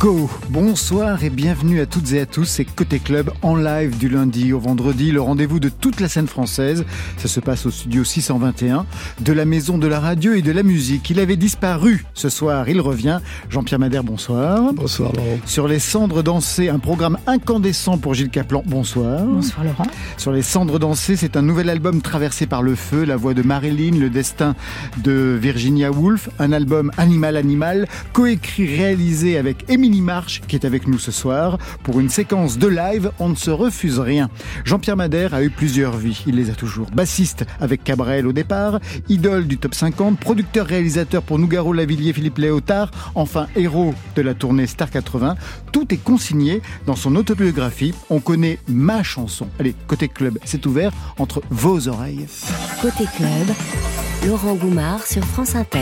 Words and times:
Go 0.00 0.30
Bonsoir 0.48 1.22
et 1.24 1.28
bienvenue 1.28 1.82
à 1.82 1.86
toutes 1.86 2.10
et 2.12 2.20
à 2.20 2.26
tous, 2.26 2.46
c'est 2.46 2.64
Côté 2.64 3.00
Club 3.00 3.30
en 3.42 3.54
live 3.54 3.98
du 3.98 4.08
lundi 4.08 4.54
au 4.54 4.58
vendredi, 4.58 5.12
le 5.12 5.20
rendez-vous 5.20 5.60
de 5.60 5.68
toute 5.68 6.00
la 6.00 6.08
scène 6.08 6.26
française. 6.26 6.86
Ça 7.18 7.28
se 7.28 7.38
passe 7.38 7.66
au 7.66 7.70
studio 7.70 8.02
621 8.02 8.86
de 9.20 9.32
la 9.34 9.44
maison 9.44 9.76
de 9.76 9.86
la 9.86 10.00
radio 10.00 10.32
et 10.32 10.40
de 10.40 10.52
la 10.52 10.62
musique. 10.62 11.10
Il 11.10 11.20
avait 11.20 11.36
disparu 11.36 12.06
ce 12.14 12.30
soir, 12.30 12.66
il 12.70 12.80
revient. 12.80 13.20
Jean-Pierre 13.50 13.78
Madère, 13.78 14.02
bonsoir. 14.02 14.72
Bonsoir 14.72 15.12
Laurent. 15.12 15.38
Sur 15.44 15.68
les 15.68 15.78
cendres 15.78 16.22
dansées, 16.22 16.70
un 16.70 16.78
programme 16.78 17.18
incandescent 17.26 17.98
pour 17.98 18.14
Gilles 18.14 18.30
Caplan, 18.30 18.62
bonsoir. 18.66 19.22
Bonsoir 19.22 19.64
Laurent. 19.64 19.86
Sur 20.16 20.32
les 20.32 20.42
cendres 20.42 20.78
dansées, 20.78 21.16
c'est 21.16 21.36
un 21.36 21.42
nouvel 21.42 21.68
album 21.68 22.00
traversé 22.00 22.46
par 22.46 22.62
le 22.62 22.74
feu, 22.74 23.04
la 23.04 23.16
voix 23.16 23.34
de 23.34 23.42
Marilyn, 23.42 23.98
le 23.98 24.08
destin 24.08 24.56
de 25.04 25.38
Virginia 25.38 25.92
Woolf, 25.92 26.30
un 26.38 26.52
album 26.52 26.90
Animal 26.96 27.36
Animal, 27.36 27.86
coécrit, 28.14 28.78
réalisé 28.78 29.36
avec 29.36 29.68
Émilie 29.68 29.89
Marche 30.00 30.42
qui 30.46 30.54
est 30.54 30.64
avec 30.64 30.86
nous 30.86 30.98
ce 30.98 31.10
soir. 31.10 31.58
Pour 31.82 31.98
une 31.98 32.08
séquence 32.08 32.58
de 32.58 32.68
live, 32.68 33.10
on 33.18 33.30
ne 33.30 33.34
se 33.34 33.50
refuse 33.50 33.98
rien. 33.98 34.30
Jean-Pierre 34.64 34.96
Madère 34.96 35.34
a 35.34 35.42
eu 35.42 35.50
plusieurs 35.50 35.96
vies, 35.96 36.22
il 36.26 36.36
les 36.36 36.50
a 36.50 36.54
toujours. 36.54 36.86
Bassiste 36.92 37.44
avec 37.60 37.82
Cabrel 37.82 38.26
au 38.26 38.32
départ, 38.32 38.78
idole 39.08 39.46
du 39.46 39.58
top 39.58 39.74
50, 39.74 40.18
producteur-réalisateur 40.20 41.22
pour 41.22 41.38
Nougaro 41.38 41.72
Lavillier, 41.72 42.12
Philippe 42.12 42.38
Léotard, 42.38 42.90
enfin 43.14 43.48
héros 43.56 43.94
de 44.14 44.22
la 44.22 44.34
tournée 44.34 44.68
Star 44.68 44.90
80. 44.90 45.34
Tout 45.72 45.92
est 45.92 46.02
consigné 46.02 46.62
dans 46.86 46.96
son 46.96 47.16
autobiographie. 47.16 47.94
On 48.08 48.20
connaît 48.20 48.58
ma 48.68 49.02
chanson. 49.02 49.48
Allez, 49.58 49.74
côté 49.86 50.08
club, 50.08 50.38
c'est 50.44 50.64
ouvert 50.66 50.92
entre 51.18 51.42
vos 51.50 51.88
oreilles. 51.88 52.26
Côté 52.80 53.04
club, 53.16 53.56
Laurent 54.26 54.54
Goumard 54.54 55.06
sur 55.06 55.24
France 55.24 55.54
Inter. 55.54 55.78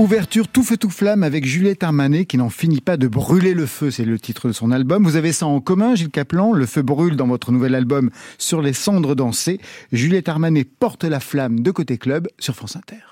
Ouverture 0.00 0.48
tout 0.48 0.62
feu 0.62 0.78
tout 0.78 0.88
flamme 0.88 1.22
avec 1.22 1.44
Juliette 1.44 1.82
Armanet 1.82 2.24
qui 2.24 2.38
n'en 2.38 2.48
finit 2.48 2.80
pas 2.80 2.96
de 2.96 3.06
brûler 3.06 3.52
le 3.52 3.66
feu, 3.66 3.90
c'est 3.90 4.06
le 4.06 4.18
titre 4.18 4.48
de 4.48 4.54
son 4.54 4.70
album. 4.70 5.04
Vous 5.04 5.16
avez 5.16 5.30
ça 5.30 5.44
en 5.44 5.60
commun, 5.60 5.94
Gilles 5.94 6.08
Caplan, 6.08 6.54
le 6.54 6.64
feu 6.64 6.80
brûle 6.80 7.16
dans 7.16 7.26
votre 7.26 7.52
nouvel 7.52 7.74
album 7.74 8.08
Sur 8.38 8.62
les 8.62 8.72
cendres 8.72 9.14
dansées. 9.14 9.60
Juliette 9.92 10.30
Armanet 10.30 10.64
porte 10.64 11.04
la 11.04 11.20
flamme 11.20 11.60
de 11.60 11.70
côté 11.70 11.98
club 11.98 12.28
sur 12.38 12.54
France 12.56 12.76
Inter. 12.76 13.09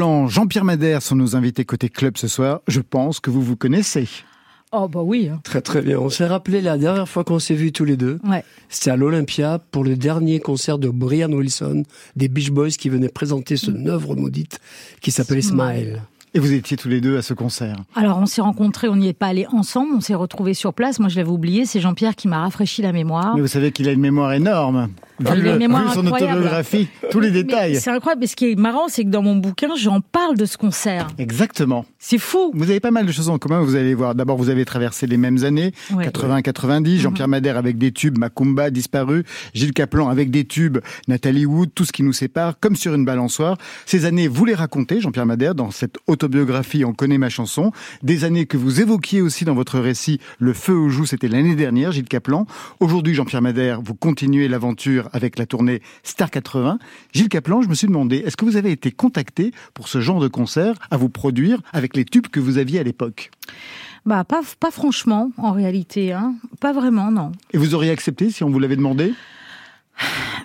Jean-Pierre 0.00 0.64
Madère 0.64 1.02
sont 1.02 1.14
nos 1.14 1.36
invités 1.36 1.66
côté 1.66 1.90
club 1.90 2.16
ce 2.16 2.26
soir. 2.26 2.60
Je 2.66 2.80
pense 2.80 3.20
que 3.20 3.28
vous 3.28 3.42
vous 3.42 3.56
connaissez. 3.56 4.08
Oh 4.72 4.88
bah 4.88 5.02
oui. 5.02 5.28
Hein. 5.30 5.40
Très 5.44 5.60
très 5.60 5.82
bien. 5.82 5.98
On 5.98 6.08
s'est 6.08 6.26
rappelé 6.26 6.62
la 6.62 6.78
dernière 6.78 7.08
fois 7.08 7.22
qu'on 7.22 7.38
s'est 7.38 7.54
vus 7.54 7.72
tous 7.72 7.84
les 7.84 7.96
deux. 7.98 8.18
Ouais. 8.24 8.42
C'était 8.70 8.92
à 8.92 8.96
l'Olympia 8.96 9.60
pour 9.72 9.84
le 9.84 9.96
dernier 9.96 10.40
concert 10.40 10.78
de 10.78 10.88
Brian 10.88 11.30
Wilson 11.30 11.82
des 12.16 12.28
Beach 12.28 12.50
Boys 12.50 12.70
qui 12.70 12.88
venait 12.88 13.08
présenter 13.08 13.56
son 13.56 13.86
œuvre 13.86 14.16
maudite 14.16 14.58
qui 15.02 15.10
s'appelait 15.10 15.42
Smile. 15.42 16.00
Et 16.32 16.38
vous 16.38 16.52
étiez 16.52 16.76
tous 16.76 16.88
les 16.88 17.00
deux 17.00 17.16
à 17.18 17.22
ce 17.22 17.34
concert 17.34 17.76
Alors 17.96 18.18
on 18.18 18.26
s'est 18.26 18.40
rencontrés, 18.40 18.88
on 18.88 18.94
n'y 18.94 19.08
est 19.08 19.12
pas 19.12 19.26
allés 19.26 19.46
ensemble, 19.52 19.92
on 19.96 20.00
s'est 20.00 20.14
retrouvés 20.14 20.54
sur 20.54 20.72
place. 20.72 21.00
Moi 21.00 21.08
je 21.08 21.16
l'avais 21.16 21.30
oublié, 21.30 21.66
c'est 21.66 21.80
Jean-Pierre 21.80 22.14
qui 22.14 22.28
m'a 22.28 22.38
rafraîchi 22.42 22.82
la 22.82 22.92
mémoire. 22.92 23.34
Mais 23.34 23.40
vous 23.40 23.48
savez 23.48 23.72
qu'il 23.72 23.88
a 23.88 23.92
une 23.92 24.00
mémoire 24.00 24.32
énorme. 24.32 24.90
Une 25.20 25.56
mémoire 25.56 25.88
Vu 25.88 25.94
son 25.94 26.06
autobiographie, 26.06 26.88
tous 27.10 27.20
les 27.20 27.30
détails. 27.30 27.76
C'est 27.76 27.90
incroyable. 27.90 28.20
Mais 28.20 28.26
ce 28.26 28.36
qui 28.36 28.52
est 28.52 28.54
marrant, 28.58 28.88
c'est 28.88 29.04
que 29.04 29.10
dans 29.10 29.20
mon 29.22 29.36
bouquin, 29.36 29.68
j'en 29.76 30.00
parle 30.00 30.36
de 30.38 30.46
ce 30.46 30.56
concert. 30.56 31.08
Exactement. 31.18 31.84
C'est 31.98 32.16
fou. 32.16 32.52
Vous 32.54 32.70
avez 32.70 32.80
pas 32.80 32.90
mal 32.90 33.04
de 33.04 33.12
choses 33.12 33.28
en 33.28 33.36
commun, 33.38 33.60
vous 33.60 33.74
allez 33.76 33.92
voir. 33.94 34.14
D'abord, 34.14 34.38
vous 34.38 34.48
avez 34.48 34.64
traversé 34.64 35.06
les 35.06 35.18
mêmes 35.18 35.44
années, 35.44 35.72
Ouais. 35.92 36.06
80-90, 36.08 37.00
Jean-Pierre 37.00 37.28
Madère 37.28 37.58
avec 37.58 37.76
des 37.76 37.92
tubes, 37.92 38.16
Macumba, 38.16 38.70
disparu, 38.70 39.24
Gilles 39.52 39.74
Caplan 39.74 40.08
avec 40.08 40.30
des 40.30 40.46
tubes, 40.46 40.78
Nathalie 41.06 41.44
Wood, 41.44 41.70
tout 41.74 41.84
ce 41.84 41.92
qui 41.92 42.02
nous 42.02 42.14
sépare, 42.14 42.58
comme 42.58 42.76
sur 42.76 42.94
une 42.94 43.04
balançoire. 43.04 43.58
Ces 43.84 44.06
années, 44.06 44.26
vous 44.26 44.46
les 44.46 44.54
racontez, 44.54 45.00
Jean-Pierre 45.02 45.26
Madère, 45.26 45.54
dans 45.54 45.70
cette 45.70 45.98
autobiographie 46.20 46.84
On 46.84 46.92
connaît 46.92 47.16
ma 47.16 47.30
chanson. 47.30 47.72
Des 48.02 48.24
années 48.24 48.44
que 48.44 48.58
vous 48.58 48.82
évoquiez 48.82 49.22
aussi 49.22 49.46
dans 49.46 49.54
votre 49.54 49.78
récit, 49.78 50.20
Le 50.38 50.52
feu 50.52 50.74
aux 50.74 50.90
joues, 50.90 51.06
c'était 51.06 51.28
l'année 51.28 51.54
dernière, 51.54 51.92
Gilles 51.92 52.08
Caplan. 52.08 52.46
Aujourd'hui, 52.78 53.14
Jean-Pierre 53.14 53.40
Madère, 53.40 53.80
vous 53.80 53.94
continuez 53.94 54.46
l'aventure 54.46 55.08
avec 55.14 55.38
la 55.38 55.46
tournée 55.46 55.80
Star 56.02 56.30
80. 56.30 56.78
Gilles 57.14 57.30
Caplan, 57.30 57.62
je 57.62 57.68
me 57.68 57.74
suis 57.74 57.86
demandé, 57.86 58.16
est-ce 58.18 58.36
que 58.36 58.44
vous 58.44 58.56
avez 58.56 58.70
été 58.70 58.90
contacté 58.90 59.52
pour 59.72 59.88
ce 59.88 60.02
genre 60.02 60.20
de 60.20 60.28
concert 60.28 60.74
à 60.90 60.98
vous 60.98 61.08
produire 61.08 61.62
avec 61.72 61.96
les 61.96 62.04
tubes 62.04 62.28
que 62.28 62.40
vous 62.40 62.58
aviez 62.58 62.80
à 62.80 62.82
l'époque? 62.82 63.30
Bah, 64.04 64.24
pas, 64.24 64.42
pas 64.58 64.70
franchement, 64.70 65.30
en 65.38 65.52
réalité. 65.52 66.12
Hein. 66.12 66.34
Pas 66.60 66.74
vraiment, 66.74 67.10
non. 67.10 67.32
Et 67.52 67.58
vous 67.58 67.74
auriez 67.74 67.90
accepté 67.90 68.30
si 68.30 68.44
on 68.44 68.50
vous 68.50 68.58
l'avait 68.58 68.76
demandé? 68.76 69.14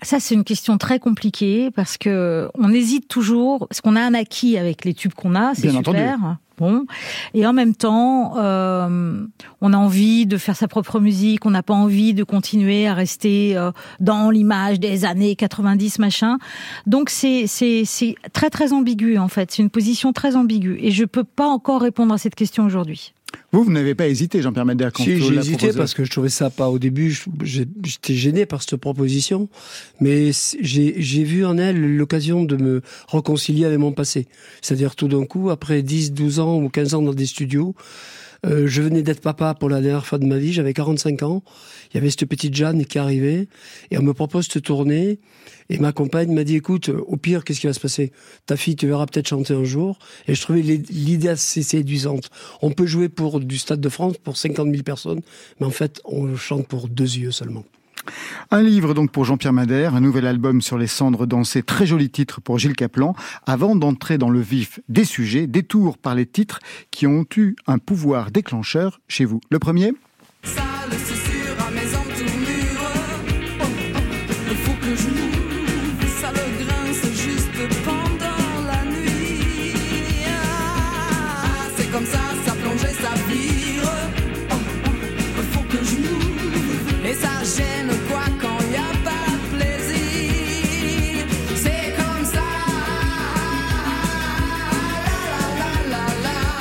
Ça, 0.01 0.19
c'est 0.19 0.35
une 0.35 0.43
question 0.43 0.77
très 0.77 0.99
compliquée 0.99 1.71
parce 1.71 1.97
que 1.97 2.49
on 2.55 2.71
hésite 2.71 3.07
toujours, 3.07 3.67
parce 3.67 3.81
qu'on 3.81 3.95
a 3.95 4.01
un 4.01 4.13
acquis 4.13 4.57
avec 4.57 4.85
les 4.85 4.93
tubes 4.93 5.13
qu'on 5.13 5.35
a, 5.35 5.53
c'est 5.55 5.69
super. 5.69 6.37
Bon, 6.57 6.85
et 7.33 7.45
en 7.45 7.51
même 7.51 7.75
temps, 7.75 8.37
euh, 8.37 9.25
on 9.59 9.73
a 9.73 9.77
envie 9.77 10.25
de 10.25 10.37
faire 10.37 10.55
sa 10.55 10.69
propre 10.69 11.01
musique, 11.01 11.45
on 11.45 11.49
n'a 11.49 11.63
pas 11.63 11.73
envie 11.73 12.13
de 12.13 12.23
continuer 12.23 12.87
à 12.87 12.93
rester 12.93 13.57
euh, 13.57 13.71
dans 13.99 14.29
l'image 14.29 14.79
des 14.79 15.03
années 15.03 15.35
90 15.35 15.99
machin. 15.99 16.37
Donc 16.85 17.09
c'est 17.09 17.45
c'est 17.47 17.83
c'est 17.83 18.15
très 18.31 18.49
très 18.49 18.71
ambigu 18.71 19.17
en 19.17 19.27
fait. 19.27 19.51
C'est 19.51 19.63
une 19.63 19.69
position 19.69 20.13
très 20.13 20.37
ambiguë 20.37 20.77
et 20.79 20.91
je 20.91 21.03
peux 21.03 21.25
pas 21.25 21.47
encore 21.47 21.81
répondre 21.81 22.13
à 22.13 22.17
cette 22.17 22.35
question 22.35 22.63
aujourd'hui. 22.63 23.14
Vous, 23.51 23.63
vous 23.63 23.71
n'avez 23.71 23.95
pas 23.95 24.07
hésité, 24.07 24.41
Jean-Pierre 24.41 24.65
Madère, 24.65 24.91
quand 24.91 25.03
Si, 25.03 25.21
j'ai 25.21 25.35
hésité 25.35 25.57
proposé 25.57 25.77
parce 25.77 25.93
que 25.93 26.03
je 26.03 26.11
trouvais 26.11 26.29
ça 26.29 26.49
pas 26.49 26.69
au 26.69 26.79
début. 26.79 27.17
J'étais 27.43 28.13
gêné 28.13 28.45
par 28.45 28.61
cette 28.61 28.75
proposition, 28.77 29.49
mais 30.01 30.31
j'ai 30.61 31.23
vu 31.23 31.45
en 31.45 31.57
elle 31.57 31.95
l'occasion 31.95 32.43
de 32.43 32.55
me 32.57 32.81
réconcilier 33.07 33.65
avec 33.65 33.79
mon 33.79 33.91
passé. 33.91 34.27
C'est-à-dire 34.61 34.95
tout 34.95 35.07
d'un 35.07 35.25
coup, 35.25 35.49
après 35.49 35.81
10, 35.81 36.13
12 36.13 36.39
ans 36.39 36.57
ou 36.57 36.69
15 36.69 36.95
ans 36.95 37.01
dans 37.01 37.13
des 37.13 37.25
studios, 37.25 37.75
euh, 38.45 38.67
je 38.67 38.81
venais 38.81 39.01
d'être 39.01 39.21
papa 39.21 39.53
pour 39.55 39.69
la 39.69 39.81
dernière 39.81 40.05
fois 40.05 40.19
de 40.19 40.25
ma 40.25 40.37
vie, 40.37 40.53
j'avais 40.53 40.73
45 40.73 41.23
ans. 41.23 41.43
Il 41.91 41.95
y 41.95 41.97
avait 41.97 42.09
cette 42.09 42.25
petite 42.25 42.53
Jeanne 42.53 42.85
qui 42.85 42.99
arrivait 42.99 43.47
et 43.91 43.97
on 43.97 44.03
me 44.03 44.13
propose 44.13 44.47
de 44.49 44.59
tourner. 44.59 45.19
Et 45.69 45.79
ma 45.79 45.91
compagne 45.91 46.31
m'a 46.31 46.43
dit, 46.43 46.55
écoute, 46.55 46.89
au 46.89 47.17
pire, 47.17 47.43
qu'est-ce 47.43 47.59
qui 47.59 47.67
va 47.67 47.73
se 47.73 47.79
passer? 47.79 48.11
Ta 48.45 48.55
fille 48.55 48.75
te 48.75 48.85
verra 48.85 49.05
peut-être 49.07 49.27
chanter 49.27 49.53
un 49.53 49.63
jour. 49.63 49.97
Et 50.27 50.35
je 50.35 50.41
trouvais 50.41 50.61
l'idée 50.61 51.29
assez 51.29 51.63
séduisante. 51.63 52.29
On 52.61 52.71
peut 52.71 52.85
jouer 52.85 53.09
pour 53.09 53.39
du 53.39 53.57
Stade 53.57 53.81
de 53.81 53.89
France 53.89 54.17
pour 54.17 54.37
50 54.37 54.69
000 54.69 54.83
personnes, 54.83 55.21
mais 55.59 55.65
en 55.65 55.71
fait, 55.71 56.01
on 56.05 56.35
chante 56.35 56.67
pour 56.67 56.87
deux 56.87 57.17
yeux 57.17 57.31
seulement. 57.31 57.63
Un 58.51 58.61
livre 58.61 58.93
donc 58.93 59.11
pour 59.11 59.25
Jean-Pierre 59.25 59.53
Madère, 59.53 59.95
un 59.95 60.01
nouvel 60.01 60.27
album 60.27 60.61
sur 60.61 60.77
les 60.77 60.87
cendres 60.87 61.25
dansées, 61.25 61.63
très 61.63 61.85
joli 61.85 62.09
titre 62.09 62.41
pour 62.41 62.59
Gilles 62.59 62.75
Caplan. 62.75 63.15
Avant 63.45 63.75
d'entrer 63.75 64.17
dans 64.17 64.29
le 64.29 64.39
vif 64.39 64.79
des 64.89 65.05
sujets, 65.05 65.47
détour 65.47 65.97
par 65.97 66.15
les 66.15 66.25
titres 66.25 66.59
qui 66.91 67.07
ont 67.07 67.25
eu 67.37 67.55
un 67.67 67.77
pouvoir 67.77 68.31
déclencheur 68.31 68.99
chez 69.07 69.25
vous. 69.25 69.41
Le 69.49 69.59
premier? 69.59 69.93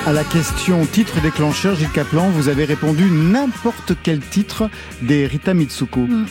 À 0.06 0.12
la 0.12 0.23
question 0.23 0.85
titre 0.85 1.23
déclencheur, 1.23 1.77
Gilles 1.77 1.91
Caplan, 1.91 2.29
vous 2.29 2.49
avez 2.51 2.67
répondu 2.67 3.11
n'importe 3.11 3.95
quel 4.03 4.21
titre 4.21 4.69
des 5.01 5.27
Rita 5.27 5.55
Mitsuko. 5.55 6.01
Mm. 6.01 6.27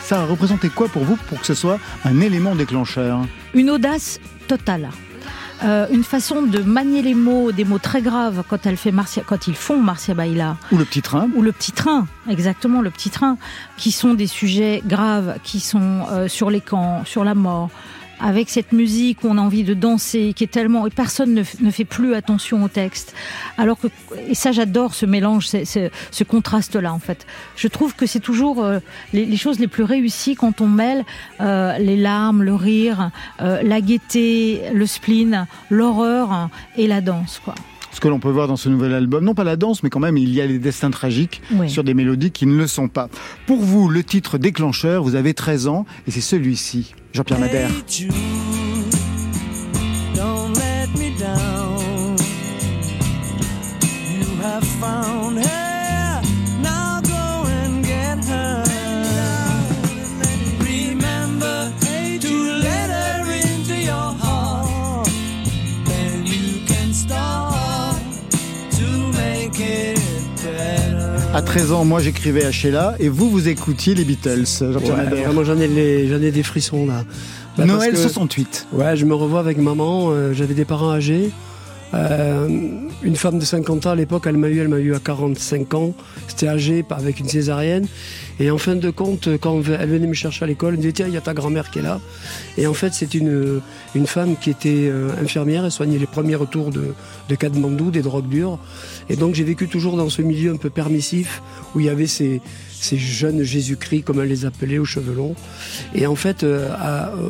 Ça 0.00 0.20
a 0.20 0.24
représenté 0.24 0.68
quoi 0.68 0.86
pour 0.86 1.02
vous 1.02 1.16
pour 1.16 1.40
que 1.40 1.46
ce 1.46 1.54
soit 1.54 1.80
un 2.04 2.20
élément 2.20 2.54
déclencheur? 2.54 3.18
Une 3.52 3.68
audace 3.70 4.20
totale. 4.46 4.90
Euh, 5.64 5.88
une 5.90 6.04
façon 6.04 6.42
de 6.42 6.60
manier 6.60 7.02
les 7.02 7.14
mots, 7.14 7.50
des 7.50 7.64
mots 7.64 7.80
très 7.80 8.00
graves 8.00 8.44
quand 8.48 8.64
elle 8.64 8.76
fait 8.76 8.92
Marcia, 8.92 9.24
quand 9.26 9.48
ils 9.48 9.56
font 9.56 9.80
Marcia 9.80 10.14
Baila. 10.14 10.56
Ou 10.70 10.76
le 10.76 10.84
petit 10.84 11.02
train 11.02 11.28
ou 11.34 11.42
le 11.42 11.50
petit 11.50 11.72
train, 11.72 12.06
exactement 12.28 12.80
le 12.80 12.90
petit 12.90 13.10
train, 13.10 13.38
qui 13.76 13.90
sont 13.90 14.14
des 14.14 14.28
sujets 14.28 14.82
graves, 14.86 15.38
qui 15.42 15.58
sont 15.58 16.06
euh, 16.12 16.28
sur 16.28 16.48
les 16.48 16.60
camps, 16.60 17.04
sur 17.04 17.24
la 17.24 17.34
mort, 17.34 17.70
avec 18.20 18.48
cette 18.48 18.72
musique 18.72 19.24
où 19.24 19.28
on 19.28 19.38
a 19.38 19.40
envie 19.40 19.64
de 19.64 19.74
danser, 19.74 20.32
qui 20.34 20.44
est 20.44 20.50
tellement 20.50 20.86
et 20.86 20.90
personne 20.90 21.34
ne, 21.34 21.42
ne 21.60 21.70
fait 21.70 21.84
plus 21.84 22.14
attention 22.14 22.62
au 22.64 22.68
texte. 22.68 23.14
Alors 23.58 23.78
que 23.78 23.88
et 24.28 24.34
ça 24.34 24.52
j'adore 24.52 24.94
ce 24.94 25.06
mélange, 25.06 25.48
ce, 25.48 25.90
ce, 26.10 26.24
contraste-là 26.24 26.92
en 26.92 26.98
fait. 26.98 27.26
Je 27.56 27.68
trouve 27.68 27.94
que 27.94 28.06
c'est 28.06 28.20
toujours 28.20 28.64
euh, 28.64 28.78
les, 29.12 29.24
les 29.24 29.36
choses 29.36 29.58
les 29.58 29.68
plus 29.68 29.84
réussies 29.84 30.34
quand 30.34 30.60
on 30.60 30.68
mêle 30.68 31.04
euh, 31.40 31.76
les 31.78 31.96
larmes, 31.96 32.42
le 32.42 32.54
rire, 32.54 33.10
euh, 33.40 33.62
la 33.62 33.80
gaieté, 33.80 34.62
le 34.72 34.86
spleen, 34.86 35.46
l'horreur 35.70 36.48
et 36.76 36.86
la 36.86 37.00
danse 37.00 37.40
quoi. 37.44 37.54
Ce 37.96 38.00
que 38.02 38.08
l'on 38.08 38.20
peut 38.20 38.28
voir 38.28 38.46
dans 38.46 38.56
ce 38.58 38.68
nouvel 38.68 38.92
album, 38.92 39.24
non 39.24 39.32
pas 39.32 39.42
la 39.42 39.56
danse, 39.56 39.82
mais 39.82 39.88
quand 39.88 40.00
même, 40.00 40.18
il 40.18 40.28
y 40.28 40.42
a 40.42 40.46
les 40.46 40.58
destins 40.58 40.90
tragiques 40.90 41.40
Oui. 41.54 41.70
sur 41.70 41.82
des 41.82 41.94
mélodies 41.94 42.30
qui 42.30 42.44
ne 42.44 42.54
le 42.54 42.66
sont 42.66 42.88
pas. 42.88 43.08
Pour 43.46 43.62
vous, 43.62 43.88
le 43.88 44.04
titre 44.04 44.36
déclencheur, 44.36 45.02
vous 45.02 45.14
avez 45.14 45.32
13 45.32 45.66
ans, 45.66 45.86
et 46.06 46.10
c'est 46.10 46.20
celui-ci, 46.20 46.94
Jean-Pierre 47.14 47.40
Madère. 47.40 47.70
Hey 47.70 48.55
À 71.36 71.42
13 71.42 71.70
ans, 71.72 71.84
moi 71.84 72.00
j'écrivais 72.00 72.46
à 72.46 72.50
Sheila, 72.50 72.94
et 72.98 73.10
vous, 73.10 73.28
vous 73.28 73.46
écoutiez 73.46 73.94
les 73.94 74.04
Beatles, 74.06 74.44
Ouais, 74.62 75.22
vraiment, 75.22 75.44
j'en 75.44 75.58
ai, 75.58 75.68
les- 75.68 76.08
j'en 76.08 76.22
ai 76.22 76.30
des 76.30 76.42
frissons 76.42 76.86
là. 76.86 77.04
Bah, 77.58 77.66
Noël 77.66 77.90
que- 77.92 77.98
68. 77.98 78.66
Ouais, 78.72 78.96
je 78.96 79.04
me 79.04 79.14
revois 79.14 79.40
avec 79.40 79.58
maman. 79.58 80.08
euh, 80.12 80.32
J'avais 80.32 80.54
des 80.54 80.64
parents 80.64 80.90
âgés. 80.92 81.30
Euh, 81.96 82.48
une 83.02 83.16
femme 83.16 83.38
de 83.38 83.44
50 83.44 83.86
ans 83.86 83.90
à 83.90 83.94
l'époque, 83.94 84.24
elle 84.26 84.36
m'a 84.36 84.48
eu, 84.48 84.60
elle 84.60 84.68
m'a 84.68 84.78
eu 84.78 84.94
à 84.94 84.98
45 84.98 85.74
ans. 85.74 85.94
C'était 86.28 86.48
âgé, 86.48 86.84
avec 86.90 87.20
une 87.20 87.28
césarienne. 87.28 87.86
Et 88.38 88.50
en 88.50 88.58
fin 88.58 88.76
de 88.76 88.90
compte, 88.90 89.28
quand 89.40 89.62
elle 89.66 89.88
venait 89.88 90.06
me 90.06 90.14
chercher 90.14 90.44
à 90.44 90.48
l'école, 90.48 90.74
elle 90.74 90.76
me 90.76 90.82
disait 90.82 90.92
tiens, 90.92 91.06
il 91.06 91.14
y 91.14 91.16
a 91.16 91.20
ta 91.20 91.32
grand-mère 91.34 91.70
qui 91.70 91.78
est 91.78 91.82
là. 91.82 92.00
Et 92.58 92.66
en 92.66 92.74
fait, 92.74 92.92
c'est 92.92 93.14
une 93.14 93.60
une 93.94 94.06
femme 94.06 94.36
qui 94.36 94.50
était 94.50 94.88
euh, 94.90 95.10
infirmière 95.22 95.64
et 95.64 95.70
soignait 95.70 95.98
les 95.98 96.06
premiers 96.06 96.34
retours 96.34 96.70
de 96.70 96.94
de 97.28 97.90
des 97.90 98.02
drogues 98.02 98.28
dures. 98.28 98.58
Et 99.08 99.16
donc 99.16 99.34
j'ai 99.34 99.44
vécu 99.44 99.68
toujours 99.68 99.96
dans 99.96 100.10
ce 100.10 100.22
milieu 100.22 100.52
un 100.52 100.56
peu 100.56 100.70
permissif 100.70 101.42
où 101.74 101.80
il 101.80 101.86
y 101.86 101.88
avait 101.88 102.06
ces 102.06 102.40
ces 102.78 102.98
jeunes 102.98 103.42
Jésus-Christ, 103.42 104.02
comme 104.02 104.20
elle 104.20 104.28
les 104.28 104.44
appelait, 104.44 104.78
aux 104.78 104.84
cheveux 104.84 105.14
longs. 105.14 105.34
Et 105.94 106.06
en 106.06 106.14
fait, 106.14 106.44
euh, 106.44 106.68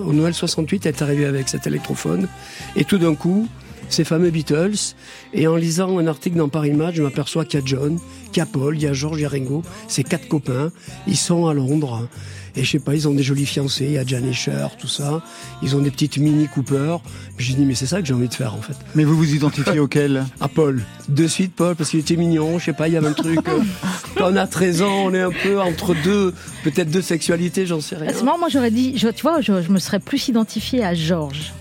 au 0.04 0.12
Noël 0.12 0.34
68, 0.34 0.86
elle 0.86 0.94
est 0.94 1.02
arrivée 1.02 1.24
avec 1.24 1.48
cet 1.48 1.66
électrophone. 1.66 2.28
Et 2.74 2.84
tout 2.84 2.98
d'un 2.98 3.14
coup, 3.14 3.48
ces 3.88 4.04
fameux 4.04 4.30
Beatles. 4.30 4.94
Et 5.34 5.46
en 5.46 5.56
lisant 5.56 5.98
un 5.98 6.06
article 6.06 6.36
dans 6.36 6.48
Paris 6.48 6.72
Match, 6.72 6.94
je 6.96 7.02
m'aperçois 7.02 7.44
qu'il 7.44 7.60
y 7.60 7.62
a 7.62 7.66
John, 7.66 7.98
qu'il 8.32 8.38
y 8.38 8.40
a 8.40 8.46
Paul, 8.46 8.76
il 8.76 8.82
y 8.82 8.86
a 8.86 8.92
George, 8.92 9.18
il 9.18 9.22
y 9.22 9.26
a 9.26 9.28
Ringo. 9.28 9.62
Ces 9.88 10.04
quatre 10.04 10.28
copains. 10.28 10.70
Ils 11.06 11.16
sont 11.16 11.46
à 11.46 11.54
Londres. 11.54 12.08
Et 12.58 12.64
je 12.64 12.70
sais 12.70 12.78
pas, 12.78 12.94
ils 12.94 13.06
ont 13.06 13.12
des 13.12 13.22
jolis 13.22 13.44
fiancés. 13.44 13.84
Il 13.84 13.92
y 13.92 13.98
a 13.98 14.06
Jan 14.06 14.24
Escher, 14.24 14.68
tout 14.78 14.88
ça. 14.88 15.22
Ils 15.62 15.76
ont 15.76 15.80
des 15.80 15.90
petites 15.90 16.16
Mini 16.16 16.48
Cooper. 16.48 16.96
J'ai 17.36 17.52
dit, 17.52 17.66
mais 17.66 17.74
c'est 17.74 17.84
ça 17.84 18.00
que 18.00 18.06
j'ai 18.06 18.14
envie 18.14 18.28
de 18.28 18.34
faire, 18.34 18.54
en 18.54 18.62
fait. 18.62 18.72
Mais 18.94 19.04
vous 19.04 19.14
vous 19.14 19.34
identifiez 19.34 19.78
auquel? 19.78 20.24
À 20.40 20.48
Paul. 20.48 20.82
De 21.10 21.26
suite, 21.26 21.52
Paul, 21.54 21.76
parce 21.76 21.90
qu'il 21.90 22.00
était 22.00 22.16
mignon. 22.16 22.58
Je 22.58 22.64
sais 22.64 22.72
pas, 22.72 22.88
il 22.88 22.94
y 22.94 22.96
avait 22.96 23.08
un 23.08 23.12
truc. 23.12 23.40
quand 24.16 24.30
on 24.32 24.36
a 24.36 24.46
13 24.46 24.80
ans, 24.80 25.02
on 25.04 25.12
est 25.12 25.20
un 25.20 25.32
peu 25.42 25.60
entre 25.60 25.94
deux, 26.02 26.32
peut-être 26.64 26.90
deux 26.90 27.02
sexualités, 27.02 27.66
j'en 27.66 27.82
sais 27.82 27.96
rien. 27.96 28.08
À 28.08 28.14
ce 28.14 28.20
moment, 28.20 28.38
moi, 28.38 28.48
j'aurais 28.48 28.70
dit, 28.70 28.96
je- 28.96 29.08
tu 29.08 29.20
vois, 29.20 29.42
je, 29.42 29.60
je 29.60 29.70
me 29.70 29.78
serais 29.78 30.00
plus 30.00 30.28
identifiée 30.28 30.82
à 30.82 30.94
Georges. 30.94 31.52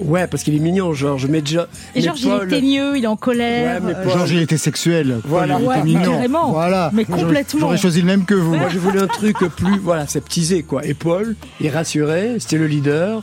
Ouais, 0.00 0.26
parce 0.26 0.42
qu'il 0.42 0.54
est 0.54 0.58
mignon, 0.60 0.92
Georges. 0.94 1.26
Mais 1.26 1.40
déjà. 1.42 1.68
Et 1.94 2.00
Georges, 2.00 2.22
il 2.22 2.30
est 2.30 2.46
teigneux, 2.48 2.96
il 2.96 3.04
est 3.04 3.08
en 3.08 3.16
colère. 3.16 3.82
Ouais, 3.82 3.92
euh, 3.94 4.02
Paul- 4.04 4.12
Georges, 4.12 4.30
il 4.32 4.40
était 4.40 4.56
sexuel. 4.58 5.18
Voilà. 5.24 5.54
Paul, 5.58 5.64
il 5.64 5.70
était 5.72 5.82
mignon. 5.84 6.12
carrément. 6.12 6.52
Voilà. 6.52 6.90
Mais 6.92 7.04
J'aurais- 7.08 7.22
complètement. 7.22 7.60
J'aurais 7.60 7.76
choisi 7.78 8.00
le 8.00 8.06
même 8.06 8.24
que 8.24 8.34
vous. 8.34 8.54
Moi, 8.54 8.68
j'ai 8.72 8.78
voulu 8.78 8.98
un 9.00 9.06
truc 9.06 9.36
plus, 9.56 9.78
voilà, 9.78 10.06
septisé, 10.06 10.62
quoi. 10.62 10.84
Et 10.86 10.94
Paul, 10.94 11.36
il 11.60 11.68
rassurait, 11.68 12.36
c'était 12.38 12.58
le 12.58 12.66
leader, 12.66 13.22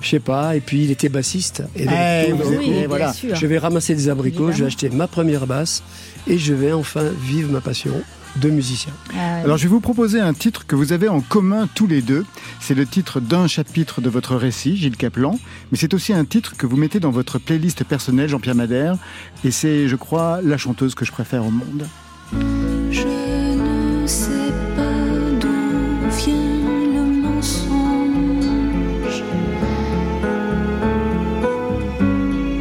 je 0.00 0.08
sais 0.10 0.20
pas, 0.20 0.54
et 0.54 0.60
puis 0.60 0.84
il 0.84 0.90
était 0.90 1.08
bassiste. 1.08 1.62
Et 1.76 1.84
donc, 1.84 1.94
Eh, 1.96 2.32
oui, 2.58 2.84
voilà. 2.88 3.12
sûr. 3.12 3.34
je 3.34 3.46
vais 3.46 3.58
ramasser 3.58 3.94
des 3.94 4.08
abricots, 4.08 4.52
je 4.52 4.58
vais 4.60 4.66
acheter 4.66 4.90
ma 4.90 5.06
première 5.08 5.46
basse, 5.46 5.82
et 6.28 6.38
je 6.38 6.54
vais 6.54 6.72
enfin 6.72 7.04
vivre 7.26 7.50
ma 7.52 7.60
passion 7.60 7.92
de 8.36 8.50
musicien. 8.50 8.92
euh, 9.14 9.44
Alors 9.44 9.56
je 9.56 9.64
vais 9.64 9.68
vous 9.68 9.80
proposer 9.80 10.20
un 10.20 10.32
titre 10.34 10.66
que 10.66 10.76
vous 10.76 10.92
avez 10.92 11.08
en 11.08 11.20
commun 11.20 11.68
tous 11.74 11.86
les 11.86 12.02
deux. 12.02 12.24
C'est 12.60 12.74
le 12.74 12.86
titre 12.86 13.20
d'un 13.20 13.46
chapitre 13.46 14.00
de 14.00 14.08
votre 14.08 14.36
récit, 14.36 14.76
Gilles 14.76 14.96
Caplan, 14.96 15.38
mais 15.72 15.78
c'est 15.78 15.94
aussi 15.94 16.12
un 16.12 16.24
titre 16.24 16.56
que 16.56 16.66
vous 16.66 16.76
mettez 16.76 17.00
dans 17.00 17.10
votre 17.10 17.38
playlist 17.38 17.84
personnelle, 17.84 18.28
Jean-Pierre 18.28 18.54
Madère, 18.54 18.96
et 19.44 19.50
c'est, 19.50 19.88
je 19.88 19.96
crois, 19.96 20.40
la 20.42 20.56
chanteuse 20.56 20.94
que 20.94 21.04
je 21.04 21.12
préfère 21.12 21.44
au 21.44 21.50
monde. 21.50 21.86
Je 22.90 23.06
ne 24.02 24.06
sais 24.06 24.52
pas 24.76 24.82
d'où 25.40 25.48
vient 26.18 26.34
le 26.94 27.22
mensonge. 27.22 27.68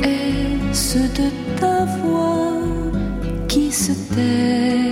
Est-ce 0.03 0.97
de 0.99 1.29
ta 1.59 1.85
voix 1.85 2.53
qui 3.47 3.71
se 3.71 3.91
tait? 4.13 4.86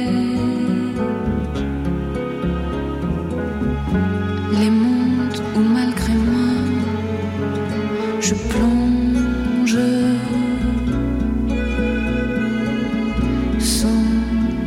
Sont 13.66 13.88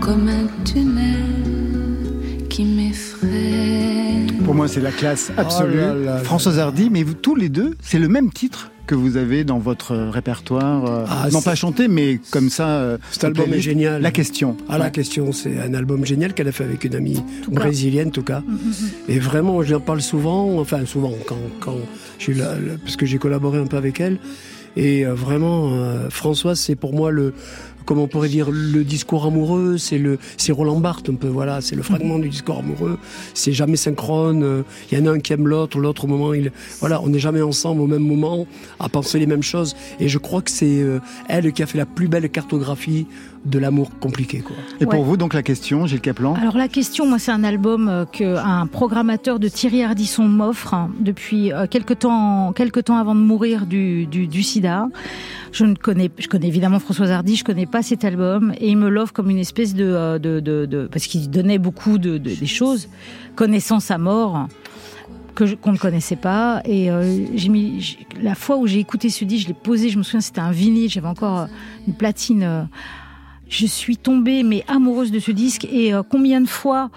comme 0.00 0.28
un 0.28 0.46
tunnel 0.64 2.46
qui 2.48 2.64
m'effraie. 2.64 4.26
Pour 4.44 4.54
moi, 4.54 4.68
c'est 4.68 4.80
la 4.80 4.90
classe 4.92 5.30
absolue. 5.36 5.74
Oh 5.82 5.86
là 5.86 5.94
là 5.94 6.14
là 6.16 6.18
Françoise 6.18 6.58
Hardy, 6.58 6.90
mais 6.90 7.02
vous, 7.02 7.14
tous 7.14 7.34
les 7.36 7.48
deux, 7.48 7.76
c'est 7.80 7.98
le 7.98 8.08
même 8.08 8.30
titre 8.32 8.70
que 8.86 8.94
vous 8.94 9.18
avez 9.18 9.44
dans 9.44 9.58
votre 9.58 9.94
répertoire. 9.94 10.86
euh, 10.86 11.04
Ah, 11.08 11.28
non 11.30 11.42
pas 11.42 11.54
chanté, 11.54 11.88
mais 11.88 12.18
comme 12.30 12.48
ça. 12.48 12.68
euh, 12.68 12.98
Cet 13.10 13.24
album 13.24 13.52
est 13.52 13.60
génial. 13.60 14.00
La 14.00 14.10
question. 14.10 14.56
Ah, 14.68 14.78
la 14.78 14.86
Ouais. 14.86 14.90
question, 14.90 15.30
c'est 15.32 15.60
un 15.60 15.74
album 15.74 16.06
génial 16.06 16.32
qu'elle 16.32 16.48
a 16.48 16.52
fait 16.52 16.64
avec 16.64 16.84
une 16.84 16.94
amie 16.94 17.22
brésilienne, 17.50 18.08
en 18.08 18.12
tout 18.12 18.22
cas. 18.22 18.40
mm, 18.40 18.52
mm, 18.52 18.56
mm. 18.56 19.10
Et 19.10 19.18
vraiment, 19.18 19.62
je 19.62 19.74
en 19.74 19.80
parle 19.80 20.00
souvent, 20.00 20.58
enfin 20.58 20.86
souvent, 20.86 21.12
quand, 21.26 21.36
quand 21.60 21.76
parce 22.82 22.96
que 22.96 23.04
j'ai 23.06 23.18
collaboré 23.18 23.58
un 23.58 23.66
peu 23.66 23.76
avec 23.76 24.00
elle. 24.00 24.18
Et 24.76 25.04
euh, 25.04 25.14
vraiment, 25.14 25.70
euh, 25.72 26.08
Françoise, 26.08 26.58
c'est 26.60 26.76
pour 26.76 26.94
moi 26.94 27.10
le, 27.10 27.34
comment 27.88 28.02
on 28.02 28.06
pourrait 28.06 28.28
dire, 28.28 28.50
le 28.50 28.84
discours 28.84 29.24
amoureux, 29.24 29.78
c'est 29.78 29.96
le, 29.96 30.18
c'est 30.36 30.52
Roland 30.52 30.78
Barthes 30.78 31.08
un 31.08 31.14
peu, 31.14 31.26
voilà, 31.26 31.62
c'est 31.62 31.74
le 31.74 31.82
fragment 31.82 32.18
du 32.18 32.28
discours 32.28 32.58
amoureux. 32.58 32.98
C'est 33.32 33.54
jamais 33.54 33.76
synchrone. 33.76 34.42
euh, 34.42 34.62
Il 34.92 34.98
y 34.98 35.00
en 35.00 35.06
a 35.06 35.12
un 35.12 35.20
qui 35.20 35.32
aime 35.32 35.48
l'autre, 35.48 35.78
l'autre 35.78 36.04
au 36.04 36.06
moment, 36.06 36.34
il, 36.34 36.52
voilà, 36.80 37.00
on 37.02 37.08
n'est 37.08 37.18
jamais 37.18 37.40
ensemble 37.40 37.80
au 37.80 37.86
même 37.86 38.02
moment 38.02 38.46
à 38.78 38.90
penser 38.90 39.18
les 39.18 39.24
mêmes 39.26 39.42
choses. 39.42 39.74
Et 40.00 40.08
je 40.08 40.18
crois 40.18 40.42
que 40.42 40.50
c'est 40.50 40.82
euh, 40.82 41.00
elle 41.30 41.50
qui 41.54 41.62
a 41.62 41.66
fait 41.66 41.78
la 41.78 41.86
plus 41.86 42.08
belle 42.08 42.28
cartographie 42.28 43.06
de 43.44 43.58
l'amour 43.58 43.90
compliqué, 44.00 44.40
quoi. 44.40 44.56
Et 44.80 44.86
pour 44.86 45.04
vous, 45.04 45.16
donc 45.16 45.32
la 45.34 45.42
question, 45.42 45.86
Gilles 45.86 46.00
Caplan 46.00 46.34
Alors 46.34 46.56
la 46.56 46.68
question, 46.68 47.06
moi, 47.06 47.18
c'est 47.18 47.30
un 47.30 47.44
album 47.44 47.88
euh, 47.88 48.04
que 48.04 48.36
un 48.36 48.66
programmateur 48.66 49.38
de 49.38 49.48
Thierry 49.48 49.82
Ardisson 49.82 50.24
m'offre 50.24 50.74
hein, 50.74 50.90
depuis 51.00 51.52
euh, 51.52 51.66
quelque 51.66 51.94
temps, 51.94 52.52
quelque 52.52 52.80
temps 52.80 52.96
avant 52.96 53.14
de 53.14 53.20
mourir 53.20 53.66
du, 53.66 54.06
du, 54.06 54.26
du 54.26 54.42
SIDA. 54.42 54.88
Je 55.52 55.64
ne 55.64 55.74
connais, 55.74 56.10
je 56.18 56.28
connais 56.28 56.48
évidemment 56.48 56.78
Françoise 56.78 57.10
Hardy, 57.10 57.36
je 57.36 57.44
connais 57.44 57.64
pas 57.66 57.82
cet 57.82 58.04
album 58.04 58.52
et 58.60 58.68
il 58.68 58.76
me 58.76 58.88
l'offre 58.88 59.12
comme 59.14 59.30
une 59.30 59.38
espèce 59.38 59.74
de, 59.74 59.84
euh, 59.84 60.18
de, 60.18 60.40
de, 60.40 60.66
de- 60.66 60.86
parce 60.92 61.06
qu'il 61.06 61.30
donnait 61.30 61.58
beaucoup 61.58 61.96
de, 61.98 62.18
de- 62.18 62.34
des 62.34 62.46
choses, 62.46 62.88
connaissance 63.34 63.90
à 63.90 63.96
mort 63.98 64.46
que 65.34 65.54
qu'on 65.54 65.72
ne 65.72 65.78
connaissait 65.78 66.16
pas 66.16 66.60
et 66.64 66.90
euh, 66.90 67.24
j'ai 67.36 67.48
mis 67.48 67.96
la 68.20 68.34
fois 68.34 68.56
où 68.58 68.66
j'ai 68.66 68.80
écouté 68.80 69.08
ce 69.08 69.24
disque, 69.24 69.44
je 69.44 69.48
l'ai 69.48 69.54
posé, 69.54 69.88
je 69.88 69.96
me 69.96 70.02
souviens 70.02 70.20
c'était 70.20 70.40
un 70.40 70.50
vinyle, 70.50 70.90
j'avais 70.90 71.06
encore 71.06 71.46
une 71.86 71.94
platine. 71.94 72.42
euh, 72.42 72.62
je 73.48 73.66
suis 73.66 73.96
tombée 73.96 74.42
mais 74.42 74.64
amoureuse 74.68 75.10
de 75.10 75.18
ce 75.20 75.30
disque 75.32 75.66
et 75.70 75.94
euh, 75.94 76.02
combien 76.08 76.40
de 76.40 76.48
fois 76.48 76.90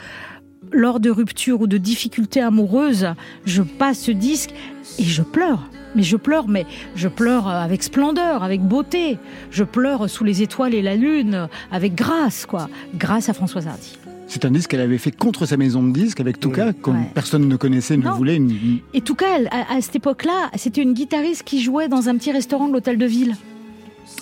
lors 0.71 0.99
de 0.99 1.09
ruptures 1.09 1.61
ou 1.61 1.67
de 1.67 1.77
difficultés 1.77 2.39
amoureuses, 2.41 3.07
je 3.45 3.61
passe 3.61 3.99
ce 3.99 4.11
disque 4.11 4.51
et 4.99 5.03
je 5.03 5.21
pleure. 5.21 5.69
Mais 5.95 6.03
je 6.03 6.15
pleure, 6.15 6.47
mais 6.47 6.65
je 6.95 7.09
pleure 7.09 7.47
avec 7.49 7.83
splendeur, 7.83 8.43
avec 8.43 8.61
beauté. 8.61 9.17
Je 9.49 9.65
pleure 9.65 10.09
sous 10.09 10.23
les 10.23 10.41
étoiles 10.41 10.73
et 10.73 10.81
la 10.81 10.95
lune, 10.95 11.49
avec 11.71 11.95
grâce, 11.95 12.45
quoi. 12.45 12.69
Grâce 12.95 13.27
à 13.27 13.33
Françoise 13.33 13.67
Hardy. 13.67 13.97
C'est 14.27 14.45
un 14.45 14.51
disque 14.51 14.69
qu'elle 14.71 14.79
avait 14.79 14.97
fait 14.99 15.11
contre 15.11 15.45
sa 15.45 15.57
maison 15.57 15.83
de 15.83 15.91
disques 15.91 16.21
avec 16.21 16.39
Touka, 16.39 16.71
comme 16.71 16.95
Ouais. 17.01 17.11
personne 17.13 17.45
ne 17.49 17.55
connaissait, 17.57 17.97
ne 17.97 18.03
Non. 18.03 18.13
voulait. 18.13 18.37
Une... 18.37 18.79
Et 18.93 19.01
tout 19.01 19.15
cas, 19.15 19.25
elle, 19.35 19.49
à, 19.51 19.73
à 19.75 19.81
cette 19.81 19.97
époque-là, 19.97 20.49
c'était 20.55 20.81
une 20.83 20.93
guitariste 20.93 21.43
qui 21.43 21.61
jouait 21.61 21.89
dans 21.89 22.07
un 22.07 22.15
petit 22.15 22.31
restaurant 22.31 22.69
de 22.69 22.73
l'hôtel 22.73 22.97
de 22.97 23.05
ville. 23.05 23.35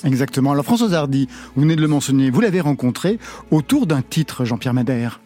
Exactement. 0.04 0.52
Alors 0.52 0.66
Françoise 0.66 0.94
Hardy, 0.94 1.28
vous 1.56 1.62
venez 1.62 1.76
de 1.76 1.82
le 1.82 1.88
mentionner, 1.88 2.30
vous 2.30 2.42
l'avez 2.42 2.62
rencontrée 2.62 3.20
autour 3.52 3.88
d'un 3.88 4.02
titre, 4.02 4.46
Jean-Pierre 4.46 4.74
Madère. 4.74 5.20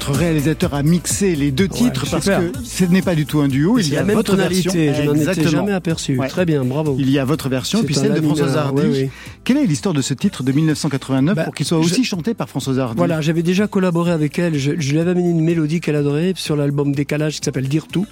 Notre 0.00 0.18
réalisateur 0.18 0.72
a 0.72 0.82
mixé 0.82 1.36
les 1.36 1.50
deux 1.50 1.68
titres 1.68 2.06
parce 2.10 2.24
que 2.24 2.52
ce 2.64 2.84
n'est 2.86 3.02
pas 3.02 3.14
du 3.14 3.26
tout 3.26 3.40
un 3.40 3.48
duo. 3.48 3.78
Il, 3.78 3.86
y 3.90 3.96
a 3.96 4.00
la 4.00 4.06
même 4.06 4.16
votre 4.16 4.34
version. 4.34 4.72
tonalité, 4.72 4.94
je 5.02 5.06
n'en 5.06 5.14
étais 5.14 5.46
jamais 5.46 5.72
aperçu. 5.72 6.18
Ouais. 6.18 6.26
Très 6.26 6.46
bien, 6.46 6.64
bravo. 6.64 6.96
Il 6.98 7.10
y 7.10 7.18
a 7.18 7.24
votre 7.26 7.50
version 7.50 7.82
et 7.82 7.84
puis 7.84 7.94
celle 7.94 8.14
de 8.14 8.20
Françoise 8.22 8.56
Hardy. 8.56 8.82
oui. 8.90 9.10
Quelle 9.44 9.58
est 9.58 9.66
l'histoire 9.66 9.94
de 9.94 10.00
ce 10.00 10.14
titre 10.14 10.42
de 10.42 10.52
1989 10.52 11.36
Bah, 11.36 11.44
pour 11.44 11.54
qu'il 11.54 11.66
soit 11.66 11.78
je- 11.82 11.84
aussi 11.84 12.04
chanté 12.04 12.32
par 12.32 12.48
Françoise 12.48 12.78
Hardy 12.78 12.96
Voilà, 12.96 13.20
j'avais 13.20 13.42
déjà 13.42 13.66
collaboré 13.66 14.10
avec 14.10 14.38
elle. 14.38 14.56
Je, 14.58 14.72
je 14.78 14.92
lui 14.92 15.00
avais 15.00 15.10
amené 15.10 15.28
une 15.28 15.42
mélodie 15.44 15.80
qu'elle 15.80 15.96
adorait 15.96 16.32
sur 16.34 16.56
l'album 16.56 16.94
Décalage 16.94 17.38
qui 17.40 17.44
s'appelle 17.44 17.68
Dire 17.68 17.86
tout, 17.86 18.06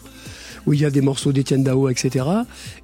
où 0.68 0.74
il 0.74 0.82
y 0.82 0.84
a 0.84 0.90
des 0.90 1.00
morceaux 1.00 1.32
d'Étienne 1.32 1.64
Dao, 1.64 1.88
etc. 1.88 2.26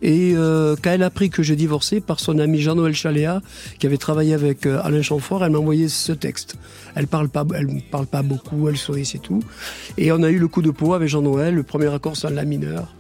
Et 0.01 0.33
euh, 0.35 0.75
quand 0.81 0.91
elle 0.91 1.03
a 1.03 1.07
appris 1.07 1.29
que 1.29 1.43
j'ai 1.43 1.55
divorcé 1.55 2.01
par 2.01 2.19
son 2.19 2.39
ami 2.39 2.59
Jean-Noël 2.59 2.95
Chaléa, 2.95 3.43
qui 3.79 3.87
avait 3.87 3.99
travaillé 3.99 4.33
avec 4.33 4.65
euh, 4.65 4.81
Alain 4.83 5.03
Chamfort, 5.03 5.45
elle 5.45 5.53
m'a 5.53 5.59
envoyé 5.59 5.89
ce 5.91 6.13
texte. 6.13 6.57
Elle 6.95 7.07
parle 7.07 7.29
pas, 7.29 7.45
elle 7.55 7.83
parle 7.91 8.07
pas 8.07 8.23
beaucoup, 8.23 8.71
elle 8.71 8.79
sourit, 8.79 9.05
c'est 9.05 9.19
tout. 9.19 9.43
Et 9.99 10.13
on 10.13 10.23
a 10.23 10.31
eu 10.31 10.39
le 10.39 10.49
coup 10.49 10.63
de 10.63 10.71
peau 10.71 10.95
avec 10.95 11.11
Jean-Noël. 11.11 11.55
Le 11.55 11.63
premier 11.63 11.93
accord 11.93 12.17
c'est 12.17 12.27
un 12.27 12.31
la 12.31 12.47
mineur. 12.47 12.95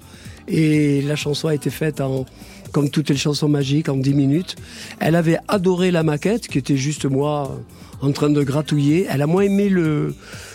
Et 0.48 1.00
la 1.00 1.16
chanson 1.16 1.48
a 1.48 1.54
été 1.54 1.70
faite 1.70 2.02
en, 2.02 2.26
comme 2.70 2.90
toutes 2.90 3.08
les 3.08 3.16
chansons 3.16 3.48
magiques, 3.48 3.88
en 3.88 3.96
10 3.96 4.12
minutes. 4.12 4.56
Elle 5.00 5.16
avait 5.16 5.38
adoré 5.48 5.92
la 5.92 6.02
maquette, 6.02 6.46
qui 6.46 6.58
était 6.58 6.76
juste 6.76 7.06
moi 7.06 7.58
en 8.02 8.12
train 8.12 8.28
de 8.28 8.42
gratouiller. 8.42 9.06
Elle 9.08 9.22
a 9.22 9.26
moins 9.26 9.44
aimé 9.44 9.70
le, 9.70 10.14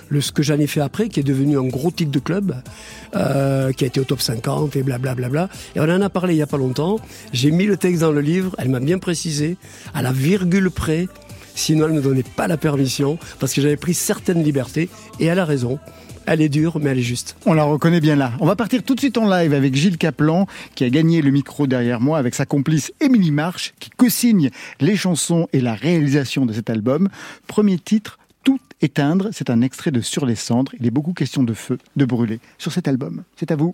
le 0.10 0.22
ce 0.22 0.32
que 0.32 0.44
j'en 0.44 0.60
ai 0.60 0.68
fait 0.68 0.82
après, 0.82 1.10
qui 1.10 1.20
est 1.20 1.24
devenu 1.24 1.58
un 1.58 1.68
gros 1.68 1.92
titre 1.92 2.12
de 2.12 2.20
club, 2.20 2.56
euh, 3.16 3.72
qui 3.72 3.84
a 3.84 3.88
été 3.88 4.00
au 4.00 4.04
top 4.04 4.22
50 4.22 4.76
et 4.76 4.84
blablabla. 4.84 5.30
Bla 5.30 5.48
bla. 5.48 5.50
Et 5.76 5.80
on 5.80 5.84
en 5.84 6.02
a 6.02 6.10
parlé 6.10 6.34
il 6.34 6.38
y 6.38 6.42
a 6.42 6.48
pas 6.48 6.58
longtemps. 6.58 7.00
J'ai 7.34 7.52
mis 7.52 7.66
le 7.66 7.78
texte 7.78 8.02
dans 8.02 8.12
le 8.12 8.22
livre. 8.22 8.56
Elle 8.58 8.70
m'a 8.70 8.80
bien 8.80 9.00
précisé, 9.00 9.58
à 9.94 10.02
la 10.02 10.12
virgule 10.12 10.70
près. 10.72 11.08
Sinon, 11.56 11.88
elle 11.88 11.94
ne 11.94 12.02
donnait 12.02 12.24
pas 12.24 12.48
la 12.48 12.58
permission, 12.58 13.18
parce 13.40 13.54
que 13.54 13.62
j'avais 13.62 13.78
pris 13.78 13.94
certaines 13.94 14.44
libertés. 14.44 14.90
Et 15.20 15.26
elle 15.26 15.40
a 15.40 15.46
raison. 15.46 15.80
Elle 16.32 16.42
est 16.42 16.50
dure, 16.50 16.80
mais 16.80 16.92
elle 16.92 17.00
est 17.00 17.02
juste. 17.02 17.36
On 17.48 17.54
la 17.54 17.64
reconnaît 17.64 18.02
bien 18.02 18.16
là. 18.16 18.34
On 18.40 18.46
va 18.46 18.56
partir 18.56 18.84
tout 18.84 18.94
de 18.94 19.00
suite 19.00 19.18
en 19.18 19.28
live 19.28 19.52
avec 19.52 19.74
Gilles 19.74 19.98
Caplan, 19.98 20.46
qui 20.76 20.84
a 20.84 20.90
gagné 20.92 21.24
le 21.24 21.32
micro 21.32 21.66
derrière 21.66 22.00
moi 22.00 22.20
avec 22.20 22.36
sa 22.36 22.46
complice 22.46 22.94
Émilie 23.02 23.32
March, 23.32 23.74
qui 23.80 23.90
co-signe 23.90 24.52
les 24.80 24.96
chansons 24.96 25.48
et 25.54 25.60
la 25.60 25.74
réalisation 25.74 26.46
de 26.46 26.54
cet 26.54 26.70
album. 26.70 27.10
Premier 27.48 27.80
titre, 27.80 28.19
Tout 28.44 28.60
éteindre. 28.82 29.30
C'est 29.32 29.50
un 29.50 29.62
extrait 29.62 29.92
de 29.92 30.02
Sur 30.02 30.26
les 30.26 30.36
cendres. 30.36 30.74
Il 30.80 30.86
est 30.86 30.92
beaucoup 30.92 31.14
question 31.14 31.44
de 31.44 31.54
feu, 31.54 31.78
de 31.96 32.06
brûler 32.06 32.40
sur 32.58 32.72
cet 32.72 32.88
album. 32.88 33.24
C'est 33.36 33.52
à 33.52 33.56
vous. 33.56 33.74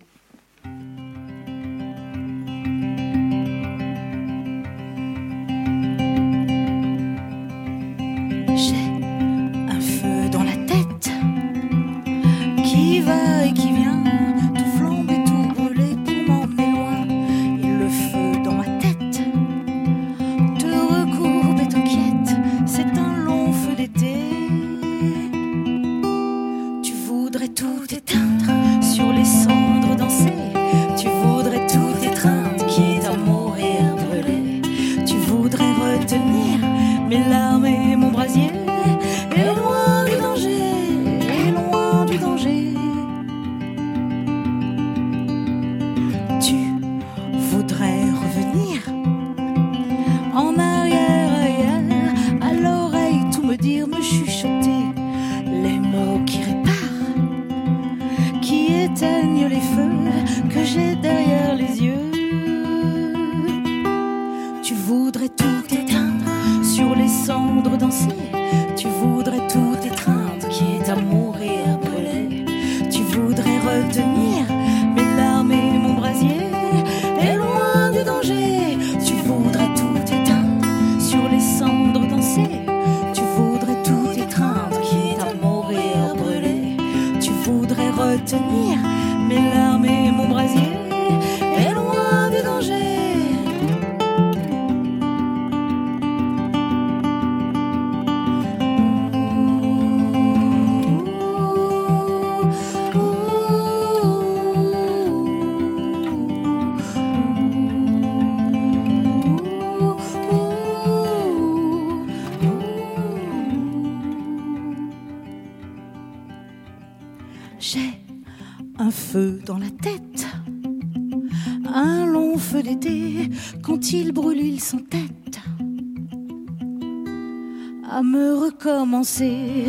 pensée 129.05 129.64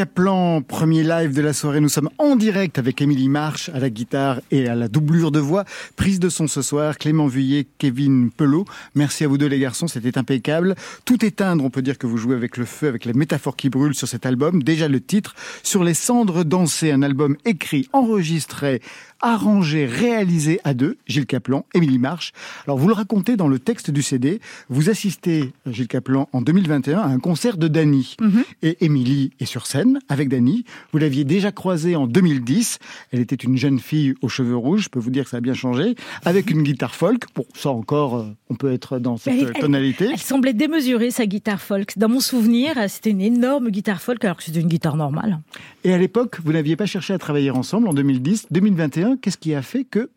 Caplan, 0.00 0.62
premier 0.62 1.02
live 1.02 1.34
de 1.34 1.42
la 1.42 1.52
soirée. 1.52 1.78
Nous 1.78 1.90
sommes 1.90 2.08
en 2.16 2.34
direct 2.34 2.78
avec 2.78 3.02
Émilie 3.02 3.28
March 3.28 3.68
à 3.74 3.78
la 3.78 3.90
guitare 3.90 4.40
et 4.50 4.66
à 4.66 4.74
la 4.74 4.88
doublure 4.88 5.30
de 5.30 5.40
voix. 5.40 5.66
Prise 5.94 6.18
de 6.18 6.30
son 6.30 6.46
ce 6.46 6.62
soir, 6.62 6.96
Clément 6.96 7.26
Vuillet, 7.26 7.66
Kevin 7.76 8.30
Pelot. 8.30 8.64
Merci 8.94 9.24
à 9.24 9.28
vous 9.28 9.36
deux 9.36 9.46
les 9.46 9.58
garçons, 9.58 9.88
c'était 9.88 10.16
impeccable. 10.16 10.74
Tout 11.04 11.22
éteindre, 11.22 11.62
on 11.62 11.68
peut 11.68 11.82
dire 11.82 11.98
que 11.98 12.06
vous 12.06 12.16
jouez 12.16 12.34
avec 12.34 12.56
le 12.56 12.64
feu, 12.64 12.88
avec 12.88 13.04
la 13.04 13.12
métaphore 13.12 13.56
qui 13.56 13.68
brûle 13.68 13.94
sur 13.94 14.08
cet 14.08 14.24
album. 14.24 14.62
Déjà 14.62 14.88
le 14.88 15.02
titre, 15.02 15.34
Sur 15.62 15.84
les 15.84 15.92
cendres 15.92 16.44
dansées, 16.44 16.92
un 16.92 17.02
album 17.02 17.36
écrit, 17.44 17.86
enregistré, 17.92 18.80
arrangé, 19.20 19.86
réalisé 19.86 20.60
à 20.64 20.74
deux, 20.74 20.96
Gilles 21.06 21.26
Caplan, 21.26 21.64
Émilie 21.74 21.98
March. 21.98 22.32
Alors 22.66 22.78
vous 22.78 22.88
le 22.88 22.94
racontez 22.94 23.36
dans 23.36 23.48
le 23.48 23.58
texte 23.58 23.90
du 23.90 24.02
CD, 24.02 24.40
vous 24.68 24.90
assistez, 24.90 25.52
Gilles 25.66 25.88
Caplan, 25.88 26.28
en 26.32 26.40
2021 26.42 26.98
à 26.98 27.06
un 27.06 27.18
concert 27.18 27.56
de 27.56 27.68
Dany. 27.68 28.16
Et 28.62 28.84
Émilie 28.84 29.30
est 29.40 29.44
sur 29.44 29.66
scène 29.66 29.98
avec 30.08 30.28
Dany. 30.28 30.64
Vous 30.92 30.98
l'aviez 30.98 31.24
déjà 31.24 31.52
croisée 31.52 31.96
en 31.96 32.06
2010. 32.06 32.78
Elle 33.12 33.20
était 33.20 33.36
une 33.36 33.56
jeune 33.56 33.78
fille 33.78 34.14
aux 34.22 34.28
cheveux 34.28 34.56
rouges, 34.56 34.84
je 34.84 34.88
peux 34.88 34.98
vous 35.00 35.10
dire 35.10 35.24
que 35.24 35.30
ça 35.30 35.38
a 35.38 35.40
bien 35.40 35.54
changé, 35.54 35.94
avec 36.24 36.50
une 36.50 36.62
guitare 36.62 36.94
folk. 36.94 37.24
Bon, 37.34 37.44
ça 37.54 37.70
encore, 37.70 38.16
euh, 38.16 38.24
on 38.48 38.54
peut 38.54 38.72
être 38.72 38.98
dans 38.98 39.16
cette 39.16 39.34
Elle- 39.34 39.44
euh, 39.46 39.52
elle- 39.54 39.60
tonalité. 39.60 40.08
Elle 40.12 40.18
semblait 40.18 40.52
démesurée, 40.54 41.10
sa 41.10 41.26
guitare 41.26 41.60
folk. 41.60 41.96
Dans 41.96 42.08
mon 42.08 42.20
souvenir, 42.20 42.74
c'était 42.88 43.10
une 43.10 43.20
énorme 43.20 43.70
guitare 43.70 44.00
folk, 44.00 44.24
alors 44.24 44.36
que 44.36 44.42
c'était 44.44 44.60
une 44.60 44.68
guitare 44.68 44.96
normale. 44.96 45.40
Et 45.84 45.92
à 45.92 45.98
l'époque, 45.98 46.38
vous 46.44 46.52
n'aviez 46.52 46.76
pas 46.76 46.86
cherché 46.86 47.12
à 47.12 47.18
travailler 47.18 47.50
ensemble 47.50 47.88
en 47.88 47.94
2010. 47.94 48.46
2021, 48.50 49.09
qu'est-ce 49.16 49.38
qui 49.38 49.54
a 49.54 49.62
fait 49.62 49.84
que 49.84 50.10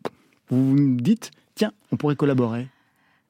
vous 0.50 0.70
vous 0.70 0.96
dites, 0.96 1.30
tiens, 1.54 1.72
on 1.92 1.96
pourrait 1.96 2.16
collaborer? 2.16 2.68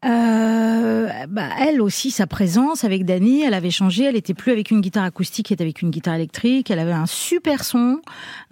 Euh, 0.05 1.09
bah, 1.29 1.49
elle 1.61 1.81
aussi, 1.81 2.11
sa 2.11 2.27
présence 2.27 2.85
avec 2.85 3.05
Dani, 3.05 3.43
elle 3.43 3.55
avait 3.55 3.71
changé. 3.71 4.05
Elle 4.05 4.17
était 4.17 4.35
plus 4.35 4.53
avec 4.53 4.71
une 4.71 4.81
guitare 4.81 5.05
acoustique, 5.05 5.51
elle 5.51 5.55
était 5.57 5.65
avec 5.65 5.83
une 5.83 5.91
guitare 5.91 6.15
électrique. 6.15 6.71
Elle 6.71 6.79
avait 6.79 6.93
un 6.93 7.07
super 7.07 7.65
son. 7.65 8.01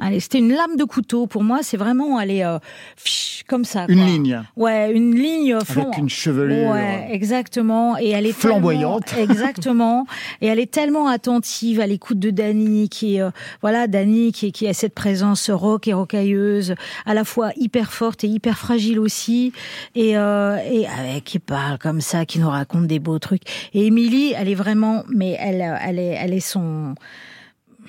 Elle- 0.03 0.21
C'était 0.21 0.39
une 0.39 0.53
lame 0.53 0.77
de 0.77 0.85
couteau. 0.85 1.27
Pour 1.27 1.43
moi, 1.45 1.61
c'est 1.63 1.77
vraiment, 1.77 2.21
elle 2.21 2.31
est 2.31 2.45
euh, 2.45 2.59
comme 3.47 3.65
ça. 3.65 3.87
Une 3.89 3.99
quoi. 3.99 4.07
ligne 4.07 4.43
Ouais, 4.57 4.93
une 4.93 5.15
ligne 5.15 5.59
flan- 5.65 5.83
avec 5.83 5.99
une 5.99 6.09
chevelure. 6.09 6.71
Ouais, 6.71 7.09
exactement. 7.11 7.99
Et 7.99 8.11
elle 8.11 8.27
est 8.27 8.33
Flamboyante. 8.33 9.15
exactement. 9.19 10.07
Et 10.41 10.47
elle 10.47 10.59
est 10.59 10.71
tellement 10.71 11.09
attentive 11.09 11.81
à 11.81 11.87
l'écoute 11.87 12.19
de 12.19 12.31
Dani, 12.31 12.89
qui 12.89 13.17
est, 13.17 13.21
euh, 13.23 13.31
voilà, 13.61 13.87
Dani, 13.87 14.33
qui, 14.33 14.53
qui 14.53 14.67
a 14.69 14.73
cette 14.75 14.95
présence 14.95 15.51
rock 15.51 15.89
et 15.89 15.93
rocailleuse, 15.93 16.75
à 17.07 17.15
la 17.15 17.25
fois 17.25 17.51
hyper 17.57 17.93
forte 17.93 18.25
et 18.25 18.29
hyper 18.29 18.59
fragile 18.59 18.99
aussi, 18.99 19.53
et, 19.95 20.17
euh, 20.17 20.57
et 20.71 20.87
avec 20.87 21.39
parle 21.47 21.79
comme 21.79 22.01
ça, 22.01 22.25
qui 22.27 22.39
nous 22.39 22.49
raconte 22.49 22.87
des 22.87 22.99
beaux 22.99 23.19
trucs. 23.19 23.43
Et 23.75 23.87
Émilie, 23.87 24.35
elle 24.37 24.49
est 24.49 24.55
vraiment, 24.55 25.05
mais 25.09 25.37
elle, 25.39 25.63
elle 25.83 25.99
est, 25.99 26.17
elle 26.19 26.33
est 26.33 26.41
son, 26.41 26.95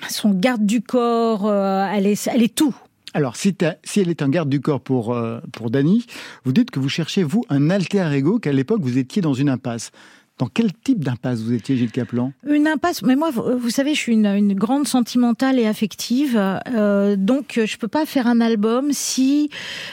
son 0.08 0.30
garde 0.30 0.64
du 0.66 0.80
corps. 0.82 1.46
euh, 1.46 1.86
elle 1.92 2.06
est, 2.06 2.26
elle 2.26 2.42
est 2.42 2.54
tout. 2.54 2.74
Alors, 3.14 3.36
si 3.36 3.54
elle 3.60 4.08
est 4.08 4.22
un 4.22 4.28
garde 4.28 4.48
du 4.48 4.60
corps 4.60 4.80
pour, 4.80 5.14
euh, 5.14 5.38
pour 5.52 5.70
Dany, 5.70 6.04
vous 6.44 6.52
dites 6.52 6.72
que 6.72 6.80
vous 6.80 6.88
cherchez, 6.88 7.22
vous, 7.22 7.44
un 7.48 7.70
alter 7.70 8.10
ego, 8.12 8.40
qu'à 8.40 8.52
l'époque, 8.52 8.80
vous 8.82 8.98
étiez 8.98 9.22
dans 9.22 9.34
une 9.34 9.48
impasse. 9.48 9.92
Dans 10.38 10.46
quel 10.46 10.72
type 10.72 11.04
d'impasse 11.04 11.40
vous 11.40 11.52
étiez, 11.52 11.76
Gilles 11.76 11.92
Caplan 11.92 12.32
Une 12.48 12.66
impasse. 12.66 13.02
Mais 13.02 13.14
moi, 13.14 13.30
vous 13.30 13.70
savez, 13.70 13.94
je 13.94 14.00
suis 14.00 14.14
une, 14.14 14.54
grande 14.54 14.88
sentimentale 14.88 15.58
et 15.60 15.66
affective. 15.66 16.36
euh, 16.36 17.14
donc, 17.16 17.60
je 17.64 17.76
peux 17.76 17.88
pas 17.88 18.04
faire 18.04 18.26
un 18.26 18.40
album 18.40 18.88
si 18.92 19.48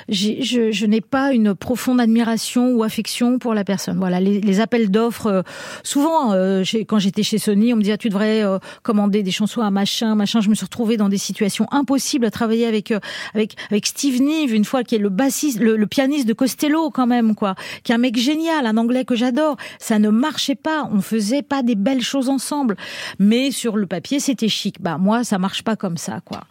je, 0.10 0.86
n'ai 0.86 1.02
pas 1.02 1.34
une 1.34 1.54
profonde 1.54 2.00
admiration 2.00 2.72
ou 2.72 2.84
affection 2.84 3.38
pour 3.38 3.54
la 3.54 3.64
personne. 3.64 3.98
Voilà, 3.98 4.20
les, 4.20 4.60
appels 4.60 4.90
d'offres. 4.90 5.28
euh, 5.28 5.42
souvent, 5.84 6.34
euh, 6.34 6.64
quand 6.88 7.00
j'étais 7.00 7.24
chez 7.24 7.38
Sony, 7.38 7.74
on 7.74 7.76
me 7.76 7.82
disait 7.82 7.94
ah, 7.94 7.98
tu 7.98 8.10
devrais 8.10 8.44
euh, 8.44 8.58
commander 8.84 9.24
des 9.24 9.32
chansons 9.32 9.62
à 9.62 9.72
machin, 9.72 10.16
machin. 10.16 10.42
Je 10.42 10.50
me 10.50 10.56
suis 10.56 10.66
retrouvée 10.66 10.98
dans 10.98 11.10
des 11.10 11.18
situations 11.18 11.68
impossibles 11.72 12.26
à 12.26 12.32
travailler 12.32 12.66
avec 12.66 12.92
euh, 12.92 13.00
avec 13.36 13.86
Steve 13.86 14.22
Nive 14.22 14.54
une 14.54 14.66
fois 14.66 14.84
qui 14.84 14.96
est 14.96 15.00
le 15.00 15.10
bassiste, 15.10 15.60
le, 15.60 15.76
le 15.78 15.88
pianiste 15.88 16.28
de 16.28 16.34
Costello 16.34 16.90
quand 16.90 17.08
même 17.08 17.36
quoi, 17.36 17.56
qui 17.84 17.92
est 17.92 17.96
un 17.96 18.00
mec 18.00 18.18
génial, 18.18 18.66
un 18.66 18.78
anglais 18.78 19.06
que 19.06 19.16
j'adore. 19.16 19.58
Ça 19.80 20.00
ne 20.00 20.10
marchait 20.32 20.56
pas, 20.56 20.90
on 20.92 21.02
faisait 21.02 21.42
pas 21.42 21.62
des 21.62 21.76
belles 21.76 22.02
choses 22.02 22.30
ensemble, 22.30 22.78
mais 23.20 23.52
sur 23.52 23.76
le 23.76 23.86
papier 23.86 24.22
c'était 24.22 24.48
chic. 24.48 24.82
Bah 24.82 24.98
moi 24.98 25.26
ça 25.26 25.38
marche 25.38 25.64
pas 25.64 25.76
comme 25.76 25.98
ça 25.98 26.22
quoi. 26.24 26.42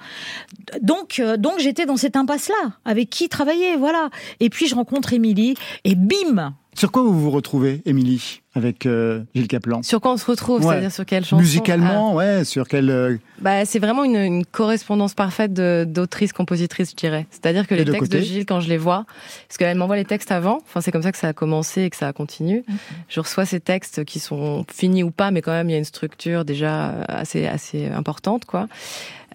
Donc 0.83 1.19
euh, 1.19 1.39
donc 1.39 1.55
j'étais 1.59 1.87
dans 1.87 1.97
cette 1.97 2.17
impasse 2.17 2.49
là, 2.49 2.73
avec 2.85 3.09
qui 3.09 3.31
travailler 3.31 3.77
voilà. 3.77 4.11
Et 4.39 4.51
puis 4.51 4.67
je 4.67 4.75
rencontre 4.75 5.15
Émilie 5.15 5.55
et 5.85 5.95
bim. 5.95 6.55
Sur 6.75 6.93
quoi 6.93 7.03
vous 7.03 7.19
vous 7.19 7.31
retrouvez, 7.31 7.83
Émilie, 7.85 8.41
avec 8.55 8.87
euh, 8.87 9.23
Gilles 9.35 9.49
Caplan 9.49 9.83
Sur 9.83 10.01
quoi 10.01 10.13
on 10.13 10.17
se 10.17 10.25
retrouve, 10.25 10.61
Ouais. 10.65 10.69
c'est-à-dire 10.75 10.93
sur 10.93 11.05
quelle 11.05 11.25
chanson? 11.25 11.39
Musicalement, 11.43 12.15
ouais, 12.15 12.45
sur 12.45 12.67
quel... 12.69 12.89
euh, 12.91 13.17
Ah, 13.19 13.41
bah, 13.41 13.65
C'est 13.65 13.81
vraiment 13.81 14.05
une, 14.05 14.17
une 14.17 14.47
correspondance 14.47 15.15
parfaite 15.15 15.53
de- 15.53 15.85
d'autrice-compositrice, 15.87 16.91
je 16.93 16.97
dirais. 16.97 17.27
C'est-à-dire 17.31 17.67
que 17.67 17.75
Et 17.75 17.79
les 17.79 17.85
de 17.85 17.93
textes 17.93 18.11
côté? 18.13 18.21
De 18.21 18.25
Gilles, 18.25 18.47
quand 18.47 18.61
je 18.61 18.69
les 18.69 18.79
vois, 18.79 19.05
parce 19.49 19.59
qu'elle 19.59 19.77
m'envoie 19.77 19.97
les 19.97 20.05
textes 20.05 20.31
avant, 20.33 20.59
enfin 20.63 20.81
c'est 20.81 20.93
comme 20.93 21.03
ça 21.03 21.13
que 21.13 21.19
ça 21.19 21.29
a 21.29 21.33
commencé 21.33 21.83
et 21.83 21.91
que 21.91 21.97
ça 21.97 22.13
continue. 22.13 22.65
Je 23.09 23.21
reçois 23.21 23.45
ces 23.47 23.61
textes 23.61 24.05
qui 24.05 24.21
sont 24.21 24.65
finis 24.73 25.03
ou 25.03 25.11
pas, 25.11 25.31
mais 25.33 25.43
quand 25.43 25.53
même 25.53 25.69
il 25.69 25.73
y 25.73 25.77
a 25.77 25.79
une 25.79 25.85
structure 25.85 26.45
déjà 26.45 27.03
assez 27.09 27.47
assez 27.47 27.87
importante, 27.89 28.45
quoi. 28.45 28.69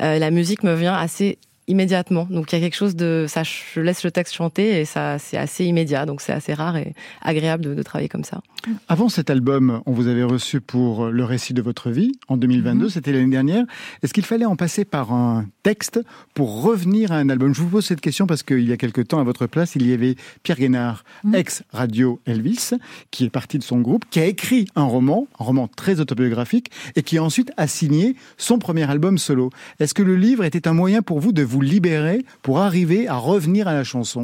Euh, 0.01 0.19
la 0.19 0.31
musique 0.31 0.63
me 0.63 0.73
vient 0.73 0.95
assez 0.95 1.37
immédiatement. 1.67 2.27
Donc 2.29 2.51
il 2.51 2.55
y 2.55 2.57
a 2.59 2.61
quelque 2.61 2.75
chose 2.75 2.95
de 2.95 3.25
ça, 3.27 3.43
je 3.43 3.81
laisse 3.81 4.03
le 4.03 4.11
texte 4.11 4.33
chanter 4.33 4.79
et 4.79 4.85
ça 4.85 5.17
c'est 5.19 5.37
assez 5.37 5.65
immédiat. 5.65 6.05
Donc 6.05 6.21
c'est 6.21 6.33
assez 6.33 6.53
rare 6.53 6.77
et 6.77 6.93
agréable 7.21 7.63
de, 7.63 7.73
de, 7.73 7.83
travailler 7.83 8.09
comme 8.09 8.23
ça. 8.23 8.41
Avant 8.87 9.09
cet 9.09 9.29
album, 9.29 9.81
on 9.85 9.91
vous 9.91 10.07
avait 10.07 10.23
reçu 10.23 10.61
pour 10.61 11.07
le 11.07 11.23
récit 11.23 11.53
de 11.53 11.61
votre 11.61 11.91
vie 11.91 12.13
en 12.27 12.37
2022, 12.37 12.85
mmh. 12.85 12.89
c'était 12.89 13.11
l'année 13.11 13.31
dernière. 13.31 13.65
Est-ce 14.03 14.13
qu'il 14.13 14.25
fallait 14.25 14.45
en 14.45 14.55
passer 14.55 14.85
par 14.85 15.13
un 15.13 15.45
texte 15.63 15.99
pour 16.33 16.63
revenir 16.63 17.11
à 17.11 17.17
un 17.17 17.29
album? 17.29 17.53
Je 17.53 17.61
vous 17.61 17.69
pose 17.69 17.85
cette 17.85 18.01
question 18.01 18.27
parce 18.27 18.43
qu'il 18.43 18.67
y 18.67 18.71
a 18.71 18.77
quelque 18.77 19.01
temps 19.01 19.19
à 19.19 19.23
votre 19.23 19.47
place, 19.47 19.75
il 19.75 19.87
y 19.87 19.93
avait 19.93 20.15
Pierre 20.43 20.57
Guénard, 20.57 21.03
mmh. 21.23 21.35
ex 21.35 21.63
Radio 21.71 22.19
Elvis, 22.25 22.71
qui 23.11 23.25
est 23.25 23.29
parti 23.29 23.57
de 23.57 23.63
son 23.63 23.79
groupe, 23.79 24.05
qui 24.09 24.19
a 24.19 24.25
écrit 24.25 24.67
un 24.75 24.83
roman, 24.83 25.27
un 25.39 25.43
roman 25.43 25.67
très 25.67 25.99
autobiographique, 25.99 26.71
et 26.95 27.03
qui 27.03 27.19
ensuite 27.19 27.51
a 27.57 27.67
signé 27.67 28.15
son 28.37 28.59
premier 28.59 28.89
album 28.89 29.17
solo. 29.17 29.49
Est-ce 29.79 29.93
que 29.93 30.03
le 30.03 30.15
livre 30.15 30.43
était 30.43 30.67
un 30.67 30.73
moyen 30.73 31.01
pour 31.01 31.19
vous 31.19 31.31
de 31.31 31.43
vous 31.43 31.54
libérer 31.61 32.25
pour 32.41 32.59
arriver 32.59 33.07
à 33.07 33.15
revenir 33.15 33.67
à 33.67 33.73
la 33.73 33.83
chanson 33.83 34.21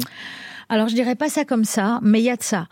Alors 0.68 0.88
je 0.88 0.94
dirais 0.94 1.14
pas 1.14 1.28
ça 1.28 1.44
comme 1.44 1.64
ça, 1.64 2.00
mais 2.02 2.20
il 2.20 2.24
y 2.24 2.30
a 2.30 2.36
de 2.36 2.42
ça. 2.42 2.66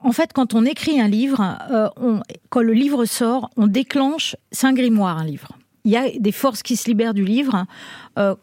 En 0.00 0.12
fait, 0.12 0.32
quand 0.32 0.54
on 0.54 0.64
écrit 0.64 1.00
un 1.00 1.08
livre, 1.08 1.58
euh, 1.70 1.88
on, 1.96 2.20
quand 2.48 2.62
le 2.62 2.72
livre 2.72 3.04
sort, 3.04 3.50
on 3.56 3.66
déclenche, 3.66 4.34
c'est 4.50 4.66
un 4.66 4.72
grimoire, 4.72 5.18
un 5.18 5.24
livre. 5.24 5.48
Il 5.84 5.90
y 5.92 5.96
a 5.96 6.08
des 6.18 6.32
forces 6.32 6.62
qui 6.62 6.76
se 6.76 6.88
libèrent 6.88 7.14
du 7.14 7.24
livre. 7.24 7.66
Euh, 8.18 8.34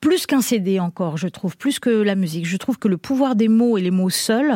plus 0.00 0.26
qu'un 0.26 0.42
CD 0.42 0.80
encore, 0.80 1.16
je 1.16 1.28
trouve, 1.28 1.56
plus 1.56 1.78
que 1.78 1.88
la 1.88 2.14
musique. 2.14 2.44
Je 2.44 2.58
trouve 2.58 2.78
que 2.78 2.88
le 2.88 2.98
pouvoir 2.98 3.36
des 3.36 3.48
mots 3.48 3.78
et 3.78 3.80
les 3.80 3.90
mots 3.90 4.10
seuls 4.10 4.52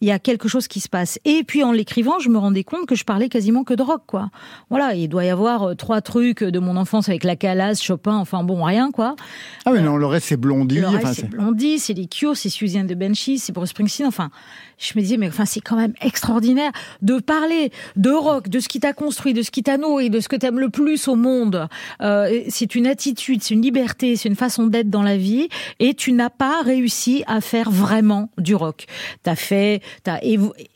il 0.00 0.08
y 0.08 0.10
a 0.10 0.18
quelque 0.18 0.48
chose 0.48 0.68
qui 0.68 0.80
se 0.80 0.88
passe. 0.88 1.18
Et 1.24 1.44
puis 1.44 1.64
en 1.64 1.72
l'écrivant, 1.72 2.18
je 2.18 2.28
me 2.28 2.38
rendais 2.38 2.64
compte 2.64 2.86
que 2.86 2.94
je 2.94 3.04
parlais 3.04 3.28
quasiment 3.28 3.64
que 3.64 3.74
de 3.74 3.82
rock, 3.82 4.02
quoi. 4.06 4.30
Voilà, 4.70 4.94
il 4.94 5.08
doit 5.08 5.24
y 5.24 5.30
avoir 5.30 5.62
euh, 5.62 5.74
trois 5.74 6.00
trucs 6.00 6.42
de 6.42 6.58
mon 6.58 6.76
enfance 6.76 7.08
avec 7.08 7.24
la 7.24 7.36
Calas, 7.36 7.80
Chopin, 7.82 8.16
enfin 8.16 8.44
bon, 8.44 8.62
rien, 8.62 8.90
quoi. 8.90 9.16
Ah 9.64 9.72
mais 9.72 9.80
non, 9.80 9.96
le 9.96 10.06
reste 10.06 10.26
c'est 10.26 10.36
Blondie. 10.36 10.80
Le 10.80 10.88
reste 10.88 11.04
enfin, 11.04 11.14
c'est 11.14 11.30
Blondie, 11.30 11.78
c'est 11.78 11.94
les 11.94 12.06
Cure, 12.06 12.36
c'est 12.36 12.48
Suzanne 12.48 12.86
de 12.86 12.94
Benchy, 12.94 13.38
c'est 13.38 13.52
Bruce 13.52 13.70
Springsteen, 13.70 14.06
enfin, 14.06 14.30
je 14.78 14.92
me 14.96 15.00
disais, 15.00 15.16
mais 15.16 15.28
enfin, 15.28 15.44
c'est 15.44 15.60
quand 15.60 15.76
même 15.76 15.94
extraordinaire 16.00 16.72
de 17.02 17.18
parler 17.18 17.70
de 17.96 18.10
rock, 18.10 18.48
de 18.48 18.60
ce 18.60 18.68
qui 18.68 18.80
t'a 18.80 18.92
construit, 18.92 19.32
de 19.34 19.42
ce 19.42 19.50
qui 19.50 19.62
t'a 19.62 19.78
nourri, 19.78 20.10
de 20.10 20.20
ce 20.20 20.28
que 20.28 20.36
t'aimes 20.36 20.58
le 20.58 20.70
plus 20.70 21.08
au 21.08 21.16
monde. 21.16 21.68
Euh, 22.00 22.42
c'est 22.48 22.74
une 22.74 22.86
attitude, 22.86 23.42
c'est 23.42 23.54
une 23.54 23.62
liberté, 23.62 24.16
c'est 24.16 24.28
une 24.28 24.36
façon 24.36 24.66
d'être 24.66 24.90
dans 24.90 25.02
la 25.02 25.16
vie, 25.16 25.48
et 25.78 25.94
tu 25.94 26.12
n'as 26.12 26.30
pas 26.30 26.62
réussi 26.62 27.24
à 27.26 27.40
faire 27.40 27.70
vraiment 27.70 28.30
du 28.38 28.54
rock. 28.54 28.86
T'as 29.22 29.36
fait, 29.36 29.82
t'as 30.02 30.18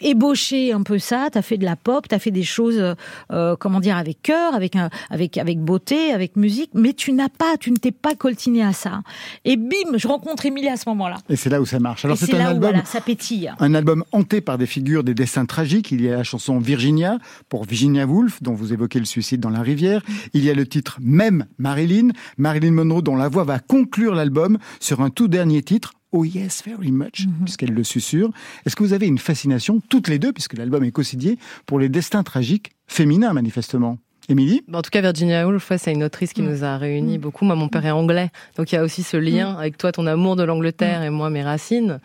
ébauché 0.01 0.73
un 0.73 0.83
peu 0.83 0.99
ça, 0.99 1.29
t'as 1.33 1.43
fait 1.43 1.57
de 1.57 1.65
la 1.65 1.77
pop, 1.77 2.07
t'as 2.09 2.19
fait 2.19 2.31
des 2.31 2.43
choses, 2.43 2.95
euh, 3.33 3.57
comment 3.57 3.81
dire, 3.81 3.97
avec 3.97 4.23
cœur, 4.23 4.55
avec 4.55 4.77
un, 4.77 4.91
avec 5.11 5.39
avec 5.39 5.59
beauté, 5.61 6.13
avec 6.13 6.37
musique, 6.37 6.71
mais 6.75 6.93
tu 6.93 7.13
n'as 7.13 7.29
pas, 7.29 7.57
tu 7.59 7.71
ne 7.71 7.77
t'es 7.77 7.93
pas 7.93 8.15
coltiné 8.15 8.63
à 8.63 8.73
ça. 8.73 9.03
Et 9.45 9.57
bim, 9.57 9.97
je 9.97 10.09
rencontre 10.09 10.47
Emilie 10.47 10.69
à 10.69 10.77
ce 10.77 10.89
moment-là. 10.91 11.17
Et 11.29 11.37
c'est 11.37 11.51
là 11.51 11.61
où 11.61 11.67
ça 11.67 11.79
marche. 11.79 12.05
Alors 12.05 12.17
c'est 12.17 12.35
un 12.35 12.39
là 12.39 12.49
album, 12.49 12.71
où 12.71 12.73
voilà, 12.73 12.85
ça 12.85 13.01
pétille. 13.01 13.51
un 13.59 13.75
album 13.75 13.88
hanté 14.13 14.41
par 14.41 14.59
des 14.59 14.67
figures, 14.67 15.05
des 15.05 15.15
destins 15.15 15.47
tragiques. 15.47 15.91
Il 15.93 16.01
y 16.01 16.09
a 16.09 16.17
la 16.17 16.25
chanson 16.25 16.59
Virginia 16.59 17.19
pour 17.49 17.65
Virginia 17.65 18.07
Woolf, 18.07 18.43
dont 18.43 18.55
vous 18.55 18.73
évoquez 18.73 18.99
le 18.99 19.05
suicide 19.05 19.41
dans 19.41 19.51
la 19.51 19.61
rivière. 19.63 20.03
Il 20.35 20.45
y 20.45 20.51
a 20.51 20.55
le 20.55 20.67
titre 20.67 20.99
même 21.01 21.47
Marilyn, 21.59 22.09
Marilyn 22.37 22.73
Monroe, 22.73 23.03
dont 23.03 23.17
la 23.17 23.29
voix 23.29 23.45
va 23.45 23.59
conclure 23.59 24.15
l'album 24.15 24.59
sur 24.81 25.01
un 25.01 25.11
tout 25.11 25.29
dernier 25.29 25.63
titre, 25.63 25.93
Oh 26.11 26.25
yes, 26.25 26.63
very 26.67 26.91
much, 26.91 27.27
Mhm. 27.27 27.45
puisqu'elle 27.45 27.73
le 27.75 27.85
susurre. 27.85 28.31
Est-ce 28.65 28.75
que 28.77 28.83
vous 28.83 28.95
avez 28.95 29.07
une 29.07 29.19
fascination, 29.19 29.83
toutes 29.91 30.09
les 30.09 30.19
deux, 30.19 30.33
puisque 30.33 30.55
l'album 30.57 30.83
est 30.85 30.91
co-signé, 30.91 31.37
pour 31.67 31.79
les 31.79 31.91
destins 31.91 32.23
tragiques 32.23 32.71
féminins, 32.87 33.35
manifestement? 33.35 33.99
Émilie? 34.31 34.63
En 34.73 34.81
tout 34.81 34.89
cas, 34.91 35.03
Virginia 35.03 35.47
Woolf, 35.47 35.71
ouais, 35.71 35.77
c'est 35.79 35.93
une 35.93 36.03
autrice 36.05 36.33
qui 36.33 36.41
Mm. 36.43 36.47
nous 36.51 36.65
a 36.65 36.79
réunis 36.79 37.19
beaucoup. 37.19 37.45
Moi, 37.45 37.57
mon 37.57 37.69
père 37.69 37.85
est 37.85 37.91
anglais, 37.91 38.31
donc 38.57 38.73
il 38.73 38.77
y 38.77 38.79
a 38.79 38.83
aussi 38.85 39.03
ce 39.03 39.17
lien 39.19 39.55
avec 39.59 39.77
toi, 39.77 39.93
ton 39.93 40.07
amour 40.07 40.37
de 40.37 40.45
l'Angleterre 40.45 41.03
et 41.03 41.11
moi, 41.11 41.29
mes 41.29 41.43
racines. 41.43 41.99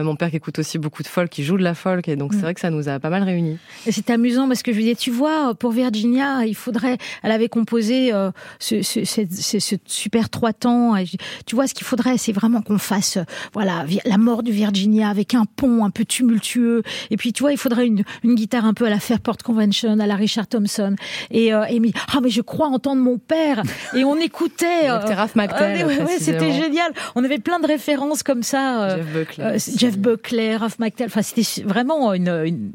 Euh, 0.00 0.02
mon 0.04 0.16
père 0.16 0.30
qui 0.30 0.36
écoute 0.36 0.58
aussi 0.58 0.78
beaucoup 0.78 1.02
de 1.02 1.08
folk, 1.08 1.30
qui 1.30 1.44
joue 1.44 1.56
de 1.56 1.62
la 1.62 1.74
folk, 1.74 2.08
et 2.08 2.16
donc 2.16 2.32
c'est 2.32 2.38
Mm. 2.38 2.42
vrai 2.42 2.54
que 2.54 2.60
ça 2.60 2.70
nous 2.70 2.88
a 2.88 2.98
pas 2.98 3.10
mal 3.10 3.22
réunis. 3.22 3.58
Et 3.86 3.92
c'est 3.92 4.10
amusant 4.10 4.48
parce 4.48 4.62
que 4.62 4.72
je 4.72 4.76
lui 4.76 4.84
disais, 4.84 4.96
tu 4.96 5.10
vois, 5.10 5.54
pour 5.54 5.72
Virginia, 5.72 6.44
il 6.46 6.54
faudrait, 6.54 6.98
elle 7.22 7.30
avait 7.32 7.48
composé 7.48 8.12
euh, 8.12 8.30
ce, 8.58 8.82
ce, 8.82 9.04
ce, 9.04 9.22
ce- 9.58 9.76
super 9.86 10.28
trois 10.30 10.52
temps. 10.52 10.96
Et 10.96 11.06
je- 11.06 11.16
tu 11.46 11.54
vois, 11.54 11.66
ce 11.66 11.74
qu'il 11.74 11.86
faudrait, 11.86 12.18
c'est 12.18 12.32
vraiment 12.32 12.60
qu'on 12.62 12.78
fasse, 12.78 13.16
euh, 13.18 13.24
voilà, 13.52 13.84
la 14.04 14.18
mort 14.18 14.42
de 14.42 14.50
Virginia 14.50 15.08
avec 15.08 15.34
un 15.34 15.44
pont 15.44 15.84
un 15.84 15.90
peu 15.90 16.04
tumultueux. 16.04 16.82
Et 17.10 17.16
puis, 17.16 17.32
tu 17.32 17.42
vois, 17.42 17.52
il 17.52 17.58
faudrait 17.58 17.86
une, 17.86 18.02
une 18.22 18.34
guitare 18.34 18.64
un 18.64 18.74
peu 18.74 18.86
à 18.86 18.90
la 18.90 19.00
Fairport 19.00 19.36
Convention, 19.44 19.98
à 20.00 20.06
la 20.06 20.16
Richard 20.16 20.46
Thompson. 20.46 20.96
Et 21.30 21.52
euh, 21.54 21.62
Amy, 21.64 21.92
ah 22.12 22.18
mais 22.22 22.30
je 22.30 22.40
crois 22.42 22.68
entendre 22.68 23.00
mon 23.02 23.18
père. 23.18 23.62
Et 23.94 24.04
on 24.04 24.16
écoutait. 24.16 24.88
Donc, 24.88 25.04
t'es 25.06 25.14
Raph 25.14 25.34
McTell, 25.36 25.86
ah, 26.00 26.04
ouais, 26.04 26.18
c'était 26.18 26.52
génial. 26.52 26.92
On 27.14 27.24
avait 27.24 27.38
plein 27.38 27.60
de 27.60 27.66
références 27.66 28.22
comme 28.22 28.42
ça. 28.42 28.84
euh, 28.84 28.96
Jeff 28.96 29.12
Buckley. 29.12 29.58
Jeff 29.84 29.98
Buckley, 29.98 30.56
Ralph 30.56 30.78
McTell. 30.78 31.06
Enfin, 31.06 31.22
c'était 31.22 31.62
vraiment 31.62 32.12
une, 32.14 32.28
une... 32.44 32.72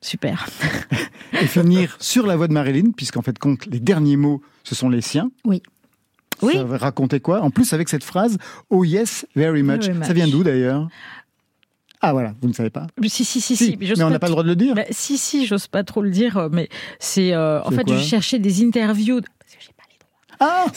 super. 0.00 0.46
Et 1.40 1.46
finir 1.46 1.96
sur 2.00 2.26
la 2.26 2.36
voix 2.36 2.48
de 2.48 2.52
Marilyn, 2.52 2.90
puisqu'en 2.96 3.22
fait, 3.22 3.38
compte, 3.38 3.66
les 3.66 3.80
derniers 3.80 4.16
mots, 4.16 4.42
ce 4.64 4.74
sont 4.74 4.88
les 4.88 5.00
siens. 5.00 5.30
Oui. 5.44 5.62
Oui. 6.42 6.54
Ça 6.54 6.64
racontait 6.64 7.20
quoi? 7.20 7.42
En 7.42 7.50
plus, 7.50 7.72
avec 7.72 7.88
cette 7.88 8.04
phrase, 8.04 8.38
Oh 8.70 8.84
yes, 8.84 9.26
very 9.34 9.62
much. 9.62 9.86
Very 9.86 9.98
much. 9.98 10.06
Ça 10.06 10.12
vient 10.12 10.28
d'où 10.28 10.42
d'ailleurs? 10.44 10.88
Ah 12.00 12.12
voilà, 12.12 12.32
vous 12.40 12.46
ne 12.48 12.52
savez 12.52 12.70
pas. 12.70 12.86
Si, 13.06 13.24
si, 13.24 13.40
si, 13.40 13.56
Si, 13.56 13.56
si. 13.56 13.76
mais 13.76 14.02
on 14.04 14.10
n'a 14.10 14.20
pas 14.20 14.28
le 14.28 14.30
droit 14.32 14.44
de 14.44 14.48
le 14.48 14.54
dire. 14.54 14.74
Bah, 14.76 14.84
si, 14.90 15.18
si, 15.18 15.46
j'ose 15.46 15.66
pas 15.66 15.82
trop 15.82 16.00
le 16.00 16.10
dire, 16.10 16.36
euh, 16.36 16.48
mais 16.52 16.68
c'est. 17.00 17.32
euh, 17.34 17.60
en 17.64 17.70
fait, 17.72 17.88
je 17.88 17.98
cherchais 17.98 18.38
des 18.38 18.62
interviews. 18.64 19.20
de- 19.20 19.26
Parce 19.40 19.54
que 19.56 19.60
j'ai 19.60 19.72
pas 19.76 19.82
les 19.90 19.98
droits. 19.98 20.27
Ah. 20.40 20.66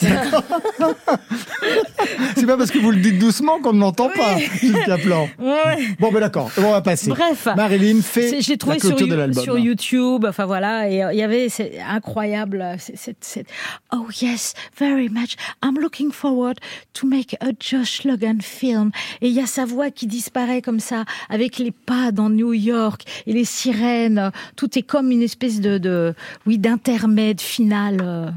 C'est 2.36 2.46
pas 2.46 2.56
parce 2.56 2.70
que 2.70 2.78
vous 2.78 2.90
le 2.90 2.98
dites 2.98 3.18
doucement 3.18 3.60
qu'on 3.60 3.72
ne 3.72 3.80
l'entend 3.80 4.08
pas, 4.08 4.36
Gilles 4.60 4.76
Caplan. 4.86 5.28
Ouais. 5.38 5.88
Bon, 5.98 6.10
ben 6.12 6.20
d'accord, 6.20 6.50
on 6.58 6.70
va 6.72 6.80
passer. 6.80 7.08
Bref. 7.10 7.46
Marilyn 7.56 8.00
fait 8.02 8.40
la 8.48 8.56
trouvé 8.56 8.78
sur, 8.78 8.88
clôture 8.90 9.08
de 9.08 9.14
l'album. 9.14 9.42
sur 9.42 9.58
YouTube, 9.58 10.24
enfin 10.28 10.46
voilà, 10.46 10.88
et 10.88 11.02
euh, 11.02 11.12
il 11.12 11.18
y 11.18 11.22
avait, 11.22 11.48
c'est 11.48 11.78
incroyable, 11.80 12.60
euh, 12.62 12.76
c'est- 12.78 13.44
oh 13.92 14.06
yes, 14.20 14.54
very 14.78 15.08
much, 15.08 15.36
I'm 15.64 15.78
looking 15.78 16.10
forward 16.12 16.58
to 16.94 17.06
make 17.06 17.34
a 17.40 17.48
Josh 17.58 18.04
Logan 18.04 18.40
film. 18.40 18.90
Et 19.20 19.28
il 19.28 19.34
y 19.34 19.40
a 19.40 19.46
sa 19.46 19.64
voix 19.64 19.90
qui 19.90 20.06
disparaît 20.06 20.62
comme 20.62 20.80
ça, 20.80 21.04
avec 21.28 21.58
les 21.58 21.70
pas 21.72 22.12
dans 22.12 22.30
New 22.30 22.52
York, 22.52 23.02
et 23.26 23.32
les 23.32 23.44
sirènes, 23.44 24.18
euh, 24.18 24.30
tout 24.56 24.78
est 24.78 24.82
comme 24.82 25.10
une 25.10 25.22
espèce 25.22 25.60
de, 25.60 25.78
de 25.78 26.14
oui, 26.46 26.58
d'intermède 26.58 27.40
final. 27.40 28.32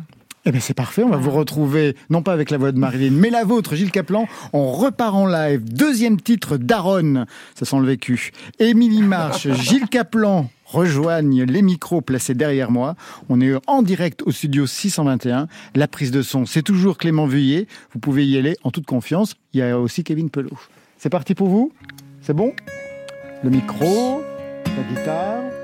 Eh 0.48 0.52
bien, 0.52 0.62
c'est 0.62 0.76
parfait. 0.76 1.04
On 1.04 1.10
va 1.10 1.18
vous 1.18 1.32
retrouver, 1.32 1.96
non 2.12 2.22
pas 2.22 2.32
avec 2.32 2.52
la 2.52 2.60
voix 2.60 2.72
de 2.72 2.78
Marilyn, 2.78 3.12
mais 3.12 3.32
la 3.32 3.44
vôtre, 3.44 3.76
Gilles 3.76 3.92
Caplan. 3.92 4.28
On 4.54 4.72
repart 4.72 5.16
en 5.16 5.26
live. 5.26 5.64
Deuxième 5.64 6.22
titre 6.22 6.58
d'Aaron. 6.58 7.26
Ça 7.56 7.66
sent 7.66 7.80
le 7.80 7.86
vécu. 7.86 8.32
Émilie 8.60 9.02
Marche, 9.02 9.48
Gilles 9.54 9.88
Caplan 9.88 10.50
rejoignent 10.66 11.46
les 11.46 11.62
micros 11.64 12.02
placés 12.02 12.36
derrière 12.36 12.70
moi. 12.70 12.96
On 13.30 13.42
est 13.42 13.54
en 13.66 13.82
direct 13.82 14.22
au 14.24 14.32
studio 14.32 14.68
621. 14.68 15.48
La 15.74 15.88
prise 15.88 16.12
de 16.12 16.22
son, 16.22 16.46
c'est 16.46 16.64
toujours 16.64 16.98
Clément 16.98 17.26
Vuillet. 17.26 17.68
Vous 17.94 18.00
pouvez 18.00 18.26
y 18.26 18.38
aller 18.38 18.56
en 18.64 18.70
toute 18.70 18.86
confiance. 18.86 19.36
Il 19.54 19.62
y 19.62 19.64
a 19.64 19.80
aussi 19.80 20.04
Kevin 20.04 20.30
Pelot. 20.30 20.58
C'est 21.00 21.10
parti 21.10 21.34
pour 21.34 21.48
vous? 21.48 21.72
C'est 22.22 22.36
bon? 22.36 22.54
Le 23.44 23.50
micro, 23.50 24.22
la 24.66 24.84
guitare. 24.84 25.55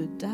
De. 0.00 0.30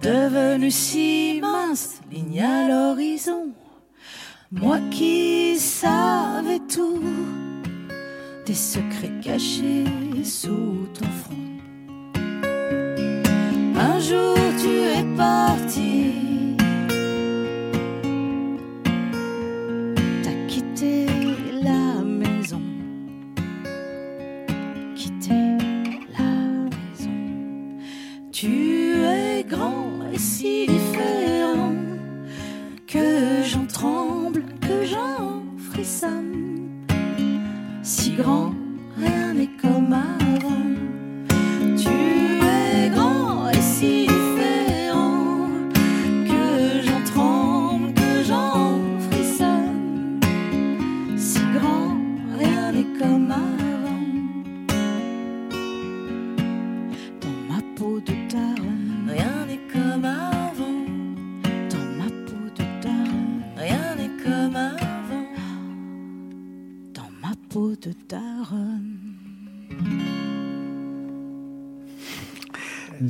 Devenu 0.00 0.70
si 0.70 1.40
mince, 1.42 2.00
ligne 2.10 2.40
à 2.40 2.68
l'horizon. 2.68 3.48
Moi 4.50 4.78
qui 4.90 5.58
savais 5.58 6.60
tout 6.60 7.02
des 8.46 8.54
secrets 8.54 9.12
cachés 9.22 9.84
sous 10.24 10.88
ton 10.94 11.04
front. 11.04 11.34
Un 13.76 14.00
jour 14.00 14.37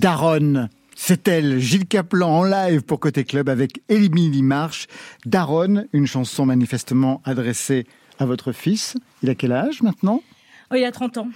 Daronne. 0.08 0.70
C'est 0.96 1.28
elle, 1.28 1.58
Gilles 1.58 1.86
Caplan 1.86 2.30
en 2.30 2.42
live 2.42 2.80
pour 2.80 2.98
Côté 2.98 3.24
Club 3.24 3.50
avec 3.50 3.82
Émilie 3.90 4.42
Marche. 4.42 4.86
Daronne, 5.26 5.86
une 5.92 6.06
chanson 6.06 6.46
manifestement 6.46 7.20
adressée 7.26 7.86
à 8.18 8.24
votre 8.24 8.52
fils. 8.52 8.96
Il 9.22 9.28
a 9.28 9.34
quel 9.34 9.52
âge 9.52 9.82
maintenant? 9.82 10.22
Oh, 10.70 10.76
il 10.76 10.84
a 10.84 10.92
30 10.92 11.18
ans. 11.18 11.28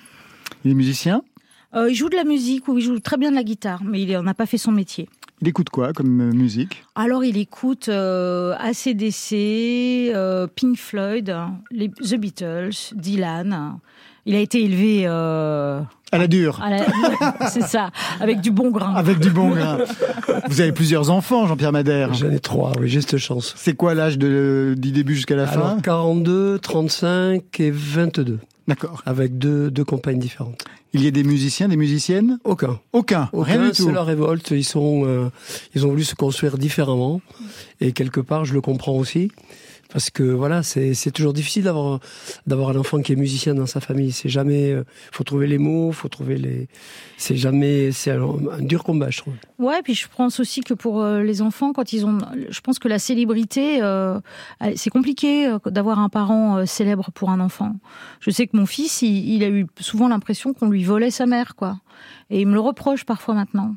Il 0.65 0.71
est 0.71 0.75
musicien? 0.75 1.23
Euh, 1.75 1.91
il 1.91 1.95
joue 1.95 2.09
de 2.09 2.17
la 2.17 2.25
musique 2.25 2.67
ou 2.67 2.79
il 2.79 2.83
joue 2.83 2.99
très 2.99 3.19
bien 3.19 3.29
de 3.29 3.35
la 3.35 3.45
guitare, 3.45 3.85
mais 3.85 4.01
il 4.01 4.11
n'en 4.11 4.27
a 4.27 4.33
pas 4.33 4.47
fait 4.47 4.57
son 4.57 4.73
métier. 4.73 5.07
Il 5.43 5.49
écoute 5.49 5.71
quoi 5.71 5.93
comme 5.93 6.21
euh, 6.21 6.33
musique? 6.33 6.85
Alors 6.95 7.25
il 7.25 7.37
écoute 7.37 7.89
euh, 7.89 8.55
ACDC, 8.59 9.35
euh, 10.15 10.47
Pink 10.47 10.79
Floyd, 10.79 11.37
les, 11.73 11.91
The 11.91 12.15
Beatles, 12.15 12.95
Dylan. 12.95 13.81
Il 14.25 14.35
a 14.37 14.39
été 14.39 14.63
élevé 14.63 15.03
euh, 15.07 15.81
À 16.13 16.19
la 16.19 16.29
dure, 16.29 16.61
la- 16.69 17.49
c'est 17.51 17.63
ça, 17.63 17.91
avec 18.21 18.41
du 18.41 18.51
bon 18.53 18.71
grain. 18.71 18.95
avec 18.95 19.19
du 19.19 19.31
bon 19.31 19.51
grain. 19.51 19.79
Vous 20.49 20.61
avez 20.61 20.71
plusieurs 20.73 21.11
enfants, 21.11 21.47
Jean-Pierre 21.47 21.73
Madère. 21.73 22.15
J'en 22.15 22.31
ai 22.31 22.39
trois, 22.39 22.73
oui, 22.81 22.89
j'ai 22.89 23.01
cette 23.01 23.17
chance. 23.19 23.53
C'est 23.57 23.75
quoi 23.75 23.95
l'âge 23.95 24.19
de- 24.19 24.75
du 24.79 24.93
début 24.93 25.17
jusqu'à 25.17 25.35
la 25.37 25.47
fin 25.49 25.61
Alors, 25.61 25.83
42, 25.83 26.59
35 26.61 27.43
et 27.59 27.71
22, 27.73 28.39
D'accord. 28.69 29.03
avec 29.07 29.39
deux, 29.39 29.71
deux 29.73 29.85
compagnes 29.85 30.21
différentes. 30.21 30.63
Il 30.95 31.03
y 31.03 31.09
a 31.09 31.11
des 31.11 31.25
musiciens, 31.25 31.69
des 31.69 31.77
musiciennes 31.77 32.39
Aucun. 32.45 32.79
Aucun, 32.93 33.29
rien 33.33 33.57
Aucun, 33.57 33.65
du 33.65 33.73
tout. 33.73 33.85
c'est 33.87 33.93
la 33.93 34.05
révolte. 34.05 34.51
Ils 34.53 34.63
sont, 34.63 35.05
euh, 35.07 35.31
ils 35.75 35.85
ont 35.87 35.89
voulu 35.91 36.05
se 36.05 36.15
construire 36.15 36.59
différemment. 36.59 37.21
Et 37.81 37.93
quelque 37.93 38.21
part, 38.21 38.45
je 38.45 38.53
le 38.53 38.61
comprends 38.61 38.93
aussi. 38.93 39.33
Parce 39.93 40.11
que 40.11 40.23
voilà, 40.23 40.63
c'est 40.63 41.11
toujours 41.11 41.33
difficile 41.33 41.65
d'avoir 41.65 42.01
d'avoir 42.47 42.71
un 42.71 42.77
enfant 42.77 43.01
qui 43.03 43.13
est 43.13 43.17
musicien 43.17 43.55
dans 43.55 43.67
sa 43.67 43.81
famille. 43.81 44.13
C'est 44.13 44.29
jamais, 44.29 44.73
euh, 44.73 44.85
faut 45.13 45.25
trouver 45.25 45.47
les 45.47 45.59
mots, 45.59 45.93
faut 45.93 46.09
trouver 46.09 46.37
les. 46.37 46.69
C'est 47.19 47.37
jamais, 47.37 47.93
c'est 47.93 48.11
un, 48.11 48.39
dur 48.61 48.85
combat, 48.85 49.11
je 49.11 49.19
trouve. 49.19 49.35
Ouais, 49.59 49.83
puis 49.83 49.95
je 49.95 50.07
pense 50.15 50.41
aussi 50.41 50.63
que 50.63 50.75
pour 50.75 51.03
euh, 51.03 51.23
les 51.23 51.43
enfants, 51.43 51.73
quand 51.73 51.93
ils 51.93 52.07
ont, 52.07 52.19
je 52.49 52.61
pense 52.61 52.79
que 52.79 52.89
la 52.89 52.99
célébrité, 52.99 53.83
euh, 53.83 54.19
c'est 54.77 54.91
compliqué 54.91 55.55
d'avoir 55.67 55.99
un 55.99 56.09
parent 56.09 56.65
célèbre 56.65 57.11
pour 57.13 57.31
un 57.31 57.41
enfant. 57.41 57.77
Je 58.21 58.31
sais 58.31 58.47
que 58.47 58.57
mon 58.57 58.67
fils, 58.67 59.03
il, 59.03 59.29
il 59.29 59.45
a 59.45 59.49
eu 59.49 59.67
souvent 59.79 60.09
l'impression 60.09 60.55
qu'on 60.55 60.69
lui 60.69 60.85
volait 60.85 61.11
sa 61.11 61.27
mère, 61.27 61.55
quoi. 61.55 61.79
Et 62.31 62.41
il 62.41 62.47
me 62.47 62.55
le 62.55 62.61
reproche 62.61 63.05
parfois 63.05 63.35
maintenant. 63.35 63.75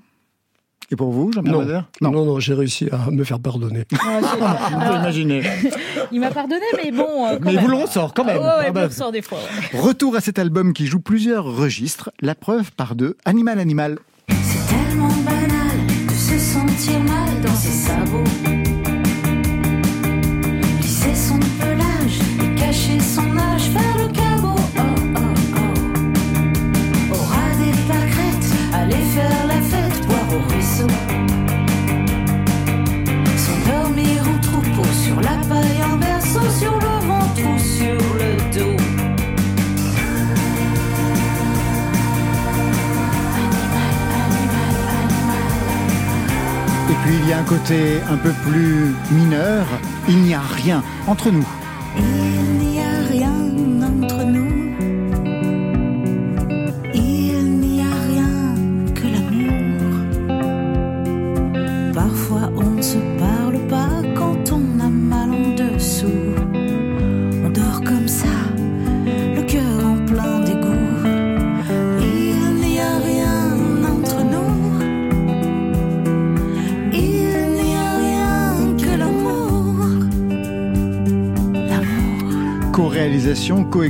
Et 0.92 0.96
pour 0.96 1.12
vous, 1.12 1.32
Jean-Pierre 1.32 1.54
Non. 1.54 1.60
Madère 1.62 1.86
Non, 2.02 2.12
non, 2.12 2.40
j'ai 2.40 2.54
réussi 2.54 2.88
à 2.92 3.10
me 3.12 3.24
faire 3.24 3.40
pardonner. 3.40 3.86
Vous 3.92 3.98
pouvez 3.98 4.96
imaginer. 4.98 5.42
il 6.12 6.20
m'a 6.20 6.30
pardonné, 6.32 6.62
mais 6.84 6.92
bon. 6.92 7.04
euh, 7.26 7.38
quand 7.38 7.46
Mais 7.46 7.54
même. 7.54 7.64
vous 7.64 7.70
le 7.70 7.76
ressort 7.78 8.14
quand 8.14 8.24
même. 8.24 8.38
Ouais, 8.38 8.44
ouais, 8.44 8.66
Ah 8.68 8.72
bah, 8.72 8.82
le 8.82 8.88
ressors 8.88 9.12
des 9.12 9.22
fois. 9.24 9.40
ouais. 9.74 9.80
Retour 9.80 10.16
à 10.16 10.22
cet 10.22 10.38
album 10.38 10.74
qui 10.74 10.86
joue 10.86 11.00
plusieurs 11.00 11.46
registres. 11.46 12.12
La 12.22 12.36
preuve 12.36 12.72
par 12.72 12.96
deux. 12.96 13.18
Animal, 13.26 13.60
animal. 13.60 13.98
C'est 14.30 14.76
tellement 14.76 15.10
banal 15.26 15.88
de 16.08 16.14
se 16.14 16.38
sentir 16.38 17.00
mal 17.00 17.42
dans 17.44 17.56
ses 17.56 17.72
sabots. 17.72 18.24
Lisser 20.82 21.16
son 21.16 21.40
pelage 21.60 21.85
Et 46.96 47.08
puis 47.08 47.16
il 47.22 47.30
y 47.30 47.34
a 47.34 47.40
un 47.40 47.44
côté 47.44 48.02
un 48.10 48.18
peu 48.18 48.32
plus 48.32 48.96
mineur. 49.12 49.66
Il 50.08 50.22
n'y 50.22 50.34
a 50.34 50.40
rien 50.40 50.82
entre 51.08 51.30
nous. 51.30 51.46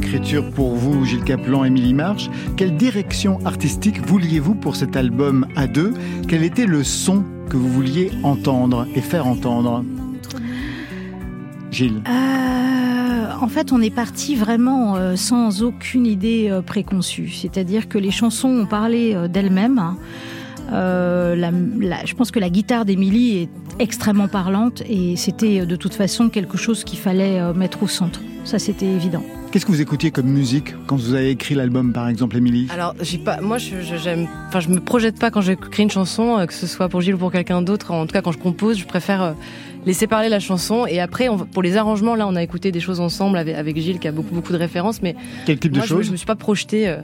Co-écriture 0.06 0.52
pour 0.52 0.76
vous, 0.76 1.04
Gilles 1.04 1.24
Caplan, 1.24 1.64
Émilie 1.66 1.96
Marche. 1.96 2.30
Quelle 2.58 2.78
direction 2.78 3.40
artistique 3.44 4.06
vouliez-vous 4.06 4.54
pour 4.54 4.76
cet 4.76 4.96
album 4.96 5.48
à 5.56 5.66
deux? 5.66 5.96
Quel 6.28 6.44
était 6.44 6.68
le 6.68 6.84
son 6.84 7.24
que 7.50 7.58
vous 7.58 7.68
vouliez 7.70 8.12
entendre 8.22 8.86
et 8.94 9.02
faire 9.02 9.26
entendre? 9.26 9.84
Gilles 11.72 12.04
Euh, 12.08 13.32
en 13.42 13.48
fait, 13.48 13.72
on 13.72 13.82
est 13.82 13.90
parti 13.90 14.36
vraiment 14.36 14.96
euh, 14.96 15.16
sans 15.16 15.64
aucune 15.64 16.06
idée 16.06 16.50
euh, 16.52 16.62
préconçue. 16.62 17.30
C'est-à-dire 17.30 17.90
que 17.90 17.98
les 17.98 18.12
chansons 18.12 18.50
ont 18.50 18.68
parlé 18.68 19.18
d'elles-mêmes. 19.28 19.80
hein. 19.80 19.98
Je 20.70 22.14
pense 22.14 22.30
que 22.30 22.40
la 22.40 22.52
guitare 22.52 22.86
d'Émilie 22.86 23.38
est 23.38 23.50
extrêmement 23.80 24.28
parlante 24.28 24.84
et 24.88 25.16
c'était 25.16 25.66
de 25.66 25.76
toute 25.76 25.96
façon 25.96 26.30
quelque 26.30 26.58
chose 26.58 26.84
qu'il 26.84 27.00
fallait 27.00 27.54
mettre 27.54 27.82
au 27.82 27.88
centre. 27.88 28.22
Ça, 28.44 28.60
c'était 28.60 28.86
évident. 28.86 29.24
Qu'est-ce 29.56 29.66
que 29.66 29.72
vous 29.72 29.80
écoutiez 29.80 30.12
comme 30.12 30.26
musique 30.28 30.76
quand 30.86 30.98
vous 30.98 31.14
avez 31.14 31.30
écrit 31.30 31.56
l'album, 31.56 31.94
par 31.94 32.10
exemple, 32.10 32.36
Émilie? 32.36 32.68
Alors, 32.74 32.94
j'ai 33.00 33.18
pas, 33.18 33.40
moi, 33.40 33.58
je, 33.58 33.76
j'aime, 34.04 34.28
enfin, 34.50 34.60
je 34.60 34.68
me 34.68 34.82
projette 34.82 35.18
pas 35.18 35.32
quand 35.32 35.40
j'écris 35.40 35.84
une 35.84 35.90
chanson, 35.90 36.38
euh, 36.38 36.46
que 36.46 36.54
ce 36.54 36.68
soit 36.68 36.90
pour 36.90 37.00
Gilles 37.00 37.16
ou 37.16 37.18
pour 37.18 37.32
quelqu'un 37.32 37.62
d'autre. 37.62 37.92
En 37.92 38.06
tout 38.06 38.12
cas, 38.12 38.22
quand 38.22 38.34
je 38.34 38.38
compose, 38.38 38.78
je 38.78 38.86
préfère 38.86 39.22
euh, 39.24 39.32
laisser 39.86 40.08
parler 40.08 40.28
la 40.28 40.42
chanson. 40.42 40.86
Et 40.88 41.00
après, 41.00 41.30
on, 41.30 41.38
pour 41.38 41.64
les 41.64 41.78
arrangements, 41.78 42.16
là, 42.16 42.28
on 42.28 42.36
a 42.36 42.44
écouté 42.44 42.74
des 42.74 42.82
choses 42.82 43.00
ensemble 43.00 43.38
avec, 43.38 43.56
avec 43.56 43.78
Gilles, 43.80 44.00
qui 44.00 44.10
a 44.10 44.12
beaucoup, 44.12 44.36
beaucoup 44.36 44.52
de 44.52 44.58
références. 44.58 45.02
Mais 45.02 45.16
Quel 45.46 45.58
type 45.58 45.72
de 45.72 45.78
moi, 45.78 45.86
je, 45.86 45.94
choses? 45.96 46.06
je 46.08 46.12
me 46.12 46.18
suis 46.18 46.26
pas 46.28 46.36
projetée. 46.36 46.90
Euh, 46.90 46.98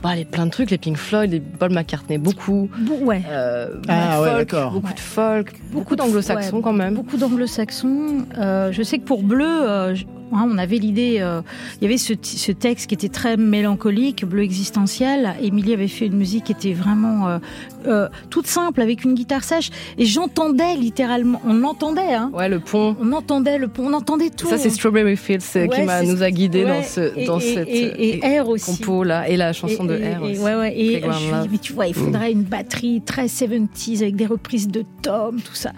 bah, 0.00 0.14
les 0.14 0.24
plein 0.24 0.46
de 0.46 0.50
trucs, 0.52 0.70
les 0.70 0.78
Pink 0.78 0.98
Floyd, 0.98 1.32
les 1.32 1.40
Paul 1.40 1.72
McCartney, 1.72 2.18
beaucoup. 2.18 2.70
Bon, 2.82 3.04
ouais. 3.04 3.22
Euh, 3.28 3.70
Ah, 3.88 4.20
ouais, 4.22 4.28
folk, 4.28 4.38
d'accord. 4.38 4.70
Beaucoup 4.70 4.86
Ouais. 4.86 4.94
de 4.94 5.00
folk, 5.00 5.52
beaucoup 5.72 5.96
d'anglo-saxons 5.96 6.56
ouais, 6.58 6.62
quand 6.62 6.72
même. 6.72 6.94
Beaucoup 6.94 7.16
d'anglo-saxons. 7.16 8.26
Euh, 8.38 8.70
je 8.70 8.82
sais 8.84 8.98
que 8.98 9.04
pour 9.04 9.24
Bleu, 9.24 9.44
euh, 9.44 9.96
on 10.32 10.58
avait 10.58 10.76
l'idée, 10.76 11.18
euh, 11.20 11.40
il 11.80 11.84
y 11.84 11.86
avait 11.86 11.98
ce, 11.98 12.12
texte 12.52 12.88
qui 12.88 12.94
était 12.94 13.08
très 13.08 13.36
mélancolique, 13.36 14.24
Bleu 14.24 14.42
existentiel. 14.42 15.34
Émilie 15.42 15.72
avait 15.72 15.88
fait 15.88 16.06
une 16.06 16.16
musique 16.16 16.44
qui 16.44 16.52
était 16.52 16.72
vraiment 16.72 17.28
euh, 17.28 17.38
euh, 17.86 18.08
toute 18.30 18.46
simple, 18.46 18.80
avec 18.80 19.04
une 19.04 19.14
guitare 19.14 19.44
sèche. 19.44 19.70
Et 19.98 20.04
j'entendais 20.06 20.74
littéralement, 20.76 21.40
on 21.46 21.54
l'entendait, 21.54 22.14
hein. 22.14 22.30
Ouais, 22.34 22.48
le 22.48 22.60
pont. 22.60 22.96
On 23.00 23.12
entendait 23.12 23.58
le 23.58 23.68
on 23.78 23.92
entendait 23.92 24.30
tout. 24.30 24.48
Ça, 24.48 24.58
c'est 24.58 24.70
Strawberry 24.70 25.16
Fields 25.16 25.42
qui 25.70 26.06
nous 26.06 26.22
a 26.22 26.30
guidés 26.30 26.64
ouais, 26.64 26.70
dans, 26.70 26.82
ce, 26.82 27.18
et- 27.18 27.26
dans 27.26 27.38
et- 27.38 27.54
cette 27.54 27.68
et- 27.68 28.16
et 28.18 28.24
Air 28.24 28.48
aussi. 28.48 28.78
compo 28.78 29.04
là 29.04 29.28
et 29.28 29.36
la 29.36 29.52
chanson 29.52 29.84
de 29.84 29.94
R 29.94 30.22
aussi. 30.22 30.38
ouais, 30.40 30.54
ouais, 30.54 30.78
et 30.78 31.00
je 31.02 31.42
dis, 31.42 31.48
mais 31.52 31.58
tu 31.58 31.72
vois, 31.72 31.86
il 31.86 31.94
faudrait 31.94 32.32
une 32.32 32.42
batterie 32.42 33.02
très 33.04 33.26
70s 33.28 34.02
avec 34.02 34.16
des 34.16 34.26
reprises 34.26 34.68
de 34.68 34.84
Tom, 35.02 35.40
tout 35.40 35.54
ça. 35.54 35.72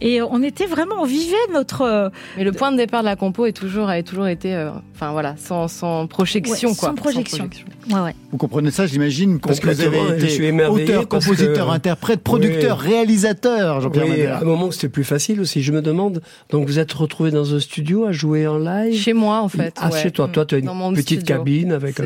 Et 0.00 0.22
on 0.22 0.42
était 0.42 0.66
vraiment, 0.66 0.96
on 1.00 1.04
vivait 1.06 1.36
notre. 1.52 2.10
Mais 2.36 2.44
le 2.44 2.52
point 2.52 2.72
de 2.72 2.76
départ 2.76 3.00
de 3.02 3.06
la 3.06 3.16
compo 3.16 3.46
est 3.46 3.52
toujours, 3.52 3.89
a 3.90 4.02
toujours 4.02 4.26
été, 4.28 4.54
euh, 4.54 4.70
enfin 4.94 5.12
voilà, 5.12 5.36
sans, 5.36 5.68
sans 5.68 6.06
projection 6.06 6.70
Ouais, 6.70 6.74
quoi. 6.76 6.88
sans 6.90 6.94
projection. 6.94 7.50
Ouais, 7.92 8.00
ouais. 8.00 8.14
Vous 8.30 8.38
comprenez 8.38 8.70
ça, 8.70 8.86
j'imagine, 8.86 9.40
parce 9.40 9.60
que 9.60 9.68
vous 9.68 9.80
avez 9.80 10.24
été 10.24 10.56
auteur, 10.66 11.08
compositeur, 11.08 11.66
que- 11.68 11.72
interprète, 11.72 12.20
producteur, 12.22 12.80
Oui. 12.84 12.90
réalisateur, 12.92 13.80
Jean-Pierre 13.80 14.06
Oui, 14.08 14.22
à 14.26 14.38
un 14.38 14.44
moment, 14.44 14.70
c'était 14.70 14.88
plus 14.88 15.04
facile 15.04 15.40
aussi. 15.40 15.62
Je 15.62 15.72
me 15.72 15.82
demande, 15.82 16.22
donc 16.50 16.66
vous 16.66 16.78
êtes 16.78 16.92
retrouvé 16.92 17.30
dans 17.30 17.54
un 17.54 17.60
studio 17.60 18.04
à 18.06 18.12
jouer 18.12 18.46
en 18.46 18.58
live 18.58 18.94
Chez 18.96 19.12
moi 19.12 19.40
en 19.40 19.48
fait. 19.48 19.74
Ah, 19.80 19.90
ouais. 19.90 20.02
chez 20.02 20.10
toi. 20.10 20.28
Toi, 20.32 20.46
tu 20.46 20.54
as 20.54 20.58
une 20.58 20.66
petite 20.94 21.20
studio. 21.20 21.36
cabine 21.36 21.72
avec 21.72 21.98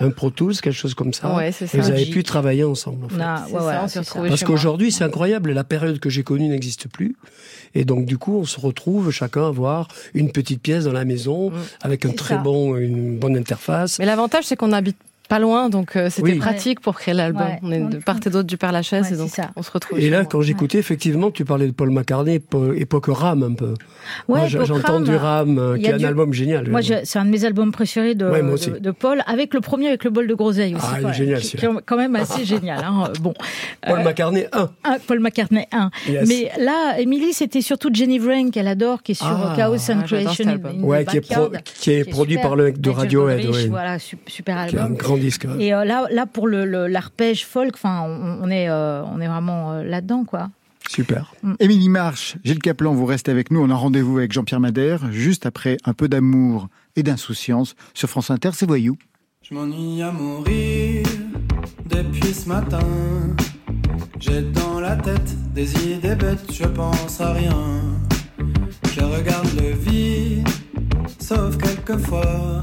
un, 0.00 0.10
Pro 0.10 0.30
Tools, 0.30 0.54
quelque 0.54 0.72
chose 0.72 0.94
comme 0.94 1.12
ça. 1.12 1.34
Ouais, 1.34 1.50
c'est 1.52 1.72
Et 1.74 1.78
vous 1.80 1.90
avez 1.90 2.06
pu 2.06 2.22
travailler 2.22 2.64
ensemble. 2.64 3.04
en 3.06 3.08
fait. 3.08 3.16
Non, 3.18 3.36
ça, 3.60 3.80
on 3.84 3.88
s'est 3.88 3.98
retrouvés 4.00 4.28
Parce 4.28 4.44
qu'aujourd'hui, 4.44 4.92
c'est 4.92 5.04
incroyable. 5.04 5.52
La 5.52 5.64
période 5.64 5.98
que 5.98 6.10
j'ai 6.10 6.22
connue 6.22 6.48
n'existe 6.48 6.88
plus. 6.88 7.16
Et 7.74 7.84
donc, 7.84 8.06
du 8.06 8.18
coup, 8.18 8.38
on 8.38 8.44
se 8.44 8.60
retrouve 8.60 9.10
chacun 9.10 9.44
à 9.44 9.48
avoir 9.48 9.88
une 10.14 10.30
petite 10.30 10.60
pièce 10.62 10.84
dans 10.84 10.92
la 10.92 11.04
maison 11.04 11.50
Mm. 11.50 11.52
avec 11.82 12.06
un 12.06 12.10
très 12.12 12.38
bon, 12.38 12.76
une 12.76 13.18
bonne 13.18 13.36
interface. 13.36 13.98
Mais 13.98 14.06
l'avantage 14.06 14.44
c'est 14.44 14.56
qu'on 14.56 14.72
habite 14.72 14.96
pas 15.28 15.38
loin, 15.38 15.68
donc 15.70 15.96
euh, 15.96 16.10
c'était 16.10 16.32
Oui. 16.32 16.38
pratique 16.38 16.80
pour 16.80 16.94
créer 16.96 17.14
l'album. 17.14 17.42
Ouais. 17.46 17.58
On 17.62 17.70
est 17.72 17.80
de 17.80 17.98
part 17.98 18.16
et 18.24 18.30
d'autre 18.30 18.46
du 18.46 18.56
Père 18.56 18.72
Lachaise, 18.72 19.06
Ouais, 19.08 19.14
et 19.14 19.16
donc 19.16 19.30
on 19.56 19.62
se 19.62 19.70
retrouve. 19.70 19.98
Et 19.98 20.10
là, 20.10 20.18
moi. 20.20 20.28
quand 20.30 20.40
j'écoutais, 20.42 20.78
effectivement, 20.78 21.30
tu 21.30 21.44
parlais 21.44 21.66
de 21.66 21.72
Paul 21.72 21.90
McCartney, 21.90 22.38
po- 22.40 22.72
époque 22.74 23.06
Ram 23.08 23.42
un 23.42 23.54
peu. 23.54 23.74
Ouais, 24.28 24.48
j'entends 24.48 24.94
Ram, 24.94 25.04
du 25.04 25.16
Ram, 25.16 25.58
euh, 25.58 25.78
qui 25.78 25.86
a 25.86 25.90
est 25.90 25.94
un 25.94 25.96
du- 25.98 26.04
album 26.06 26.32
génial. 26.32 26.68
Moi, 26.68 26.80
je- 26.82 26.94
c'est 27.04 27.18
un 27.18 27.24
de 27.24 27.30
mes 27.30 27.44
albums 27.44 27.72
préférés 27.72 28.14
de, 28.14 28.26
Ouais, 28.28 28.42
moi 28.42 28.54
aussi. 28.54 28.70
de, 28.70 28.78
de 28.78 28.90
Paul, 28.90 29.22
avec 29.26 29.54
le 29.54 29.60
premier 29.60 29.88
avec 29.88 30.04
le 30.04 30.10
bol 30.10 30.26
de 30.26 30.34
groseille 30.34 30.74
aussi. 30.74 30.84
Ah, 30.88 30.98
il 31.00 31.08
est 31.08 31.12
génial, 31.14 31.40
qui, 31.40 31.56
est 31.56 31.68
quand 31.86 31.96
même 31.96 32.16
assez 32.16 32.44
génial. 32.44 32.84
Hein. 32.84 33.12
Bon, 33.20 33.34
Paul 33.86 34.00
Euh, 34.00 34.02
McCartney 34.04 34.46
1. 34.52 34.70
un, 34.84 34.98
Paul 35.06 35.20
McCartney 35.20 35.66
1. 35.72 35.90
Yes. 36.08 36.28
Mais 36.28 36.50
là, 36.62 36.98
Émilie, 37.00 37.32
c'était 37.32 37.60
surtout 37.62 37.88
Jenny 37.92 38.18
Wren 38.18 38.50
qu'elle 38.50 38.68
adore, 38.68 39.02
qui 39.02 39.12
est 39.12 39.14
sur 39.16 39.26
Ah, 39.26 39.54
Chaos 39.56 39.90
and 39.90 40.02
Creation 40.06 40.44
Ouais, 40.82 41.04
qui 41.06 41.90
est, 41.90 42.04
produit 42.10 42.36
par 42.38 42.56
le 42.56 42.64
mec 42.64 42.80
de 42.80 42.90
Radiohead. 42.90 43.46
Voilà, 43.70 43.98
su- 43.98 44.18
super 44.26 44.58
album. 44.58 44.96
Grand 45.14 45.22
disque. 45.24 45.46
ouais. 45.48 45.64
Et 45.64 45.74
euh, 45.74 45.84
là, 45.84 46.06
là, 46.10 46.26
pour 46.26 46.46
le 46.48 46.64
le- 46.64 46.86
l'arpège 46.86 47.44
folk, 47.46 47.72
enfin, 47.74 48.02
on, 48.06 48.40
on 48.42 48.50
est, 48.50 48.68
euh, 48.68 49.02
on 49.04 49.20
est 49.20 49.28
vraiment 49.28 49.72
euh, 49.72 49.82
là-dedans, 49.82 50.24
quoi. 50.24 50.50
Super. 50.88 51.32
Émilie 51.60 51.88
Marche, 51.88 52.36
Gilles 52.44 52.58
Caplan, 52.58 52.92
vous 52.92 53.06
restez 53.06 53.30
avec 53.30 53.50
nous. 53.50 53.60
On 53.62 53.70
a 53.70 53.74
rendez-vous 53.74 54.18
avec 54.18 54.32
Jean-Pierre 54.32 54.60
Madère, 54.60 55.10
juste 55.12 55.46
après 55.46 55.78
un 55.84 55.94
peu 55.94 56.08
d'amour 56.08 56.68
et 56.94 57.02
d'insouciance 57.02 57.74
sur 57.94 58.10
France 58.10 58.30
Inter, 58.30 58.50
c'est 58.52 58.66
Voyou. 58.66 58.96
Je 59.42 59.54
m'ennuie 59.54 60.02
à 60.02 60.12
mourir 60.12 61.06
depuis 61.86 62.32
ce 62.34 62.48
matin. 62.50 62.80
J'ai 64.20 64.42
dans 64.42 64.78
la 64.80 64.96
tête 64.96 65.52
des 65.54 65.74
idées 65.94 66.14
bêtes, 66.14 66.52
je 66.52 66.64
pense 66.64 67.20
à 67.20 67.32
rien. 67.32 67.56
Je 68.94 69.00
regarde 69.00 69.48
le 69.58 69.70
vide, 69.74 70.46
sauf 71.18 71.56
quelquefois. 71.56 72.62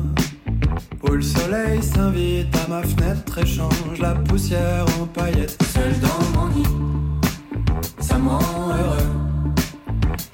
Où 1.03 1.13
le 1.13 1.21
soleil 1.21 1.81
s'invite 1.81 2.55
à 2.55 2.67
ma 2.67 2.83
fenêtre 2.83 3.37
et 3.39 3.45
change 3.45 3.99
la 3.99 4.13
poussière 4.13 4.85
en 4.99 5.05
paillettes. 5.07 5.57
Seul 5.73 5.93
dans 5.99 6.39
mon 6.39 6.47
lit, 6.47 6.67
ça 7.99 8.17
me 8.17 8.29
rend 8.29 8.69
heureux. 8.69 9.09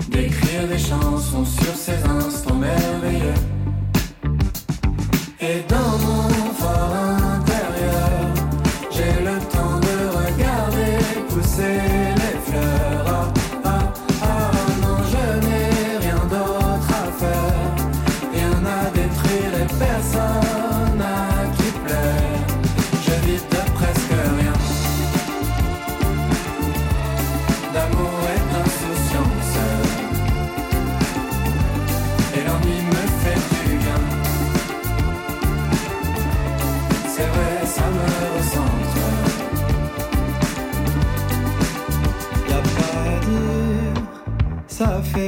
D'écrire 0.10 0.68
des 0.68 0.78
chansons 0.78 1.46
sur 1.46 1.74
ces 1.74 2.04
instants 2.04 2.56
merveilleux. 2.56 3.34
Et 5.40 5.64
dans 5.70 5.87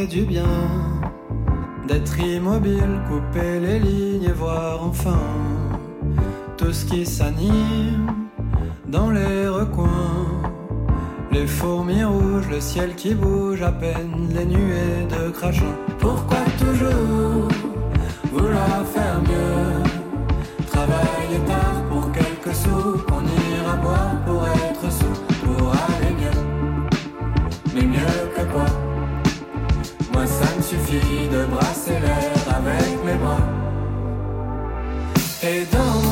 du 0.07 0.23
bien 0.23 0.43
d'être 1.87 2.19
immobile, 2.19 3.01
couper 3.07 3.59
les 3.59 3.79
lignes 3.79 4.23
et 4.23 4.31
voir 4.31 4.83
enfin 4.83 5.19
tout 6.57 6.71
ce 6.71 6.85
qui 6.85 7.05
s'anime 7.05 8.07
dans 8.87 9.09
les 9.09 9.47
recoins. 9.47 10.27
Les 11.31 11.47
fourmis 11.47 12.03
rouges, 12.03 12.49
le 12.49 12.59
ciel 12.59 12.95
qui 12.95 13.13
bouge 13.13 13.61
à 13.61 13.71
peine, 13.71 14.29
les 14.35 14.45
nuées 14.45 15.07
de 15.09 15.29
crachin. 15.31 15.75
Pourquoi 15.99 16.39
toujours 16.57 17.47
vouloir 18.31 18.85
faire 18.93 19.21
mieux? 19.21 19.88
Et 35.41 35.65
dans 35.71 36.08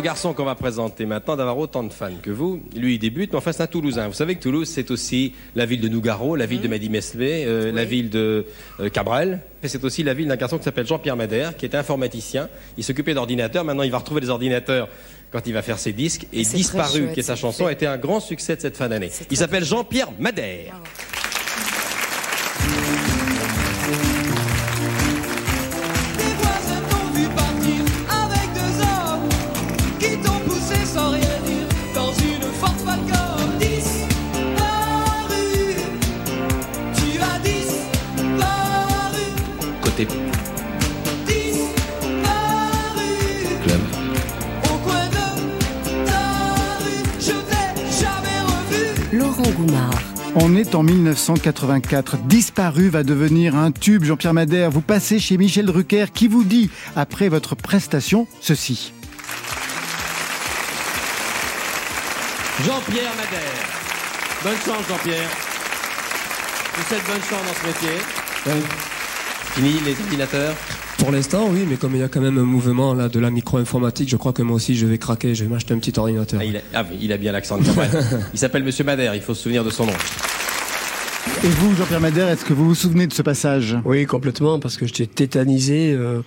au 0.00 0.02
garçon 0.02 0.32
qu'on 0.32 0.46
va 0.46 0.54
présenter 0.54 1.04
maintenant 1.04 1.36
d'avoir 1.36 1.58
autant 1.58 1.82
de 1.82 1.92
fans 1.92 2.08
que 2.22 2.30
vous. 2.30 2.62
Lui, 2.74 2.94
il 2.94 2.98
débute, 2.98 3.32
mais 3.32 3.36
enfin, 3.36 3.52
c'est 3.52 3.62
un 3.62 3.66
Toulousain. 3.66 4.08
Vous 4.08 4.14
savez 4.14 4.34
que 4.34 4.42
Toulouse, 4.42 4.66
c'est 4.66 4.90
aussi 4.90 5.34
la 5.54 5.66
ville 5.66 5.82
de 5.82 5.88
Nougaro, 5.88 6.36
la 6.36 6.46
ville 6.46 6.62
de 6.62 6.68
Madi 6.68 6.88
Meslet, 6.88 7.44
euh, 7.46 7.70
la 7.70 7.84
ville 7.84 8.08
de 8.08 8.46
euh, 8.80 8.88
Cabrel. 8.88 9.40
Et 9.62 9.68
c'est 9.68 9.84
aussi 9.84 10.02
la 10.02 10.14
ville 10.14 10.26
d'un 10.26 10.36
garçon 10.36 10.56
qui 10.56 10.64
s'appelle 10.64 10.86
Jean-Pierre 10.86 11.16
Madère, 11.16 11.54
qui 11.54 11.66
était 11.66 11.76
informaticien. 11.76 12.48
Il 12.78 12.84
s'occupait 12.84 13.12
d'ordinateurs. 13.12 13.62
Maintenant, 13.62 13.82
il 13.82 13.90
va 13.90 13.98
retrouver 13.98 14.22
des 14.22 14.30
ordinateurs 14.30 14.88
quand 15.30 15.46
il 15.46 15.52
va 15.52 15.60
faire 15.60 15.78
ses 15.78 15.92
disques. 15.92 16.26
Et, 16.32 16.44
Disparu, 16.44 17.00
chouette, 17.00 17.12
qui 17.12 17.20
est 17.20 17.24
sa 17.24 17.36
chanson, 17.36 17.66
a 17.66 17.72
été 17.72 17.86
un 17.86 17.98
grand 17.98 18.20
succès 18.20 18.56
de 18.56 18.62
cette 18.62 18.78
fin 18.78 18.88
d'année. 18.88 19.10
Il 19.30 19.36
s'appelle 19.36 19.66
Jean-Pierre 19.66 20.08
Madère. 20.18 20.80
On 50.36 50.54
est 50.54 50.76
en 50.76 50.84
1984. 50.84 52.18
Disparu 52.18 52.88
va 52.88 53.02
devenir 53.02 53.56
un 53.56 53.72
tube. 53.72 54.04
Jean-Pierre 54.04 54.34
Madère, 54.34 54.70
vous 54.70 54.80
passez 54.80 55.18
chez 55.18 55.36
Michel 55.36 55.66
Drucker 55.66 56.06
qui 56.14 56.28
vous 56.28 56.44
dit, 56.44 56.70
après 56.94 57.28
votre 57.28 57.56
prestation, 57.56 58.28
ceci. 58.40 58.92
Jean-Pierre 62.64 63.12
Madère. 63.16 63.60
Bonne 64.44 64.58
chance, 64.64 64.86
Jean-Pierre. 64.88 65.30
Je 66.72 66.80
vous 66.80 66.88
souhaite 66.88 67.06
bonne 67.06 67.22
chance 67.22 67.46
dans 67.46 67.60
ce 67.60 67.66
métier. 67.66 67.98
Fini 69.54 69.80
les 69.84 70.00
ordinateurs 70.00 70.54
Pour 71.00 71.12
l'instant, 71.12 71.48
oui, 71.50 71.64
mais 71.66 71.76
comme 71.76 71.94
il 71.94 72.00
y 72.00 72.02
a 72.02 72.08
quand 72.08 72.20
même 72.20 72.36
un 72.36 72.44
mouvement 72.44 72.92
là 72.92 73.08
de 73.08 73.18
la 73.18 73.30
micro-informatique, 73.30 74.10
je 74.10 74.16
crois 74.16 74.34
que 74.34 74.42
moi 74.42 74.56
aussi 74.56 74.76
je 74.76 74.84
vais 74.86 74.98
craquer, 74.98 75.34
je 75.34 75.44
vais 75.44 75.50
m'acheter 75.50 75.72
un 75.72 75.78
petit 75.78 75.98
ordinateur. 75.98 76.40
ah, 76.40 76.44
il, 76.44 76.56
a, 76.58 76.60
ah 76.74 77.14
a 77.14 77.16
bien 77.16 77.32
l'accent 77.32 77.56
de 77.56 77.64
il 78.34 78.38
s'appelle 78.38 78.64
Monsieur 78.64 78.84
Madère, 78.84 79.14
il 79.14 79.22
faut 79.22 79.34
se 79.34 79.42
souvenir 79.44 79.64
de 79.64 79.70
son 79.70 79.86
nom. 79.86 79.92
Et 81.42 81.48
vous, 81.48 81.74
Jean-Pierre 81.74 82.00
Madère, 82.02 82.28
est-ce 82.28 82.44
que 82.44 82.52
vous 82.52 82.66
vous 82.66 82.74
souvenez 82.74 83.06
de 83.06 83.14
ce 83.14 83.22
passage? 83.22 83.74
Oui, 83.86 84.04
complètement, 84.04 84.58
parce 84.60 84.76
que 84.76 84.86
j'étais 84.86 85.06
tétanisé. 85.06 85.90
euh, 85.94 86.20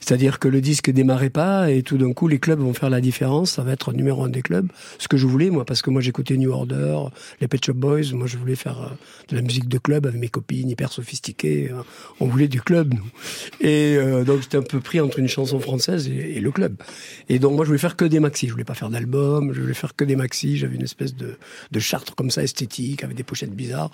C'est-à-dire 0.00 0.38
que 0.38 0.46
le 0.46 0.60
disque 0.60 0.90
démarrait 0.90 1.30
pas 1.30 1.70
et 1.70 1.82
tout 1.82 1.96
d'un 1.96 2.12
coup, 2.12 2.28
les 2.28 2.38
clubs 2.38 2.58
vont 2.60 2.74
faire 2.74 2.90
la 2.90 3.00
différence. 3.00 3.52
Ça 3.52 3.62
va 3.62 3.72
être 3.72 3.94
numéro 3.94 4.24
un 4.24 4.28
des 4.28 4.42
clubs. 4.42 4.68
Ce 4.98 5.08
que 5.08 5.16
je 5.16 5.26
voulais, 5.26 5.48
moi, 5.48 5.64
parce 5.64 5.80
que 5.80 5.88
moi, 5.88 6.02
j'écoutais 6.02 6.36
New 6.36 6.50
Order, 6.50 6.98
les 7.40 7.48
Pet 7.48 7.64
Shop 7.64 7.72
Boys. 7.72 8.12
Moi, 8.12 8.26
je 8.26 8.36
voulais 8.36 8.56
faire 8.56 8.78
euh, 8.82 8.94
de 9.30 9.36
la 9.36 9.42
musique 9.42 9.68
de 9.68 9.78
club 9.78 10.04
avec 10.04 10.20
mes 10.20 10.28
copines 10.28 10.68
hyper 10.68 10.92
sophistiquées. 10.92 11.70
euh, 11.72 11.80
On 12.20 12.26
voulait 12.26 12.48
du 12.48 12.60
club, 12.60 12.92
nous. 12.92 13.66
Et 13.66 13.96
euh, 13.96 14.22
donc, 14.24 14.42
j'étais 14.42 14.58
un 14.58 14.62
peu 14.62 14.80
pris 14.80 15.00
entre 15.00 15.18
une 15.18 15.28
chanson 15.28 15.60
française 15.60 16.08
et, 16.08 16.40
le 16.40 16.50
club. 16.50 16.74
Et 17.30 17.38
donc, 17.38 17.54
moi, 17.54 17.64
je 17.64 17.68
voulais 17.68 17.78
faire 17.78 17.96
que 17.96 18.04
des 18.04 18.20
maxis. 18.20 18.48
Je 18.48 18.52
voulais 18.52 18.64
pas 18.64 18.74
faire 18.74 18.90
d'album. 18.90 19.54
Je 19.54 19.62
voulais 19.62 19.72
faire 19.72 19.96
que 19.96 20.04
des 20.04 20.16
maxis. 20.16 20.58
J'avais 20.58 20.76
une 20.76 20.82
espèce 20.84 21.14
de, 21.16 21.38
de 21.72 21.80
charte 21.80 22.10
comme 22.10 22.30
ça, 22.30 22.42
esthétique, 22.42 23.02
avec 23.02 23.16
des 23.16 23.22
pochettes 23.24 23.54
bizarres. 23.54 23.90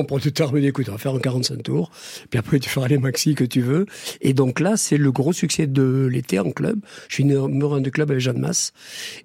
Mon 0.00 0.06
producteur 0.06 0.50
me 0.54 0.60
dit, 0.60 0.68
écoute, 0.68 0.88
on 0.88 0.92
va 0.92 0.98
faire 0.98 1.14
un 1.14 1.18
45 1.18 1.62
tours. 1.62 1.90
Puis 2.30 2.38
après, 2.38 2.58
tu 2.58 2.70
feras 2.70 2.88
les 2.88 2.96
maxi 2.96 3.34
que 3.34 3.44
tu 3.44 3.60
veux. 3.60 3.84
Et 4.22 4.32
donc 4.32 4.58
là, 4.58 4.78
c'est 4.78 4.96
le 4.96 5.12
gros 5.12 5.34
succès 5.34 5.66
de 5.66 6.08
l'été 6.10 6.38
en 6.38 6.52
club. 6.52 6.80
Je 7.08 7.16
suis 7.16 7.24
un 7.24 7.80
de 7.80 7.90
club 7.90 8.10
avec 8.10 8.22
Jeanne 8.22 8.38
Masse. 8.38 8.72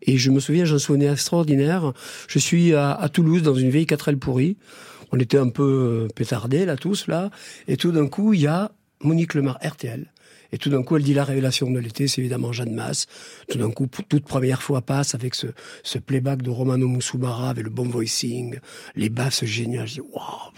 Et 0.01 0.17
je 0.17 0.31
me 0.31 0.41
souviens, 0.41 0.65
j'ai 0.65 0.75
un 0.75 0.79
souvenir 0.79 1.13
extraordinaire. 1.13 1.93
Je 2.27 2.39
suis 2.39 2.73
à, 2.73 3.09
Toulouse, 3.11 3.41
dans 3.41 3.55
une 3.55 3.69
vieille 3.69 3.85
4L 3.85 4.17
pourrie. 4.17 4.57
On 5.13 5.19
était 5.19 5.37
un 5.37 5.47
peu 5.47 5.63
euh, 5.63 6.07
pétardés, 6.13 6.65
là, 6.65 6.75
tous, 6.75 7.07
là. 7.07 7.29
Et 7.69 7.77
tout 7.77 7.93
d'un 7.93 8.07
coup, 8.07 8.33
il 8.33 8.41
y 8.41 8.47
a 8.47 8.71
Monique 9.01 9.33
Lemar, 9.33 9.57
RTL. 9.63 10.11
Et 10.55 10.57
tout 10.57 10.69
d'un 10.69 10.83
coup, 10.83 10.95
elle 10.95 11.03
dit 11.03 11.13
la 11.13 11.25
révélation 11.25 11.69
de 11.69 11.77
l'été, 11.79 12.07
c'est 12.07 12.21
évidemment 12.21 12.53
Jeanne 12.53 12.73
Masse. 12.73 13.07
Tout 13.49 13.57
d'un 13.57 13.71
coup, 13.71 13.87
toute 14.07 14.23
première 14.23 14.61
fois 14.61 14.81
passe 14.81 15.13
avec 15.13 15.35
ce, 15.35 15.47
ce 15.83 15.99
playback 15.99 16.43
de 16.43 16.49
Romano 16.49 16.87
Musumara, 16.87 17.49
avec 17.49 17.65
le 17.65 17.69
bon 17.69 17.83
voicing, 17.83 18.59
les 18.95 19.09
basses 19.09 19.43
géniales. 19.43 19.85
Je 19.85 19.95
dis, 19.95 19.99
waouh, 19.99 20.53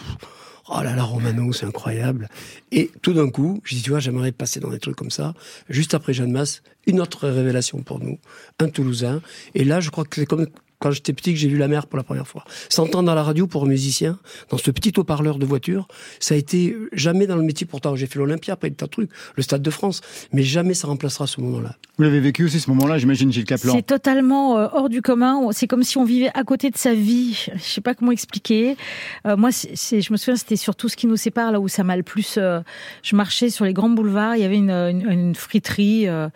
oh 0.69 0.83
là 0.83 0.95
là, 0.95 1.01
Romano, 1.01 1.51
c'est 1.51 1.65
incroyable. 1.65 2.29
Et 2.71 2.91
tout 3.01 3.13
d'un 3.13 3.31
coup, 3.31 3.59
je 3.63 3.73
dis, 3.73 3.81
tu 3.81 3.89
vois, 3.89 3.99
j'aimerais 3.99 4.31
passer 4.31 4.59
dans 4.59 4.69
des 4.69 4.77
trucs 4.77 4.95
comme 4.95 5.09
ça. 5.09 5.33
Juste 5.67 5.95
après 5.95 6.13
Jeanne 6.13 6.31
Masse, 6.31 6.61
une 6.85 7.01
autre 7.01 7.27
révélation 7.27 7.81
pour 7.81 7.99
nous, 7.99 8.19
un 8.59 8.69
Toulousain. 8.69 9.23
Et 9.55 9.63
là, 9.63 9.79
je 9.79 9.89
crois 9.89 10.03
que 10.03 10.15
c'est 10.15 10.27
comme 10.27 10.45
quand 10.79 10.91
j'étais 10.91 11.13
petit 11.13 11.33
que 11.33 11.39
j'ai 11.39 11.47
vu 11.47 11.57
la 11.57 11.67
mer 11.67 11.87
pour 11.87 11.97
la 11.97 12.03
première 12.03 12.27
fois. 12.27 12.43
S'entendre 12.69 13.11
à 13.11 13.15
la 13.15 13.23
radio 13.23 13.47
pour 13.47 13.63
un 13.63 13.67
musicien, 13.67 14.19
dans 14.49 14.57
ce 14.57 14.69
petit 14.71 14.93
haut-parleur 14.97 15.39
de 15.39 15.45
voiture, 15.45 15.87
ça 16.19 16.35
a 16.35 16.37
été 16.37 16.75
jamais 16.93 17.25
dans 17.27 17.35
le 17.35 17.41
métier. 17.43 17.65
Pourtant, 17.65 17.95
j'ai 17.95 18.05
fait 18.07 18.19
l'Olympia, 18.19 18.53
après 18.53 18.69
tas 18.69 18.85
de 18.85 18.91
trucs, 18.91 19.09
le 19.35 19.43
Stade 19.43 19.61
de 19.61 19.69
France, 19.71 20.01
mais 20.33 20.43
jamais 20.43 20.73
ça 20.73 20.87
remplacera 20.87 21.25
ce 21.27 21.41
moment-là. 21.41 21.75
Vous 21.97 22.03
l'avez 22.03 22.19
vécu 22.19 22.45
aussi 22.45 22.59
ce 22.59 22.69
moment-là, 22.69 22.97
j'imagine, 22.99 23.31
Gilles 23.31 23.45
Caplan. 23.45 23.73
C'est 23.75 23.81
totalement 23.85 24.57
euh, 24.59 24.67
hors 24.71 24.89
du 24.89 25.01
commun. 25.01 25.39
C'est 25.51 25.65
comme 25.67 25.83
si 25.83 25.97
on 25.97 26.03
vivait 26.05 26.29
à 26.35 26.43
côté 26.43 26.69
de 26.69 26.77
sa 26.77 26.93
vie. 26.93 27.47
Je 27.55 27.59
sais 27.63 27.81
pas 27.81 27.95
comment 27.95 28.11
expliquer. 28.11 28.77
Euh, 29.25 29.35
moi, 29.35 29.51
c'est, 29.51 29.75
c'est- 29.75 30.01
je 30.01 30.11
me 30.11 30.17
souviens, 30.17 30.35
c'était 30.35 30.55
surtout 30.57 30.89
ce 30.89 30.95
qui 30.95 31.07
nous 31.07 31.17
sépare 31.17 31.51
là 31.51 31.59
où 31.59 31.67
ça 31.67 31.83
m'a 31.83 31.97
le 31.97 32.03
plus. 32.03 32.35
euh, 32.37 32.59
je 33.01 33.15
marchais 33.15 33.49
sur 33.49 33.65
les 33.65 33.73
grands 33.73 33.89
boulevards. 33.89 34.35
Il 34.35 34.41
y 34.41 34.45
avait 34.45 34.57
une, 34.57 34.69
une, 34.69 35.09
une 35.09 35.35
friterie 35.35 36.07
euh, 36.07 36.27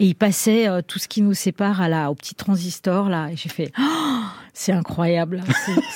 et 0.00 0.06
il 0.06 0.14
passait 0.16 0.68
euh, 0.68 0.82
tout 0.86 0.98
ce 0.98 1.06
qui 1.06 1.22
nous 1.22 1.34
sépare 1.34 1.80
à 1.80 1.88
la 1.88 2.10
au 2.10 2.14
petit 2.16 2.34
transistor 2.34 3.08
là. 3.08 3.28
Et 3.30 3.36
j'ai 3.36 3.48
fait. 3.48 3.70
Oh, 3.78 3.82
c'est 4.52 4.72
incroyable. 4.72 5.42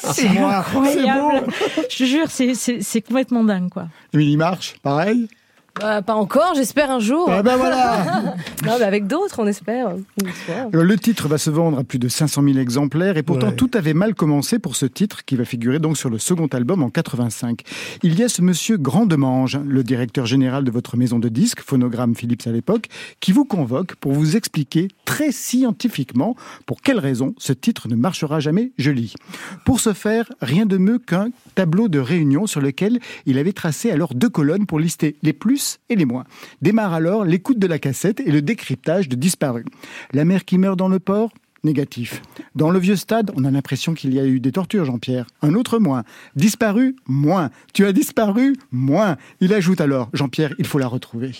C'est, 0.02 0.28
incroyable. 0.38 1.46
Je 1.90 1.98
te 1.98 2.04
jure, 2.04 2.26
c'est 2.30 3.02
complètement 3.02 3.44
dingue 3.44 3.70
quoi. 3.70 3.88
Émilie 4.12 4.36
Marche, 4.36 4.76
pareil 4.82 5.28
Bah, 5.80 6.02
pas 6.02 6.14
encore, 6.14 6.54
j'espère 6.56 6.90
un 6.90 6.98
jour. 6.98 7.28
Ah 7.30 7.42
ben 7.42 7.56
voilà 7.56 8.34
non, 8.66 8.72
mais 8.78 8.84
avec 8.84 9.06
d'autres, 9.06 9.36
on 9.38 9.46
espère. 9.46 9.88
Alors, 10.72 10.84
Le 10.84 10.96
titre 10.96 11.28
va 11.28 11.38
se 11.38 11.50
vendre 11.50 11.78
à 11.78 11.84
plus 11.84 11.98
de 11.98 12.08
500 12.08 12.42
000 12.42 12.58
exemplaires 12.58 13.16
et 13.16 13.22
pourtant 13.22 13.48
Ouais. 13.48 13.54
tout 13.56 13.70
avait 13.74 13.94
mal 13.94 14.14
commencé 14.14 14.58
pour 14.58 14.74
ce 14.76 14.86
titre 14.86 15.24
qui 15.24 15.36
va 15.36 15.44
figurer 15.44 15.78
donc 15.78 15.96
sur 15.96 16.10
le 16.10 16.18
second 16.18 16.48
album 16.48 16.82
en 16.82 16.90
85. 16.90 17.62
Il 18.02 18.18
y 18.18 18.24
a 18.24 18.28
ce 18.28 18.42
monsieur 18.42 18.76
Grandemange, 18.76 19.58
le 19.64 19.84
directeur 19.84 20.26
général 20.26 20.64
de 20.64 20.70
votre 20.70 20.96
maison 20.96 21.18
de 21.18 21.28
disques, 21.28 21.60
Phonogramme 21.60 22.14
Philips 22.16 22.46
à 22.46 22.50
l'époque, 22.50 22.86
qui 23.20 23.32
vous 23.32 23.44
convoque 23.44 23.94
pour 23.96 24.12
vous 24.12 24.36
expliquer 24.36 24.88
très 25.04 25.30
scientifiquement 25.32 26.34
pour 26.66 26.82
quelle 26.82 26.98
raison 26.98 27.34
ce 27.38 27.52
titre 27.52 27.88
ne 27.88 27.94
marchera 27.94 28.40
jamais, 28.40 28.72
je 28.78 28.90
lis. 28.90 29.14
Pour 29.64 29.80
ce 29.80 29.92
faire, 29.92 30.28
rien 30.40 30.66
de 30.66 30.76
mieux 30.78 30.98
qu'un 30.98 31.28
tableau 31.54 31.88
de 31.88 31.98
réunion 32.00 32.46
sur 32.46 32.60
lequel 32.60 32.98
il 33.26 33.38
avait 33.38 33.52
tracé 33.52 33.90
alors 33.90 34.14
deux 34.14 34.28
colonnes 34.30 34.66
pour 34.66 34.80
lister 34.80 35.16
les 35.22 35.32
plus 35.32 35.67
et 35.88 35.96
les 35.96 36.04
moins. 36.04 36.24
Démarre 36.62 36.94
alors 36.94 37.24
l'écoute 37.24 37.58
de 37.58 37.66
la 37.66 37.78
cassette 37.78 38.20
et 38.20 38.30
le 38.30 38.42
décryptage 38.42 39.08
de 39.08 39.16
disparu. 39.16 39.64
La 40.12 40.24
mère 40.24 40.44
qui 40.44 40.58
meurt 40.58 40.78
dans 40.78 40.88
le 40.88 40.98
port? 40.98 41.32
Négatif. 41.64 42.22
Dans 42.54 42.70
le 42.70 42.78
vieux 42.78 42.96
stade, 42.96 43.32
on 43.34 43.44
a 43.44 43.50
l'impression 43.50 43.94
qu'il 43.94 44.14
y 44.14 44.20
a 44.20 44.24
eu 44.24 44.38
des 44.38 44.52
tortures, 44.52 44.84
Jean-Pierre. 44.84 45.26
Un 45.42 45.54
autre 45.54 45.78
moins. 45.78 46.04
Disparu 46.36 46.94
Moins. 47.06 47.50
Tu 47.74 47.84
as 47.84 47.92
disparu 47.92 48.54
Moins. 48.70 49.16
Il 49.40 49.52
ajoute 49.52 49.80
alors, 49.80 50.08
Jean-Pierre, 50.12 50.54
il 50.58 50.66
faut 50.66 50.78
la 50.78 50.86
retrouver. 50.86 51.32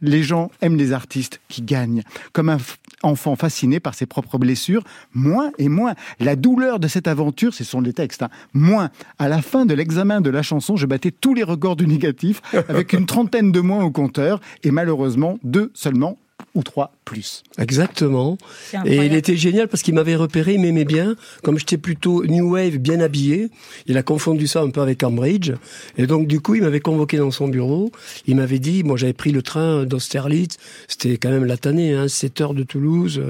Les 0.00 0.22
gens 0.22 0.50
aiment 0.60 0.76
les 0.76 0.92
artistes 0.92 1.40
qui 1.48 1.62
gagnent. 1.62 2.02
Comme 2.32 2.48
un 2.48 2.58
enfant 3.02 3.36
fasciné 3.36 3.80
par 3.80 3.94
ses 3.94 4.06
propres 4.06 4.38
blessures, 4.38 4.84
moins 5.12 5.50
et 5.58 5.68
moins. 5.68 5.94
La 6.20 6.36
douleur 6.36 6.78
de 6.78 6.88
cette 6.88 7.08
aventure, 7.08 7.52
ce 7.54 7.64
sont 7.64 7.80
les 7.80 7.92
textes, 7.92 8.22
hein. 8.22 8.30
moins. 8.52 8.90
À 9.18 9.28
la 9.28 9.42
fin 9.42 9.66
de 9.66 9.74
l'examen 9.74 10.20
de 10.20 10.30
la 10.30 10.42
chanson, 10.42 10.76
je 10.76 10.86
battais 10.86 11.10
tous 11.10 11.34
les 11.34 11.42
records 11.42 11.76
du 11.76 11.86
négatif 11.86 12.40
avec 12.68 12.92
une 12.92 13.06
trentaine 13.06 13.52
de 13.52 13.60
moins 13.60 13.84
au 13.84 13.90
compteur 13.90 14.40
et 14.62 14.70
malheureusement 14.70 15.38
deux 15.42 15.70
seulement 15.74 16.18
ou 16.54 16.62
trois 16.62 16.92
plus. 17.04 17.42
Exactement. 17.58 18.38
Et 18.86 18.96
il 19.06 19.14
était 19.14 19.36
génial 19.36 19.68
parce 19.68 19.82
qu'il 19.82 19.94
m'avait 19.94 20.14
repéré, 20.16 20.54
il 20.54 20.60
m'aimait 20.60 20.84
bien. 20.84 21.16
Comme 21.42 21.58
j'étais 21.58 21.78
plutôt 21.78 22.24
new 22.24 22.52
wave, 22.52 22.78
bien 22.78 23.00
habillé, 23.00 23.48
il 23.86 23.96
a 23.96 24.02
confondu 24.02 24.46
ça 24.46 24.60
un 24.60 24.70
peu 24.70 24.80
avec 24.80 25.00
Cambridge. 25.00 25.52
Et 25.98 26.06
donc, 26.06 26.26
du 26.26 26.40
coup, 26.40 26.54
il 26.54 26.62
m'avait 26.62 26.80
convoqué 26.80 27.18
dans 27.18 27.30
son 27.30 27.48
bureau. 27.48 27.90
Il 28.26 28.36
m'avait 28.36 28.58
dit, 28.58 28.84
moi, 28.84 28.96
j'avais 28.96 29.12
pris 29.12 29.32
le 29.32 29.42
train 29.42 29.84
d'Austerlitz. 29.84 30.56
C'était 30.88 31.16
quand 31.16 31.30
même 31.30 31.44
la 31.44 31.56
tannée, 31.56 31.92
hein, 31.92 32.08
7 32.08 32.40
heures 32.40 32.54
de 32.54 32.62
Toulouse. 32.62 33.22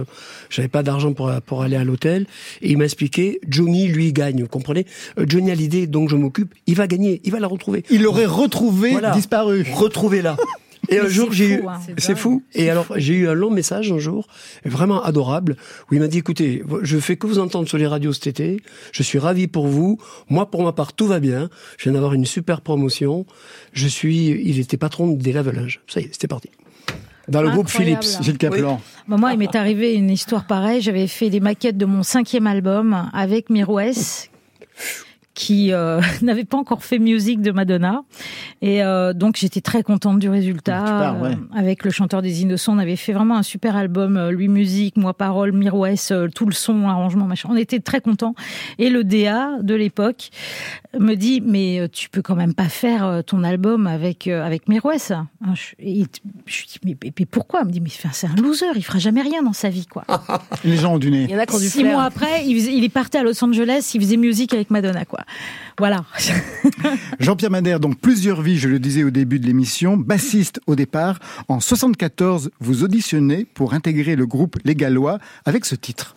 J'avais 0.50 0.68
pas 0.68 0.82
d'argent 0.82 1.12
pour, 1.12 1.30
pour 1.46 1.62
aller 1.62 1.76
à 1.76 1.84
l'hôtel. 1.84 2.26
Et 2.62 2.70
il 2.72 2.78
m'a 2.78 2.84
expliqué, 2.84 3.40
Johnny, 3.48 3.88
lui, 3.88 4.12
gagne. 4.12 4.42
Vous 4.42 4.48
comprenez? 4.48 4.86
Euh, 5.18 5.24
Johnny 5.28 5.50
a 5.50 5.54
l'idée, 5.54 5.86
donc 5.86 6.08
je 6.10 6.16
m'occupe. 6.16 6.54
Il 6.66 6.74
va 6.76 6.86
gagner. 6.86 7.20
Il 7.24 7.32
va 7.32 7.40
la 7.40 7.48
retrouver. 7.48 7.84
Il 7.90 8.06
aurait 8.06 8.26
retrouvé 8.26 8.92
Voilà. 8.92 9.10
disparu. 9.12 9.66
Retrouvez-la. 9.72 10.36
Et 10.88 10.98
un 10.98 11.08
jour, 11.08 11.32
j'ai 11.32 11.54
eu, 11.54 11.62
hein. 11.66 11.80
c'est 11.98 12.16
fou. 12.16 12.42
Et 12.54 12.70
alors, 12.70 12.86
j'ai 12.96 13.14
eu 13.14 13.28
un 13.28 13.34
long 13.34 13.50
message 13.50 13.92
un 13.92 13.98
jour, 13.98 14.26
vraiment 14.64 15.02
adorable, 15.02 15.56
où 15.90 15.94
il 15.94 16.00
m'a 16.00 16.08
dit, 16.08 16.18
écoutez, 16.18 16.62
je 16.82 16.98
fais 16.98 17.16
que 17.16 17.26
vous 17.26 17.38
entendre 17.38 17.68
sur 17.68 17.78
les 17.78 17.86
radios 17.86 18.12
cet 18.12 18.26
été. 18.26 18.62
Je 18.92 19.02
suis 19.02 19.18
ravi 19.18 19.46
pour 19.46 19.66
vous. 19.66 19.98
Moi, 20.28 20.50
pour 20.50 20.62
ma 20.62 20.72
part, 20.72 20.92
tout 20.92 21.06
va 21.06 21.20
bien. 21.20 21.48
Je 21.78 21.84
viens 21.84 21.92
d'avoir 21.92 22.14
une 22.14 22.26
super 22.26 22.60
promotion. 22.60 23.26
Je 23.72 23.88
suis, 23.88 24.26
il 24.26 24.58
était 24.58 24.76
patron 24.76 25.08
des 25.08 25.32
lave-linges. 25.32 25.80
Ça 25.86 26.00
y 26.00 26.04
est, 26.04 26.08
c'était 26.12 26.28
parti. 26.28 26.50
Dans 27.28 27.42
le 27.42 27.50
groupe. 27.50 27.68
Philips. 27.68 28.20
Gilles 28.20 28.38
Caplan. 28.38 28.80
Bah, 29.08 29.16
moi, 29.16 29.32
il 29.32 29.38
m'est 29.38 29.54
arrivé 29.54 29.94
une 29.94 30.10
histoire 30.10 30.46
pareille. 30.46 30.80
J'avais 30.80 31.06
fait 31.06 31.30
des 31.30 31.40
maquettes 31.40 31.78
de 31.78 31.86
mon 31.86 32.02
cinquième 32.02 32.46
album 32.46 33.10
avec 33.12 33.50
Mirouès, 33.50 34.30
qui 35.34 35.72
euh, 35.72 36.00
n'avait 36.22 36.44
pas 36.44 36.56
encore 36.56 36.84
fait 36.84 36.98
musique 36.98 37.42
de 37.42 37.50
Madonna. 37.50 38.02
Et 38.62 38.82
euh, 38.82 39.12
donc, 39.12 39.36
j'étais 39.36 39.60
très 39.60 39.82
contente 39.82 40.18
du 40.18 40.28
résultat. 40.28 41.16
Ouais. 41.20 41.30
Euh, 41.30 41.34
avec 41.54 41.84
le 41.84 41.90
chanteur 41.90 42.22
des 42.22 42.42
Innocents, 42.42 42.74
on 42.74 42.78
avait 42.78 42.96
fait 42.96 43.12
vraiment 43.12 43.36
un 43.36 43.42
super 43.42 43.76
album. 43.76 44.16
euh, 44.16 44.30
lui, 44.30 44.48
musique, 44.48 44.96
moi, 44.96 45.14
parole, 45.14 45.52
Mirouès, 45.52 46.10
euh, 46.10 46.28
tout 46.28 46.46
le 46.46 46.52
son, 46.52 46.88
arrangement, 46.88 47.26
machin. 47.26 47.48
On 47.52 47.56
était 47.56 47.80
très 47.80 48.00
contents. 48.00 48.34
Et 48.78 48.90
le 48.90 49.04
DA 49.04 49.58
de 49.60 49.74
l'époque 49.74 50.30
me 50.98 51.14
dit, 51.14 51.40
mais 51.44 51.80
euh, 51.80 51.88
tu 51.90 52.08
peux 52.08 52.22
quand 52.22 52.34
même 52.36 52.54
pas 52.54 52.68
faire 52.68 53.04
euh, 53.06 53.22
ton 53.22 53.42
album 53.44 53.86
avec, 53.86 54.26
euh, 54.26 54.44
avec 54.44 54.68
Mirouès. 54.68 55.10
Hein, 55.10 55.28
je- 55.54 55.74
Et 55.78 56.04
je 56.46 56.60
lui 56.60 56.66
dis, 56.66 56.96
mais, 57.18 57.26
pourquoi? 57.26 57.60
Il 57.62 57.66
me 57.68 57.72
dit, 57.72 57.80
mais 57.80 57.90
c'est 58.12 58.26
un 58.26 58.34
loser, 58.36 58.66
il 58.76 58.84
fera 58.84 58.98
jamais 58.98 59.22
rien 59.22 59.42
dans 59.42 59.52
sa 59.52 59.68
vie, 59.70 59.86
quoi. 59.86 60.04
Les 60.64 60.76
gens 60.76 60.94
ont 60.94 60.98
du 60.98 61.10
nez. 61.10 61.24
Il 61.24 61.30
y 61.30 61.36
en 61.36 61.38
a 61.38 61.46
qui 61.46 61.54
ont 61.54 61.58
du 61.58 61.68
Six 61.68 61.80
flair. 61.80 61.92
mois 61.92 62.04
après, 62.04 62.46
il, 62.46 62.54
faisait- 62.60 62.74
il 62.74 62.84
est 62.84 62.88
parti 62.88 63.16
à 63.16 63.22
Los 63.22 63.42
Angeles, 63.44 63.90
il 63.94 64.00
faisait 64.00 64.16
musique 64.16 64.52
avec 64.54 64.70
Madonna, 64.70 65.04
quoi. 65.04 65.20
Voilà. 65.78 66.04
Jean-Pierre 67.20 67.50
Madère, 67.50 67.80
donc 67.80 67.98
plusieurs 67.98 68.42
vies, 68.42 68.58
je 68.58 68.68
le 68.68 68.78
disais 68.78 69.02
au 69.04 69.10
début 69.10 69.38
de 69.40 69.46
l'émission, 69.46 69.96
bassiste 69.96 70.60
au 70.66 70.74
départ. 70.76 71.18
En 71.48 71.60
74, 71.60 72.50
vous 72.60 72.84
auditionnez 72.84 73.44
pour 73.44 73.74
intégrer 73.74 74.16
le 74.16 74.26
groupe 74.26 74.56
Les 74.64 74.74
Gallois 74.74 75.18
avec 75.44 75.64
ce 75.64 75.74
titre. 75.74 76.14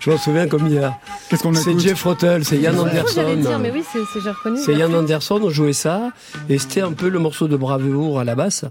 Je 0.00 0.10
m'en 0.10 0.18
souviens 0.18 0.46
comme 0.46 0.66
hier. 0.66 0.94
Qu'est-ce 1.28 1.42
qu'on 1.42 1.54
C'est 1.54 1.78
Jeff 1.78 2.02
Rottel, 2.02 2.44
c'est 2.44 2.58
Yann 2.58 2.78
Anderson. 2.78 3.36
dire, 3.36 3.58
mais 3.58 3.70
oui, 3.70 3.82
c'est, 3.92 3.98
reconnu. 4.28 4.58
C'est 4.64 4.74
Yann 4.74 4.94
Anderson, 4.94 5.40
on 5.42 5.50
jouait 5.50 5.72
ça, 5.72 6.12
et 6.48 6.58
c'était 6.58 6.80
un 6.80 6.92
peu 6.92 7.08
le 7.08 7.18
morceau 7.18 7.48
de 7.48 7.56
bravoure 7.56 8.20
à 8.20 8.24
la 8.24 8.34
basse. 8.34 8.64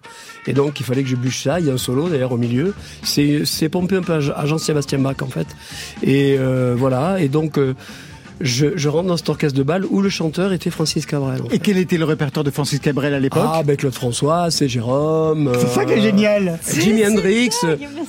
Et 0.47 0.53
donc, 0.53 0.79
il 0.79 0.85
fallait 0.85 1.03
que 1.03 1.09
je 1.09 1.15
bûche 1.15 1.43
ça. 1.43 1.59
Il 1.59 1.67
y 1.67 1.69
a 1.69 1.73
un 1.73 1.77
solo 1.77 2.09
d'ailleurs 2.09 2.31
au 2.31 2.37
milieu. 2.37 2.73
C'est, 3.03 3.43
c'est 3.45 3.69
pompé 3.69 3.97
un 3.97 4.01
peu 4.01 4.13
à 4.13 4.17
à 4.17 4.45
Jean-Sébastien 4.45 4.99
Bach 4.99 5.17
en 5.21 5.27
fait. 5.27 5.47
Et 6.03 6.37
euh, 6.39 6.75
voilà. 6.77 7.19
Et 7.21 7.27
donc, 7.27 7.57
euh, 7.57 7.73
je, 8.41 8.67
je 8.75 8.89
rentre 8.89 9.07
dans 9.07 9.17
cet 9.17 9.29
orchestre 9.29 9.57
de 9.57 9.63
bal 9.63 9.85
où 9.89 10.01
le 10.01 10.09
chanteur 10.09 10.53
était 10.53 10.69
Francis 10.69 11.05
Cabrel. 11.05 11.41
en 11.41 11.45
Et 11.47 11.49
fait. 11.51 11.59
quel 11.59 11.77
était 11.77 11.97
le 11.97 12.05
répertoire 12.05 12.43
de 12.43 12.51
Francis 12.51 12.79
Cabrel 12.79 13.13
à 13.13 13.19
l'époque 13.19 13.43
Ah, 13.45 13.63
ben 13.63 13.75
Claude 13.75 13.93
François, 13.93 14.51
c'est 14.51 14.67
Jérôme. 14.67 15.51
C'est 15.59 15.67
ça 15.67 15.85
qui 15.85 15.93
est 15.93 15.97
euh, 15.99 16.01
génial 16.01 16.59
Jimi 16.79 17.05
Hendrix, 17.05 17.49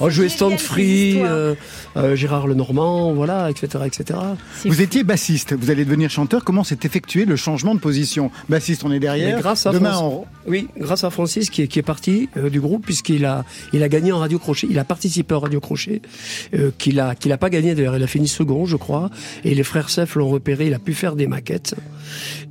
on 0.00 0.10
jouait 0.10 0.28
Stand 0.28 0.58
Free, 0.58 1.14
euh, 1.22 1.54
euh, 1.96 2.14
Gérard 2.16 2.46
Lenormand, 2.46 3.12
voilà, 3.14 3.50
etc., 3.50 3.84
etc. 3.86 4.18
Vous 4.64 4.72
fou. 4.72 4.80
étiez 4.82 5.04
bassiste, 5.04 5.54
vous 5.54 5.70
allez 5.70 5.84
devenir 5.84 6.10
chanteur. 6.10 6.44
Comment 6.44 6.64
s'est 6.64 6.78
effectué 6.84 7.24
le 7.24 7.36
changement 7.36 7.74
de 7.74 7.80
position? 7.80 8.30
Bassiste, 8.48 8.84
on 8.84 8.92
est 8.92 9.00
derrière. 9.00 9.36
Mais 9.36 9.42
grâce 9.42 9.66
à 9.66 9.72
Demain, 9.72 9.92
France- 9.92 10.24
on... 10.46 10.50
Oui, 10.50 10.68
grâce 10.78 11.04
à 11.04 11.10
Francis 11.10 11.50
qui 11.50 11.62
est, 11.62 11.66
qui 11.68 11.78
est 11.78 11.82
parti 11.82 12.28
euh, 12.36 12.48
du 12.48 12.60
groupe 12.60 12.84
puisqu'il 12.84 13.24
a 13.26 13.44
il 13.72 13.82
a 13.82 13.88
gagné 13.88 14.12
en 14.12 14.18
radio 14.18 14.38
crochet, 14.38 14.66
il 14.70 14.78
a 14.78 14.84
participé 14.84 15.34
au 15.34 15.40
radio 15.40 15.60
crochet, 15.60 16.00
euh, 16.54 16.70
qu'il 16.78 17.00
a 17.00 17.14
qu'il 17.14 17.32
a 17.32 17.36
pas 17.38 17.50
gagné 17.50 17.74
d'ailleurs, 17.74 17.96
il 17.96 18.02
a 18.02 18.06
fini 18.06 18.28
second 18.28 18.64
je 18.64 18.76
crois, 18.76 19.10
et 19.44 19.54
les 19.54 19.62
frères 19.62 19.90
Seff 19.90 20.14
l'ont 20.18 20.28
repéré, 20.28 20.66
il 20.66 20.74
a 20.74 20.78
pu 20.78 20.94
faire 20.94 21.16
des 21.16 21.26
maquettes. 21.26 21.74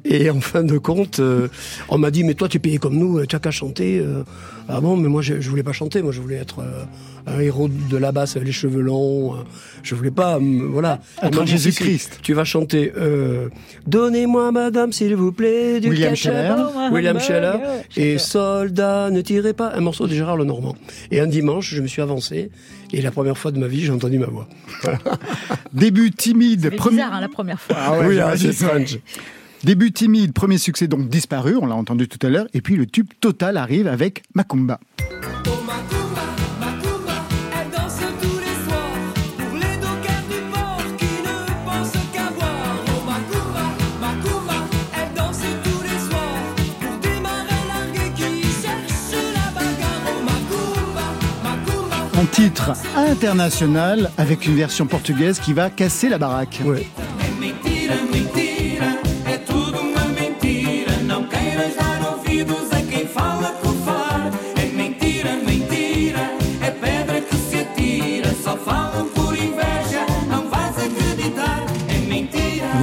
Et 0.06 0.30
en 0.30 0.42
fin 0.42 0.64
de 0.64 0.78
compte, 0.78 1.20
euh, 1.20 1.48
on 1.90 1.98
m'a 1.98 2.12
dit 2.12 2.24
mais 2.24 2.34
toi 2.34 2.48
tu 2.48 2.58
es 2.58 2.60
payé 2.60 2.78
comme 2.78 2.98
nous, 2.98 3.26
tu 3.26 3.36
as 3.36 3.40
qu'à 3.40 3.52
chanter. 3.52 4.00
euh. 4.00 4.24
ah 4.70 4.80
bon, 4.82 4.96
mais 4.98 5.10
moi 5.10 5.22
je, 5.22 5.42
je 5.42 5.50
voulais 5.50 5.64
pas 5.64 5.74
chanter, 5.74 6.02
moi 6.02 6.12
je 6.12 6.22
voulais 6.22 6.38
être 6.38 6.60
euh, 6.60 6.84
un 7.28 7.40
héros 7.40 7.68
de 7.68 7.98
la 7.98 8.12
basse 8.12 8.36
avec 8.36 8.48
les 8.48 8.54
cheveux 8.54 8.82
longs. 8.82 9.36
euh, 9.36 9.40
je 9.84 9.96
voulais 9.96 10.12
pas, 10.12 10.40
voilà. 10.40 11.00
Si, 11.22 11.46
Jésus-Christ. 11.48 12.20
Tu 12.24 12.34
vas 12.34 12.44
chanter. 12.46 12.92
euh, 12.98 13.50
Donnez-moi, 13.86 14.52
madame, 14.52 14.92
s'il 14.92 15.16
vous 15.16 15.32
plaît, 15.32 15.80
du 15.80 15.90
William. 15.90 16.16
Scheller. 16.16 16.56
William 16.92 17.20
Scheller. 17.20 17.58
Et 17.96 18.18
Soldat, 18.18 19.10
ne 19.12 19.22
tirez 19.22 19.54
pas. 19.54 19.72
Un 19.76 19.82
morceau 19.82 20.08
de 20.08 20.14
Gérard 20.14 20.38
Lenormand. 20.38 20.76
Et 21.12 21.20
un 21.20 21.28
dimanche, 21.28 21.74
je 21.74 21.82
me 21.82 21.88
suis 21.88 22.02
avancé. 22.02 22.50
Et 22.94 23.02
la 23.02 23.12
première 23.12 23.38
fois 23.38 23.52
de 23.52 23.60
ma 23.60 23.68
vie, 23.68 23.82
j'ai 23.84 23.92
entendu 23.92 24.18
ma 24.20 24.28
voix. 24.28 24.48
Début 25.74 26.12
timide, 26.12 26.62
C'est 26.64 26.76
premier... 26.76 26.98
bizarre, 26.98 27.14
hein, 27.14 27.22
la 27.22 27.28
première 27.30 27.60
fois. 27.60 27.76
Ah 27.78 28.00
ouais, 28.00 28.08
oui, 28.08 28.20
ah, 28.20 28.34
c'est 28.38 28.54
strange. 28.54 29.00
Début 29.64 29.92
timide, 29.92 30.34
premier 30.34 30.58
succès 30.58 30.88
donc 30.88 31.10
disparu, 31.10 31.56
on 31.60 31.66
l'a 31.66 31.76
entendu 31.76 32.08
tout 32.08 32.26
à 32.26 32.30
l'heure, 32.30 32.48
et 32.54 32.62
puis 32.62 32.76
le 32.76 32.86
tube 32.86 33.08
total 33.20 33.58
arrive 33.58 33.88
avec 33.88 34.24
Macumba. 34.36 34.80
Oh 35.02 35.04
Macumba, 35.04 35.57
En 52.18 52.26
titre 52.26 52.72
international, 52.96 54.10
avec 54.18 54.48
une 54.48 54.56
version 54.56 54.88
portugaise 54.88 55.40
qui 55.40 55.54
va 55.54 55.70
casser 55.70 56.10
la 56.10 56.18
baraque. 56.18 56.62
Ouais. 56.66 56.88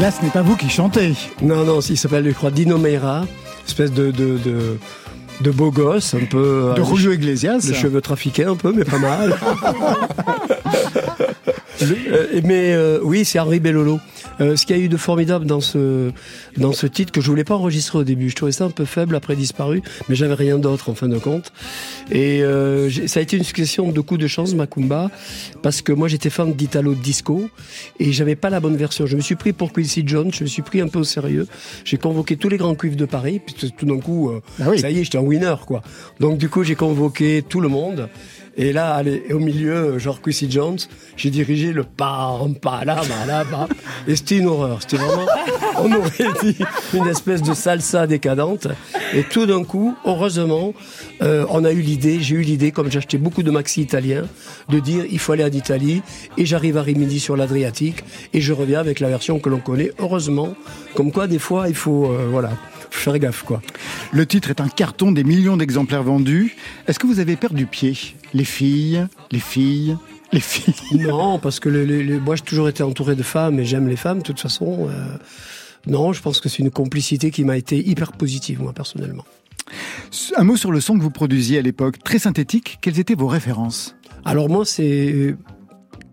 Là, 0.00 0.10
ce 0.10 0.22
n'est 0.22 0.30
pas 0.30 0.42
vous 0.42 0.54
qui 0.54 0.68
chantez. 0.68 1.14
Non, 1.42 1.64
non, 1.64 1.80
il 1.80 1.96
s'appelle, 1.96 2.26
je 2.26 2.34
crois, 2.34 2.50
Dino 2.50 2.78
Meira. 2.78 3.26
Espèce 3.66 3.90
de, 3.90 4.10
de, 4.10 4.38
de, 4.38 4.78
de 5.40 5.50
beau 5.50 5.70
gosse, 5.70 6.14
un 6.14 6.24
peu. 6.24 6.72
De 6.76 6.80
euh, 6.80 6.84
Julio 6.84 7.12
Iglesias. 7.12 7.66
Les 7.68 7.74
cheveux 7.74 8.00
trafiqués 8.00 8.44
un 8.44 8.56
peu, 8.56 8.72
mais 8.72 8.84
pas 8.84 8.98
mal. 8.98 9.36
Euh, 11.82 12.40
mais 12.44 12.72
euh, 12.72 13.00
oui, 13.02 13.24
c'est 13.24 13.38
Henri 13.38 13.60
Bellolo. 13.60 13.98
Euh, 14.40 14.56
ce 14.56 14.66
qu'il 14.66 14.76
y 14.76 14.80
a 14.80 14.82
eu 14.82 14.88
de 14.88 14.96
formidable 14.96 15.46
dans 15.46 15.60
ce 15.60 16.10
dans 16.56 16.72
ce 16.72 16.86
titre 16.86 17.12
que 17.12 17.20
je 17.20 17.28
voulais 17.30 17.44
pas 17.44 17.54
enregistrer 17.54 17.98
au 17.98 18.04
début, 18.04 18.30
je 18.30 18.36
trouvais 18.36 18.52
ça 18.52 18.64
un 18.64 18.70
peu 18.70 18.84
faible 18.84 19.14
après 19.16 19.36
disparu, 19.36 19.82
mais 20.08 20.14
j'avais 20.14 20.34
rien 20.34 20.58
d'autre 20.58 20.88
en 20.90 20.94
fin 20.94 21.08
de 21.08 21.18
compte. 21.18 21.52
Et 22.10 22.42
euh, 22.42 22.88
j'ai- 22.88 23.06
ça 23.08 23.20
a 23.20 23.22
été 23.22 23.36
une 23.36 23.44
succession 23.44 23.90
de 23.92 24.00
coups 24.00 24.20
de 24.20 24.26
chance, 24.26 24.54
Macumba, 24.54 25.10
parce 25.62 25.82
que 25.82 25.92
moi 25.92 26.08
j'étais 26.08 26.30
fan 26.30 26.52
d'Italo 26.52 26.94
Disco 26.94 27.48
et 28.00 28.12
j'avais 28.12 28.36
pas 28.36 28.50
la 28.50 28.60
bonne 28.60 28.76
version. 28.76 29.06
Je 29.06 29.16
me 29.16 29.20
suis 29.22 29.36
pris 29.36 29.52
pour 29.52 29.72
Quincy 29.72 30.02
Jones, 30.06 30.30
je 30.32 30.42
me 30.44 30.48
suis 30.48 30.62
pris 30.62 30.80
un 30.80 30.88
peu 30.88 30.98
au 31.00 31.04
sérieux. 31.04 31.46
J'ai 31.84 31.96
convoqué 31.98 32.36
tous 32.36 32.48
les 32.48 32.56
grands 32.56 32.74
cuivres 32.74 32.96
de 32.96 33.06
Paris, 33.06 33.40
puis 33.44 33.54
tout 33.76 33.86
d'un 33.86 34.00
coup, 34.00 34.30
euh, 34.30 34.40
Ah 34.60 34.66
oui. 34.70 34.78
ça 34.80 34.90
y 34.90 34.98
est, 34.98 35.04
j'étais 35.04 35.18
un 35.18 35.22
winner 35.22 35.54
quoi. 35.66 35.82
Donc 36.20 36.38
du 36.38 36.48
coup 36.48 36.64
j'ai 36.64 36.74
convoqué 36.74 37.44
tout 37.48 37.60
le 37.60 37.68
monde. 37.68 38.08
Et 38.56 38.72
là, 38.72 38.94
allez, 38.94 39.24
au 39.32 39.38
milieu, 39.38 39.98
genre 39.98 40.20
Quincy 40.22 40.50
Jones, 40.50 40.78
j'ai 41.16 41.30
dirigé 41.30 41.72
le 41.72 41.82
pam, 41.82 42.54
la, 42.84 42.94
pa. 43.44 43.68
Et 44.06 44.14
c'était 44.14 44.38
une 44.38 44.46
horreur. 44.46 44.78
C'était 44.80 44.96
vraiment, 44.96 45.26
on 45.78 45.92
aurait 45.92 46.32
dit 46.42 46.56
une 46.94 47.06
espèce 47.08 47.42
de 47.42 47.52
salsa 47.52 48.06
décadente. 48.06 48.68
Et 49.12 49.24
tout 49.24 49.46
d'un 49.46 49.64
coup, 49.64 49.96
heureusement, 50.04 50.72
euh, 51.22 51.44
on 51.50 51.64
a 51.64 51.72
eu 51.72 51.80
l'idée, 51.80 52.20
j'ai 52.20 52.36
eu 52.36 52.42
l'idée, 52.42 52.70
comme 52.70 52.90
j'achetais 52.90 53.18
beaucoup 53.18 53.42
de 53.42 53.50
maxi 53.50 53.82
italiens, 53.82 54.24
de 54.68 54.78
dire 54.78 55.04
il 55.10 55.18
faut 55.18 55.32
aller 55.32 55.44
en 55.44 55.48
Italie. 55.48 56.02
Et 56.38 56.46
j'arrive 56.46 56.76
à 56.76 56.82
Rimini 56.82 57.18
sur 57.18 57.36
l'Adriatique. 57.36 58.04
Et 58.32 58.40
je 58.40 58.52
reviens 58.52 58.78
avec 58.78 59.00
la 59.00 59.08
version 59.08 59.40
que 59.40 59.48
l'on 59.48 59.58
connaît. 59.58 59.90
Heureusement, 59.98 60.54
comme 60.94 61.10
quoi, 61.10 61.26
des 61.26 61.40
fois, 61.40 61.68
il 61.68 61.74
faut, 61.74 62.06
euh, 62.06 62.28
voilà, 62.30 62.50
faut 62.94 63.10
faire 63.10 63.18
gaffe, 63.18 63.42
quoi. 63.42 63.60
Le 64.12 64.26
titre 64.26 64.50
est 64.50 64.60
un 64.60 64.68
carton, 64.68 65.12
des 65.12 65.24
millions 65.24 65.56
d'exemplaires 65.56 66.02
vendus. 66.02 66.56
Est-ce 66.86 66.98
que 66.98 67.06
vous 67.06 67.20
avez 67.20 67.36
perdu 67.36 67.66
pied 67.66 67.96
Les 68.32 68.44
filles, 68.44 69.06
les 69.30 69.40
filles, 69.40 69.96
les 70.32 70.40
filles? 70.40 70.74
Non, 70.92 71.38
parce 71.38 71.60
que 71.60 71.68
moi 72.18 72.36
j'ai 72.36 72.42
toujours 72.42 72.68
été 72.68 72.82
entouré 72.82 73.14
de 73.14 73.22
femmes 73.22 73.58
et 73.60 73.64
j'aime 73.64 73.88
les 73.88 73.96
femmes 73.96 74.18
de 74.18 74.24
toute 74.24 74.40
façon. 74.40 74.88
euh, 74.88 75.16
non, 75.86 76.12
je 76.12 76.22
pense 76.22 76.40
que 76.40 76.48
c'est 76.48 76.60
une 76.60 76.70
complicité 76.70 77.30
qui 77.30 77.44
m'a 77.44 77.56
été 77.56 77.76
hyper 77.76 78.12
positive 78.12 78.62
moi 78.62 78.72
personnellement. 78.72 79.24
Un 80.36 80.44
mot 80.44 80.56
sur 80.56 80.72
le 80.72 80.80
son 80.80 80.96
que 80.96 81.02
vous 81.02 81.10
produisiez 81.10 81.58
à 81.58 81.62
l'époque, 81.62 82.02
très 82.04 82.18
synthétique. 82.18 82.78
Quelles 82.80 83.00
étaient 83.00 83.14
vos 83.14 83.26
références? 83.26 83.96
Alors 84.24 84.48
moi 84.48 84.64
c'est 84.64 85.36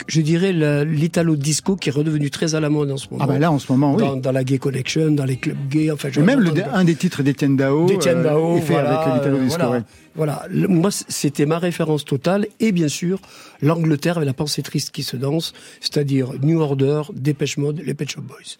je 0.07 0.21
dirais 0.21 0.53
la- 0.53 0.83
l'italo 0.83 1.35
disco 1.35 1.75
qui 1.75 1.89
est 1.89 1.91
redevenu 1.91 2.29
très 2.29 2.55
à 2.55 2.59
la 2.59 2.69
mode 2.69 2.91
en 2.91 2.97
ce 2.97 3.07
moment. 3.09 3.23
Ah 3.23 3.27
bah 3.27 3.39
là, 3.39 3.51
en 3.51 3.59
ce 3.59 3.71
moment, 3.71 3.93
oui. 3.95 4.01
dans, 4.01 4.15
dans 4.17 4.31
la 4.31 4.43
gay 4.43 4.57
connection, 4.57 5.11
dans 5.11 5.25
les 5.25 5.37
clubs 5.37 5.57
gays, 5.69 5.91
enfin. 5.91 6.09
je- 6.11 6.19
Et 6.19 6.23
même 6.23 6.39
le, 6.39 6.47
j'entends- 6.47 6.73
un 6.73 6.83
des 6.83 6.95
titres 6.95 7.23
d'Étienne 7.23 7.55
Dao, 7.55 7.89
euh, 7.89 8.23
Dao, 8.23 8.57
est 8.57 8.61
fait 8.61 8.73
voilà, 8.73 8.99
avec 8.99 9.15
l'Italo 9.15 9.37
euh, 9.37 9.43
Disco. 9.43 9.57
voilà. 9.61 9.77
ouais. 9.77 9.83
Voilà, 10.13 10.43
Le- 10.49 10.67
moi 10.67 10.89
c'était 10.91 11.45
ma 11.45 11.57
référence 11.57 12.03
totale 12.03 12.45
et 12.59 12.73
bien 12.73 12.89
sûr 12.89 13.19
l'Angleterre 13.61 14.17
avec 14.17 14.27
la 14.27 14.33
pensée 14.33 14.61
triste 14.61 14.91
qui 14.91 15.03
se 15.03 15.15
danse, 15.15 15.53
c'est-à-dire 15.79 16.31
New 16.43 16.59
Order, 16.59 17.03
Dépêche 17.13 17.57
Mode, 17.57 17.81
les 17.85 17.93
Pet 17.93 18.09
Shop 18.09 18.21
Boys. 18.21 18.57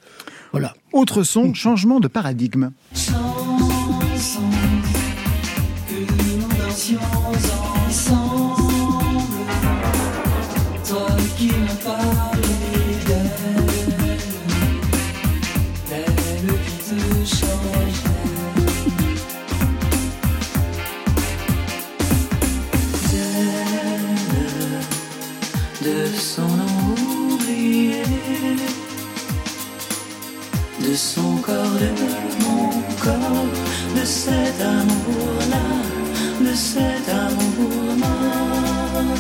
Voilà. 0.53 0.73
Autre 0.93 1.23
son, 1.23 1.53
changement 1.53 1.99
de 1.99 2.07
paradigme. 2.07 2.71
Chanson 2.93 3.11
que 6.77 7.20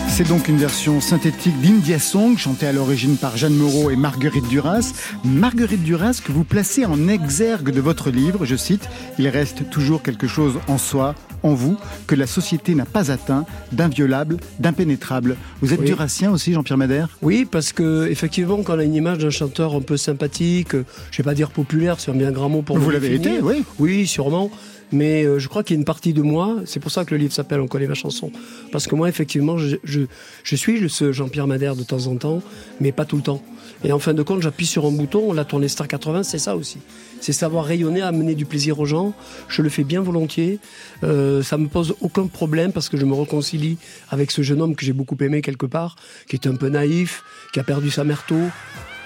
C'est 0.09 0.27
donc 0.27 0.47
une 0.47 0.57
version 0.57 1.01
synthétique 1.01 1.59
d'India 1.61 1.97
Song, 1.97 2.37
chantée 2.37 2.67
à 2.67 2.73
l'origine 2.73 3.17
par 3.17 3.37
Jeanne 3.37 3.55
Moreau 3.55 3.89
et 3.89 3.95
Marguerite 3.95 4.47
Duras. 4.47 4.93
Marguerite 5.23 5.83
Duras, 5.83 6.21
que 6.23 6.31
vous 6.31 6.43
placez 6.43 6.85
en 6.85 7.07
exergue 7.07 7.71
de 7.71 7.81
votre 7.81 8.11
livre, 8.11 8.45
je 8.45 8.55
cite, 8.55 8.87
Il 9.17 9.27
reste 9.27 9.69
toujours 9.69 10.03
quelque 10.03 10.27
chose 10.27 10.59
en 10.67 10.77
soi, 10.77 11.15
en 11.43 11.53
vous, 11.53 11.77
que 12.07 12.15
la 12.15 12.27
société 12.27 12.75
n'a 12.75 12.85
pas 12.85 13.11
atteint, 13.11 13.45
d'inviolable, 13.71 14.37
d'impénétrable. 14.59 15.37
Vous 15.61 15.73
êtes 15.73 15.79
Oui. 15.81 15.85
durassien 15.87 16.31
aussi, 16.31 16.53
Jean-Pierre 16.53 16.77
Madère? 16.77 17.09
Oui, 17.21 17.47
parce 17.49 17.73
que 17.73 18.07
effectivement, 18.09 18.61
quand 18.63 18.75
on 18.75 18.79
a 18.79 18.83
une 18.83 18.95
image 18.95 19.19
d'un 19.19 19.29
chanteur 19.29 19.73
un 19.75 19.81
peu 19.81 19.97
sympathique, 19.97 20.75
euh, 20.75 20.85
je 21.11 21.17
vais 21.17 21.23
pas 21.23 21.33
dire 21.33 21.49
populaire, 21.51 21.99
c'est 21.99 22.11
un 22.11 22.15
bien 22.15 22.31
grand 22.31 22.49
mot 22.49 22.61
pour 22.61 22.77
Vous 22.77 22.89
le 22.89 22.93
l'avez 22.93 23.15
été, 23.15 23.39
oui. 23.41 23.63
Oui, 23.79 24.07
sûrement. 24.07 24.51
Mais 24.91 25.23
euh, 25.23 25.39
je 25.39 25.47
crois 25.47 25.63
qu'il 25.63 25.75
y 25.75 25.77
a 25.77 25.79
une 25.79 25.85
partie 25.85 26.13
de 26.13 26.21
moi, 26.21 26.57
c'est 26.65 26.79
pour 26.79 26.91
ça 26.91 27.05
que 27.05 27.11
le 27.11 27.17
livre 27.17 27.33
s'appelle 27.33 27.59
On 27.59 27.67
connaît 27.67 27.87
ma 27.87 27.93
chanson. 27.93 28.31
Parce 28.71 28.87
que 28.87 28.95
moi, 28.95 29.07
effectivement, 29.09 29.57
je, 29.57 30.05
suis 30.43 30.89
ce 30.89 31.11
Jean-Pierre 31.11 31.47
Madère 31.47 31.75
de 31.75 31.83
temps 31.83 32.07
en 32.07 32.15
temps, 32.15 32.41
mais 32.79 32.91
pas 32.91 33.05
tout 33.05 33.15
le 33.15 33.21
temps. 33.21 33.41
Et 33.83 33.91
en 33.91 33.99
fin 33.99 34.13
de 34.13 34.21
compte, 34.21 34.41
j'appuie 34.41 34.65
sur 34.65 34.85
un 34.85 34.91
bouton, 34.91 35.33
la 35.33 35.43
tournée 35.43 35.67
Star 35.67 35.87
80, 35.87 36.23
c'est 36.23 36.37
ça 36.37 36.55
aussi. 36.55 36.77
C'est 37.19 37.33
savoir 37.33 37.65
rayonner, 37.65 38.01
amener 38.01 38.35
du 38.35 38.45
plaisir 38.45 38.79
aux 38.79 38.85
gens. 38.85 39.13
Je 39.47 39.61
le 39.61 39.69
fais 39.69 39.83
bien 39.83 40.01
volontiers. 40.01 40.59
Euh, 41.03 41.41
ça 41.41 41.57
me 41.57 41.67
pose 41.67 41.95
aucun 42.01 42.27
problème 42.27 42.73
parce 42.73 42.89
que 42.89 42.97
je 42.97 43.05
me 43.05 43.13
réconcilie 43.13 43.77
avec 44.09 44.31
ce 44.31 44.41
jeune 44.41 44.61
homme 44.61 44.75
que 44.75 44.85
j'ai 44.85 44.93
beaucoup 44.93 45.17
aimé 45.21 45.41
quelque 45.41 45.65
part, 45.65 45.95
qui 46.27 46.35
est 46.35 46.47
un 46.47 46.55
peu 46.55 46.69
naïf, 46.69 47.23
qui 47.53 47.59
a 47.59 47.63
perdu 47.63 47.89
sa 47.89 48.03
mère 48.03 48.25
tôt, 48.27 48.49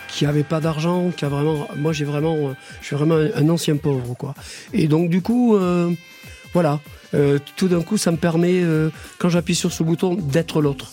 qui 0.07 0.25
avait 0.25 0.43
pas 0.43 0.59
d'argent, 0.59 1.11
qui 1.15 1.25
a 1.25 1.29
vraiment, 1.29 1.67
moi 1.75 1.93
j'ai 1.93 2.05
vraiment, 2.05 2.35
euh, 2.35 2.53
je 2.81 2.87
suis 2.87 2.95
vraiment 2.95 3.15
un, 3.15 3.49
ancien 3.49 3.77
pauvre 3.77 4.15
quoi. 4.15 4.33
Et 4.73 4.87
donc 4.87 5.09
du 5.09 5.21
coup, 5.21 5.55
euh, 5.55 5.91
voilà, 6.53 6.79
Euh, 7.13 7.39
tout 7.55 7.69
d'un 7.69 7.81
coup 7.81 7.97
ça 7.97 8.11
me 8.11 8.17
permet, 8.17 8.61
quand 9.19 9.29
j'appuie 9.29 9.55
sur 9.55 9.71
ce 9.71 9.83
bouton, 9.83 10.15
d'être 10.15 10.61
l'autre. 10.61 10.91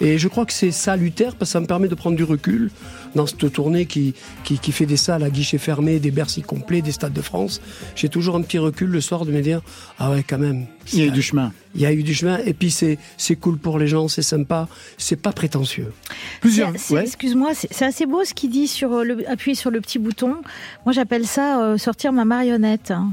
Et 0.00 0.18
je 0.18 0.28
crois 0.28 0.44
que 0.46 0.52
c'est 0.52 0.72
salutaire 0.72 1.36
parce 1.36 1.50
que 1.50 1.52
ça 1.52 1.60
me 1.60 1.66
permet 1.66 1.86
de 1.86 1.94
prendre 1.94 2.16
du 2.16 2.24
recul 2.24 2.70
dans 3.14 3.26
cette 3.26 3.52
tournée 3.52 3.86
qui, 3.86 4.14
qui, 4.44 4.58
qui 4.58 4.72
fait 4.72 4.86
des 4.86 4.96
salles 4.96 5.22
à 5.22 5.30
guichets 5.30 5.58
fermés, 5.58 5.98
des 5.98 6.10
Bercy 6.10 6.42
complets, 6.42 6.82
des 6.82 6.92
stades 6.92 7.12
de 7.12 7.22
France. 7.22 7.60
J'ai 7.96 8.08
toujours 8.08 8.36
un 8.36 8.42
petit 8.42 8.58
recul 8.58 8.88
le 8.90 9.00
soir 9.00 9.24
de 9.24 9.32
me 9.32 9.40
dire 9.40 9.60
ah 9.98 10.10
ouais 10.10 10.22
quand 10.22 10.38
même. 10.38 10.66
Il 10.92 10.98
y 10.98 11.02
a 11.02 11.06
eu 11.06 11.10
du 11.10 11.22
chemin. 11.22 11.52
Il 11.74 11.80
y 11.80 11.86
a 11.86 11.92
eu 11.92 12.02
du 12.02 12.14
chemin 12.14 12.38
et 12.44 12.52
puis 12.52 12.70
c'est 12.70 12.98
c'est 13.16 13.36
cool 13.36 13.58
pour 13.58 13.78
les 13.78 13.86
gens, 13.86 14.08
c'est 14.08 14.22
sympa, 14.22 14.68
c'est 14.98 15.16
pas 15.20 15.32
prétentieux. 15.32 15.92
Plusieurs. 16.40 16.72
Ouais. 16.90 17.02
Excuse-moi, 17.04 17.50
c'est 17.54 17.68
c'est 17.72 17.84
assez 17.84 18.06
beau 18.06 18.24
ce 18.24 18.34
qu'il 18.34 18.50
dit 18.50 18.66
sur 18.66 18.92
euh, 18.92 19.04
le, 19.04 19.30
appuyer 19.30 19.54
sur 19.54 19.70
le 19.70 19.80
petit 19.80 19.98
bouton. 19.98 20.36
Moi, 20.84 20.92
j'appelle 20.92 21.26
ça 21.26 21.62
euh, 21.62 21.78
sortir 21.78 22.12
ma 22.12 22.24
marionnette. 22.24 22.90
hein. 22.90 23.12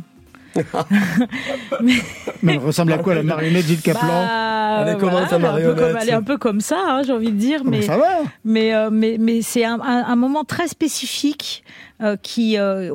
Mais 2.43 2.53
elle 2.53 2.60
ressemble 2.60 2.93
à 2.93 2.97
quoi 2.99 3.16
la 3.16 3.24
marionnette 3.24 3.66
Gilles 3.66 3.82
Caplan 3.82 4.08
Bah, 4.08 4.84
Elle 4.86 4.95
est 4.95 4.97
comment, 4.99 5.26
ta 5.26 5.36
un 5.36 5.39
peu 5.39 5.45
marionnette 5.45 5.78
comme- 5.78 5.97
Elle 6.01 6.10
est 6.10 6.14
un 6.14 6.24
peu 6.24 6.38
comme 6.38 6.62
ça, 6.62 6.78
hein, 6.88 7.01
j'ai 7.05 7.14
envie 7.14 7.32
de 7.32 7.38
dire. 7.38 7.64
Bon, 7.64 7.72
Mais, 7.72 7.82
Ça 7.82 7.97
va 7.97 8.05
mais, 8.45 8.74
euh, 8.76 8.89
mais, 8.91 9.18
mais 9.20 9.41
c'est 9.41 9.66
un, 9.66 9.80
un- 9.82 10.05
un 10.08 10.16
moment 10.16 10.43
très 10.43 10.68
spécifique 10.68 11.64
euh, 12.03 12.16
qui, 12.22 12.58
euh, 12.60 12.91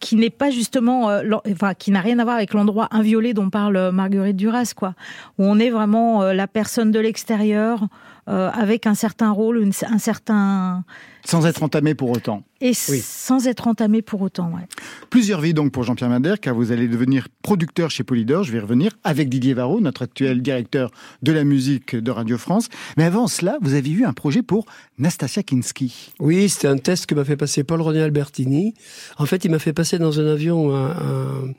qui 0.00 0.16
n'est 0.16 0.30
pas 0.30 0.50
justement, 0.50 1.10
euh, 1.10 1.22
enfin, 1.52 1.74
qui 1.74 1.90
n'a 1.90 2.00
rien 2.00 2.18
à 2.18 2.24
voir 2.24 2.36
avec 2.36 2.54
l'endroit 2.54 2.88
inviolé 2.90 3.34
dont 3.34 3.50
parle 3.50 3.90
Marguerite 3.92 4.36
Duras, 4.36 4.72
quoi. 4.74 4.94
Où 5.38 5.44
on 5.44 5.58
est 5.58 5.70
vraiment 5.70 6.22
euh, 6.22 6.32
la 6.32 6.46
personne 6.46 6.90
de 6.90 7.00
l'extérieur 7.00 7.80
euh, 8.28 8.50
avec 8.50 8.86
un 8.86 8.94
certain 8.94 9.30
rôle, 9.30 9.60
une- 9.62 9.72
un 9.88 9.98
certain 9.98 10.84
Sans 11.24 11.46
être 11.46 11.62
entamé 11.62 11.94
pour 11.94 12.10
autant. 12.10 12.42
et 12.60 12.72
sans 12.74 13.46
être 13.46 13.66
entamé 13.66 14.02
pour 14.02 14.20
autant. 14.22 14.50
Ouais. 14.52 14.66
Plusieurs 15.10 15.40
vies 15.40 15.54
donc 15.54 15.72
pour 15.72 15.82
Jean-Pierre 15.82 16.10
Madère, 16.10 16.38
car 16.40 16.54
vous 16.54 16.72
allez 16.72 16.88
devenir 16.88 17.28
producteur 17.42 17.90
chez 17.90 18.04
Polydor, 18.04 18.44
je 18.44 18.52
vais 18.52 18.58
y 18.58 18.60
revenir, 18.60 18.92
avec 19.04 19.28
Didier 19.28 19.54
Varro, 19.54 19.80
notre 19.80 20.02
actuel 20.02 20.42
directeur 20.42 20.90
de 21.22 21.32
la 21.32 21.44
musique 21.44 21.96
de 21.96 22.10
Radio 22.10 22.38
France. 22.38 22.68
Mais 22.96 23.04
avant 23.04 23.26
cela, 23.26 23.56
vous 23.62 23.74
avez 23.74 23.90
eu 23.90 24.04
un 24.04 24.12
projet 24.12 24.42
pour 24.42 24.66
Nastasia 24.98 25.42
Kinski. 25.42 26.12
Oui, 26.20 26.48
c'était 26.48 26.68
un 26.68 26.76
test 26.78 27.06
que 27.06 27.14
m'a 27.14 27.24
fait 27.24 27.36
passer 27.36 27.64
Paul 27.64 27.80
René 27.80 28.00
Albertini. 28.02 28.74
En 29.18 29.26
fait, 29.26 29.44
il 29.44 29.50
m'a 29.50 29.58
fait 29.58 29.72
passer 29.72 29.98
dans 29.98 30.20
un 30.20 30.26
avion 30.26 30.74
un, 30.74 30.90
un- 30.90 31.52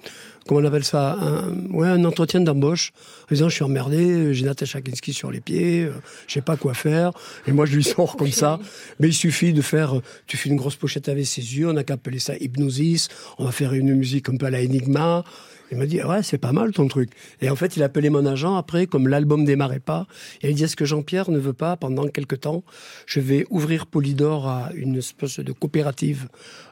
comment 0.47 0.61
on 0.61 0.65
appelle 0.65 0.83
ça, 0.83 1.17
un, 1.19 1.69
ouais, 1.71 1.87
un 1.87 2.03
entretien 2.03 2.41
d'embauche. 2.41 2.91
En 3.25 3.33
disant, 3.33 3.49
je 3.49 3.55
suis 3.55 3.63
emmerdé, 3.63 4.33
j'ai 4.33 4.45
Natacha 4.45 4.81
Kinski 4.81 5.13
sur 5.13 5.31
les 5.31 5.41
pieds, 5.41 5.83
euh, 5.83 5.93
je 6.27 6.33
sais 6.33 6.41
pas 6.41 6.57
quoi 6.57 6.73
faire. 6.73 7.11
Et 7.47 7.51
moi, 7.51 7.65
je 7.65 7.75
lui 7.75 7.83
sors 7.83 8.15
comme 8.17 8.31
ça. 8.31 8.59
Mais 8.99 9.07
il 9.07 9.13
suffit 9.13 9.53
de 9.53 9.61
faire, 9.61 9.97
euh, 9.97 10.01
tu 10.27 10.37
fais 10.37 10.49
une 10.49 10.55
grosse 10.55 10.75
pochette 10.75 11.09
avec 11.09 11.25
ses 11.25 11.41
yeux, 11.57 11.69
on 11.69 11.77
a 11.77 11.83
qu'à 11.83 11.93
appeler 11.93 12.19
ça 12.19 12.35
hypnosis, 12.37 13.09
on 13.37 13.45
va 13.45 13.51
faire 13.51 13.73
une 13.73 13.93
musique 13.95 14.29
un 14.29 14.37
peu 14.37 14.47
à 14.47 14.49
la 14.49 14.59
Enigma. 14.59 15.23
Il 15.71 15.77
m'a 15.77 15.85
dit, 15.85 16.03
ouais, 16.03 16.21
c'est 16.21 16.37
pas 16.37 16.51
mal 16.51 16.73
ton 16.73 16.87
truc. 16.89 17.11
Et 17.39 17.49
en 17.49 17.55
fait, 17.55 17.77
il 17.77 17.81
a 17.81 17.85
appelé 17.85 18.09
mon 18.09 18.25
agent 18.25 18.55
après, 18.55 18.87
comme 18.87 19.07
l'album 19.07 19.45
démarrait 19.45 19.79
pas. 19.79 20.05
Et 20.41 20.49
il 20.49 20.55
dit, 20.55 20.65
est-ce 20.65 20.75
que 20.75 20.83
Jean-Pierre 20.83 21.31
ne 21.31 21.39
veut 21.39 21.53
pas, 21.53 21.77
pendant 21.77 22.07
quelque 22.07 22.35
temps, 22.35 22.63
je 23.05 23.21
vais 23.21 23.45
ouvrir 23.49 23.87
Polydor 23.87 24.47
à 24.47 24.71
une 24.75 24.97
espèce 24.97 25.39
de 25.39 25.51
coopérative 25.53 26.27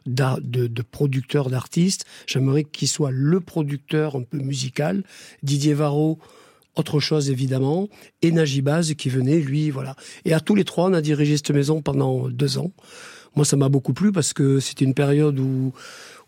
de, 0.05 0.67
de 0.67 0.81
producteurs 0.81 1.49
d'artistes. 1.49 2.05
J'aimerais 2.27 2.65
qu'il 2.65 2.89
soit 2.89 3.11
le 3.11 3.39
producteur 3.39 4.17
un 4.17 4.23
peu 4.23 4.37
musical. 4.37 5.03
Didier 5.43 5.73
Varro, 5.73 6.19
autre 6.75 6.99
chose 6.99 7.29
évidemment. 7.29 7.87
Et 8.21 8.31
Najibaz 8.31 8.93
qui 8.95 9.09
venait, 9.09 9.39
lui, 9.39 9.69
voilà. 9.69 9.95
Et 10.25 10.33
à 10.33 10.41
tous 10.41 10.55
les 10.55 10.65
trois, 10.65 10.89
on 10.89 10.93
a 10.93 11.01
dirigé 11.01 11.37
cette 11.37 11.51
maison 11.51 11.81
pendant 11.81 12.27
deux 12.27 12.57
ans. 12.57 12.71
Moi, 13.35 13.45
ça 13.45 13.55
m'a 13.55 13.69
beaucoup 13.69 13.93
plu 13.93 14.11
parce 14.11 14.33
que 14.33 14.59
c'était 14.59 14.85
une 14.85 14.93
période 14.95 15.39
où 15.39 15.71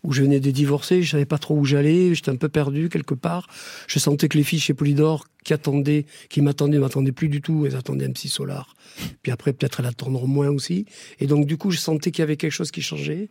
où 0.04 0.12
je 0.12 0.22
venais 0.22 0.40
de 0.40 0.50
divorcer, 0.50 1.02
je 1.02 1.10
savais 1.10 1.26
pas 1.26 1.38
trop 1.38 1.56
où 1.56 1.64
j'allais, 1.64 2.14
j'étais 2.14 2.30
un 2.30 2.36
peu 2.36 2.48
perdu 2.48 2.88
quelque 2.88 3.14
part. 3.14 3.48
Je 3.86 3.98
sentais 3.98 4.28
que 4.28 4.36
les 4.36 4.44
filles 4.44 4.60
chez 4.60 4.74
Polydor 4.74 5.26
qui 5.44 5.52
attendaient, 5.52 6.06
qui 6.28 6.40
m'attendaient, 6.40 6.78
m'attendaient 6.78 7.12
plus 7.12 7.28
du 7.28 7.40
tout, 7.40 7.66
elles 7.66 7.76
attendaient 7.76 8.08
MC 8.08 8.28
Solar. 8.28 8.74
Puis 9.22 9.32
après, 9.32 9.52
peut-être 9.52 9.80
elles 9.80 9.86
attendront 9.86 10.26
moins 10.26 10.50
aussi. 10.50 10.86
Et 11.20 11.26
donc, 11.26 11.46
du 11.46 11.56
coup, 11.56 11.70
je 11.70 11.78
sentais 11.78 12.10
qu'il 12.10 12.22
y 12.22 12.24
avait 12.24 12.36
quelque 12.36 12.52
chose 12.52 12.70
qui 12.70 12.82
changeait. 12.82 13.28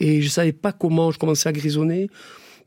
Et 0.00 0.22
je 0.22 0.28
savais 0.28 0.52
pas 0.52 0.72
comment, 0.72 1.10
je 1.10 1.18
commençais 1.18 1.48
à 1.48 1.52
grisonner. 1.52 2.08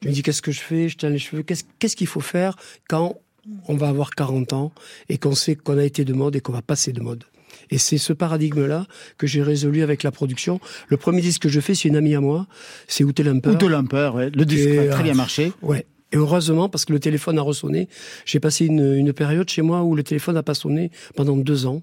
Je 0.02 0.08
me 0.08 0.14
dis, 0.14 0.24
qu'est-ce 0.24 0.42
que 0.42 0.52
je 0.52 0.62
fais? 0.62 0.90
Je 0.90 0.98
tiens 0.98 1.10
les 1.10 1.20
cheveux. 1.20 1.44
Qu'est-ce, 1.44 1.96
qu'il 1.96 2.08
faut 2.08 2.22
faire 2.22 2.56
quand 2.90 3.20
on 3.68 3.76
va 3.76 3.90
avoir 3.90 4.12
40 4.12 4.54
ans 4.54 4.72
et 5.10 5.18
qu'on 5.18 5.36
sait 5.36 5.56
qu'on 5.56 5.78
a 5.78 5.84
été 5.84 6.06
de 6.06 6.14
mode 6.14 6.36
et 6.36 6.42
qu'on 6.42 6.54
va 6.54 6.62
passer 6.62 6.92
de 6.92 7.02
mode? 7.02 7.24
Et 7.72 7.78
c'est 7.78 7.98
ce 7.98 8.14
paradigme-là 8.14 8.86
que 9.18 9.26
j'ai 9.26 9.42
résolu 9.42 9.82
avec 9.82 10.04
la 10.04 10.12
production. 10.12 10.60
Le 10.90 10.98
premier 10.98 11.22
disque 11.22 11.44
que 11.44 11.50
je 11.50 11.60
fais, 11.60 11.74
c'est 11.74 11.88
une 11.88 11.96
amie 11.96 12.16
à 12.16 12.22
moi, 12.22 12.48
c'est 12.88 13.04
Ute 13.04 13.22
Lamper. 13.22 13.50
Ou 13.50 13.56
de 13.56 13.68
Lumper, 13.68 14.12
ouais. 14.14 14.30
le 14.30 14.46
disque 14.46 14.68
Et, 14.68 14.80
a 14.80 14.88
très 14.90 15.00
euh, 15.00 15.04
bien 15.04 15.14
marché. 15.14 15.54
Ouais. 15.62 15.86
Et 16.14 16.18
heureusement, 16.18 16.68
parce 16.68 16.84
que 16.84 16.92
le 16.92 17.00
téléphone 17.00 17.40
a 17.40 17.42
ressonné, 17.42 17.88
j'ai 18.26 18.42
passé 18.42 18.66
une, 18.66 18.96
une 18.96 19.14
période 19.14 19.50
chez 19.50 19.62
moi 19.62 19.84
où 19.84 19.96
le 19.96 20.04
téléphone 20.04 20.36
n'a 20.36 20.44
pas 20.44 20.54
sonné 20.54 20.92
pendant 21.16 21.38
deux 21.38 21.66
ans. 21.66 21.82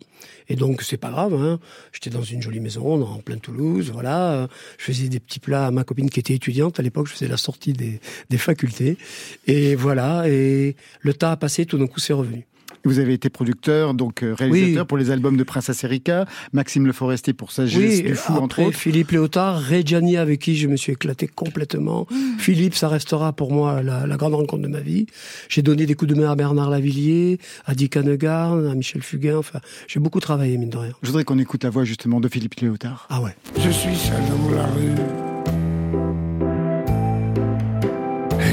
Et 0.50 0.56
donc, 0.56 0.82
c'est 0.82 0.98
pas 0.98 1.08
grave, 1.08 1.32
hein. 1.32 1.58
J'étais 1.92 2.10
dans 2.10 2.22
une 2.22 2.42
jolie 2.42 2.60
maison, 2.60 3.02
en 3.02 3.18
plein 3.20 3.38
Toulouse, 3.38 3.90
voilà. 3.90 4.48
Je 4.76 4.84
faisais 4.84 5.08
des 5.08 5.20
petits 5.20 5.40
plats 5.40 5.68
à 5.68 5.70
ma 5.70 5.84
copine 5.84 6.10
qui 6.10 6.20
était 6.20 6.34
étudiante. 6.34 6.78
À 6.78 6.82
l'époque, 6.82 7.06
je 7.06 7.12
faisais 7.14 7.28
la 7.28 7.38
sortie 7.38 7.72
des, 7.72 8.00
des 8.28 8.38
facultés. 8.38 8.98
Et 9.46 9.74
voilà. 9.74 10.28
Et 10.28 10.76
le 11.00 11.14
temps 11.14 11.30
a 11.30 11.36
passé, 11.38 11.64
tout 11.64 11.78
d'un 11.78 11.86
coup, 11.86 12.00
c'est 12.00 12.12
revenu. 12.12 12.46
Vous 12.84 12.98
avez 12.98 13.12
été 13.14 13.28
producteur, 13.30 13.94
donc 13.94 14.22
euh, 14.22 14.34
réalisateur 14.34 14.82
Oui. 14.82 14.86
pour 14.86 14.98
les 14.98 15.10
albums 15.10 15.36
de 15.36 15.42
Princesse 15.44 15.84
Erika, 15.84 16.26
Maxime 16.52 16.86
Le 16.86 16.92
Forestier 16.92 17.32
pour 17.32 17.52
Sagesse 17.52 17.76
Oui, 17.76 18.02
du 18.02 18.14
Fou, 18.14 18.32
entre 18.34 18.62
autres. 18.62 18.76
Philippe 18.78 19.10
Léotard, 19.10 19.60
Reggiani 19.62 20.16
avec 20.16 20.40
qui 20.40 20.56
je 20.56 20.68
me 20.68 20.76
suis 20.76 20.92
éclaté 20.92 21.26
complètement. 21.28 22.06
Mmh. 22.10 22.38
Philippe, 22.38 22.74
ça 22.74 22.88
restera 22.88 23.32
pour 23.32 23.52
moi 23.52 23.82
la, 23.82 24.06
la 24.06 24.16
grande 24.16 24.34
rencontre 24.34 24.62
de 24.62 24.68
ma 24.68 24.80
vie. 24.80 25.06
J'ai 25.48 25.62
donné 25.62 25.86
des 25.86 25.94
coups 25.94 26.12
de 26.14 26.20
main 26.20 26.30
à 26.30 26.36
Bernard 26.36 26.70
Lavillier, 26.70 27.38
à 27.66 27.74
Dick 27.74 27.96
Hanegarn, 27.96 28.66
à 28.66 28.74
Michel 28.74 29.02
Fugain. 29.02 29.36
Enfin, 29.38 29.60
j'ai 29.86 30.00
beaucoup 30.00 30.20
travaillé, 30.20 30.56
mine 30.58 30.70
de 30.70 30.76
rien. 30.78 30.92
Je 31.02 31.08
voudrais 31.08 31.24
qu'on 31.24 31.38
écoute 31.38 31.64
la 31.64 31.70
voix 31.70 31.84
justement 31.84 32.20
de 32.20 32.28
Philippe 32.28 32.54
Léotard. 32.54 33.06
Ah 33.10 33.20
ouais. 33.20 33.34
Je 33.58 33.70
suis 33.70 33.94
seul 33.96 34.20
dans 34.30 34.54
la 34.56 34.66
rue 34.66 34.94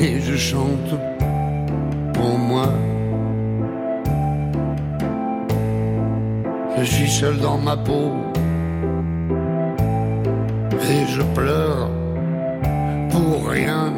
et 0.02 0.20
je 0.22 0.36
chante 0.36 0.96
pour 2.14 2.38
moi. 2.38 2.74
Je 6.78 6.84
suis 6.84 7.10
seul 7.10 7.38
dans 7.38 7.58
ma 7.58 7.78
peau 7.78 8.12
et 10.74 11.08
je 11.08 11.22
pleure 11.34 11.90
pour 13.10 13.48
rien. 13.50 13.94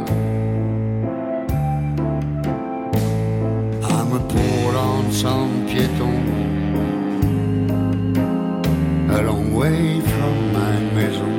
I'm 3.89 4.13
a 4.13 4.19
poor 4.19 4.71
lonesome 4.73 5.65
piéton, 5.67 6.13
a 9.09 9.21
long 9.21 9.53
way 9.53 9.99
from 10.01 10.36
my 10.53 10.95
maison. 10.95 11.38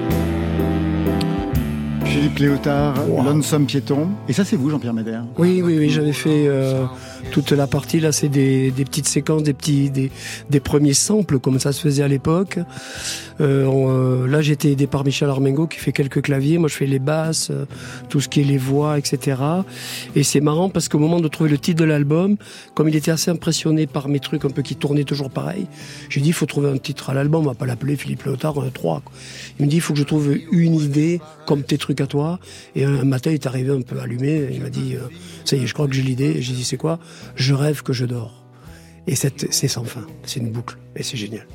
Philippe 2.04 2.38
Léotard, 2.40 2.94
Lonesome 3.24 3.66
Piéton. 3.66 4.08
Et 4.28 4.32
ça, 4.32 4.44
c'est 4.44 4.56
vous, 4.56 4.70
Jean-Pierre 4.70 4.94
Médère 4.94 5.24
Oui, 5.36 5.62
oui, 5.62 5.78
oui, 5.78 5.88
j'avais 5.88 6.12
fait 6.12 6.48
euh, 6.48 6.84
toute 7.30 7.52
la 7.52 7.66
partie 7.66 8.00
là, 8.00 8.12
c'est 8.12 8.28
des, 8.28 8.70
des 8.70 8.84
petites 8.84 9.08
séquences, 9.08 9.42
des 9.42 9.54
petits, 9.54 9.90
des, 9.90 10.10
des 10.50 10.60
premiers 10.60 10.94
samples 10.94 11.38
comme 11.38 11.58
ça 11.58 11.72
se 11.72 11.80
faisait 11.80 12.02
à 12.02 12.08
l'époque. 12.08 12.58
Euh, 13.40 13.64
on, 13.66 13.88
euh, 13.90 14.26
là, 14.26 14.40
j'étais 14.40 14.72
aidé 14.72 14.86
par 14.86 15.04
Michel 15.04 15.28
Armengo 15.28 15.66
qui 15.66 15.78
fait 15.78 15.92
quelques 15.92 16.22
claviers. 16.22 16.58
Moi, 16.58 16.68
je 16.68 16.74
fais 16.74 16.86
les 16.86 16.98
basses, 16.98 17.50
euh, 17.50 17.66
tout 18.08 18.20
ce 18.20 18.28
qui 18.28 18.40
est 18.40 18.44
les 18.44 18.58
voix, 18.58 18.98
etc. 18.98 19.40
Et 20.16 20.22
c'est 20.22 20.40
marrant 20.40 20.68
parce 20.68 20.88
qu'au 20.88 20.98
moment 20.98 21.20
de 21.20 21.28
trouver 21.28 21.50
le 21.50 21.58
titre 21.58 21.80
de 21.80 21.84
l'album, 21.84 22.36
comme 22.74 22.88
il 22.88 22.96
était 22.96 23.10
assez 23.10 23.30
impressionné 23.30 23.86
par 23.86 24.08
mes 24.08 24.20
trucs 24.20 24.44
un 24.44 24.50
peu 24.50 24.62
qui 24.62 24.76
tournaient 24.76 25.04
toujours 25.04 25.30
pareil, 25.30 25.66
j'ai 26.08 26.20
dit 26.20 26.28
il 26.28 26.32
faut 26.34 26.46
trouver 26.46 26.70
un 26.70 26.78
titre 26.78 27.10
à 27.10 27.14
l'album. 27.14 27.42
On 27.42 27.48
va 27.50 27.54
pas 27.54 27.66
l'appeler 27.66 27.96
Philippe 27.96 28.24
Léotard, 28.24 28.56
on 28.56 28.66
a 28.66 28.70
trois. 28.70 29.00
quoi. 29.04 29.12
Il 29.58 29.66
me 29.66 29.70
dit 29.70 29.76
il 29.76 29.82
faut 29.82 29.92
que 29.92 29.98
je 29.98 30.04
trouve 30.04 30.36
une 30.52 30.74
idée 30.74 31.20
comme 31.46 31.62
tes 31.62 31.78
trucs 31.78 32.00
à 32.00 32.06
toi. 32.06 32.40
Et 32.74 32.84
un 32.84 33.04
matin, 33.04 33.30
il 33.30 33.34
est 33.34 33.46
arrivé 33.46 33.72
un 33.72 33.82
peu 33.82 33.98
allumé. 34.00 34.48
Il 34.52 34.62
m'a 34.62 34.70
dit 34.70 34.94
euh, 34.94 35.08
ça 35.44 35.56
y 35.56 35.62
est, 35.62 35.66
je 35.66 35.74
crois 35.74 35.86
que 35.86 35.94
j'ai 35.94 36.02
l'idée. 36.02 36.42
J'ai 36.42 36.52
dit 36.54 36.64
c'est 36.64 36.76
quoi? 36.76 36.98
Je 37.36 37.54
rêve 37.54 37.82
que 37.82 37.92
je 37.92 38.06
dors. 38.06 38.47
Et 39.10 39.14
c'est 39.16 39.68
sans 39.68 39.84
fin. 39.84 40.06
C'est 40.24 40.38
une 40.38 40.50
boucle. 40.50 40.76
Et 40.94 41.02
c'est 41.02 41.16
génial. 41.16 41.46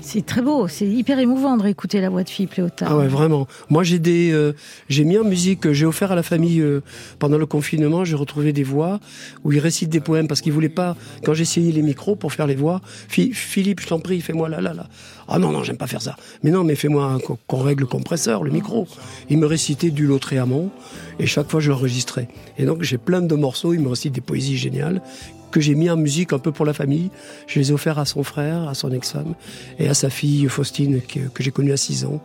C'est 0.00 0.24
très 0.24 0.42
beau, 0.42 0.68
c'est 0.68 0.86
hyper 0.86 1.18
émouvant 1.18 1.56
de 1.56 1.62
réécouter 1.62 2.00
la 2.00 2.08
voix 2.08 2.22
de 2.22 2.28
Philippe 2.28 2.54
Léotard. 2.54 2.88
Ah 2.90 2.96
ouais, 2.96 3.08
vraiment. 3.08 3.46
Moi, 3.68 3.82
j'ai 3.82 3.98
des, 3.98 4.30
euh, 4.32 4.52
j'ai 4.88 5.04
mis 5.04 5.18
en 5.18 5.24
musique, 5.24 5.72
j'ai 5.72 5.86
offert 5.86 6.12
à 6.12 6.14
la 6.14 6.22
famille 6.22 6.60
euh, 6.60 6.82
pendant 7.18 7.36
le 7.38 7.46
confinement. 7.46 8.04
J'ai 8.04 8.14
retrouvé 8.16 8.52
des 8.52 8.62
voix 8.62 9.00
où 9.44 9.52
ils 9.52 9.58
récitent 9.58 9.90
des 9.90 10.00
poèmes 10.00 10.28
parce 10.28 10.40
qu'ils 10.40 10.52
voulaient 10.52 10.68
pas. 10.68 10.96
Quand 11.24 11.34
j'ai 11.34 11.42
essayé 11.42 11.72
les 11.72 11.82
micros 11.82 12.14
pour 12.16 12.32
faire 12.32 12.46
les 12.46 12.54
voix, 12.54 12.80
Phi- 13.08 13.32
Philippe, 13.32 13.80
je 13.80 13.88
t'en 13.88 13.98
prie, 14.00 14.20
fais-moi 14.20 14.48
là, 14.48 14.60
là, 14.60 14.72
là. 14.72 14.88
Ah 15.28 15.38
non, 15.38 15.50
non, 15.50 15.62
j'aime 15.64 15.76
pas 15.78 15.86
faire 15.88 16.02
ça. 16.02 16.16
Mais 16.44 16.50
non, 16.50 16.62
mais 16.64 16.74
fais-moi 16.76 17.18
qu'on 17.46 17.58
règle 17.62 17.82
le 17.82 17.86
compresseur, 17.86 18.42
le 18.44 18.50
micro. 18.50 18.86
Il 19.28 19.38
me 19.38 19.46
récitait 19.46 19.90
du 19.90 20.06
Lautréamont 20.06 20.70
et 21.18 21.26
chaque 21.26 21.50
fois 21.50 21.60
je 21.60 21.70
l'enregistrais. 21.70 22.28
Et 22.58 22.64
donc 22.64 22.82
j'ai 22.82 22.98
plein 22.98 23.22
de 23.22 23.34
morceaux. 23.34 23.74
Il 23.74 23.80
me 23.80 23.88
récite 23.88 24.12
des 24.12 24.20
poésies 24.20 24.56
géniales 24.58 25.02
que 25.50 25.60
j'ai 25.60 25.74
mis 25.74 25.90
en 25.90 25.96
musique 25.96 26.32
un 26.32 26.38
peu 26.38 26.52
pour 26.52 26.66
la 26.66 26.72
famille. 26.72 27.10
Je 27.46 27.58
les 27.58 27.70
ai 27.70 27.72
offerts 27.72 27.98
à 27.98 28.04
son 28.04 28.22
frère, 28.22 28.68
à 28.68 28.74
son 28.74 28.92
ex-femme 28.92 29.34
et 29.78 29.88
à 29.88 29.94
sa 29.94 30.10
fille 30.10 30.48
Faustine 30.48 31.00
que, 31.00 31.20
que 31.20 31.42
j'ai 31.42 31.50
connue 31.50 31.72
à 31.72 31.76
6 31.76 32.04
ans, 32.04 32.22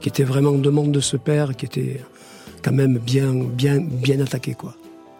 qui 0.00 0.08
était 0.08 0.24
vraiment 0.24 0.50
en 0.50 0.58
demande 0.58 0.92
de 0.92 1.00
ce 1.00 1.16
père, 1.16 1.56
qui 1.56 1.66
était 1.66 2.00
quand 2.62 2.72
même 2.72 2.98
bien, 2.98 3.32
bien, 3.34 3.80
bien 3.80 4.20
attaqué, 4.20 4.54
quoi. 4.54 4.74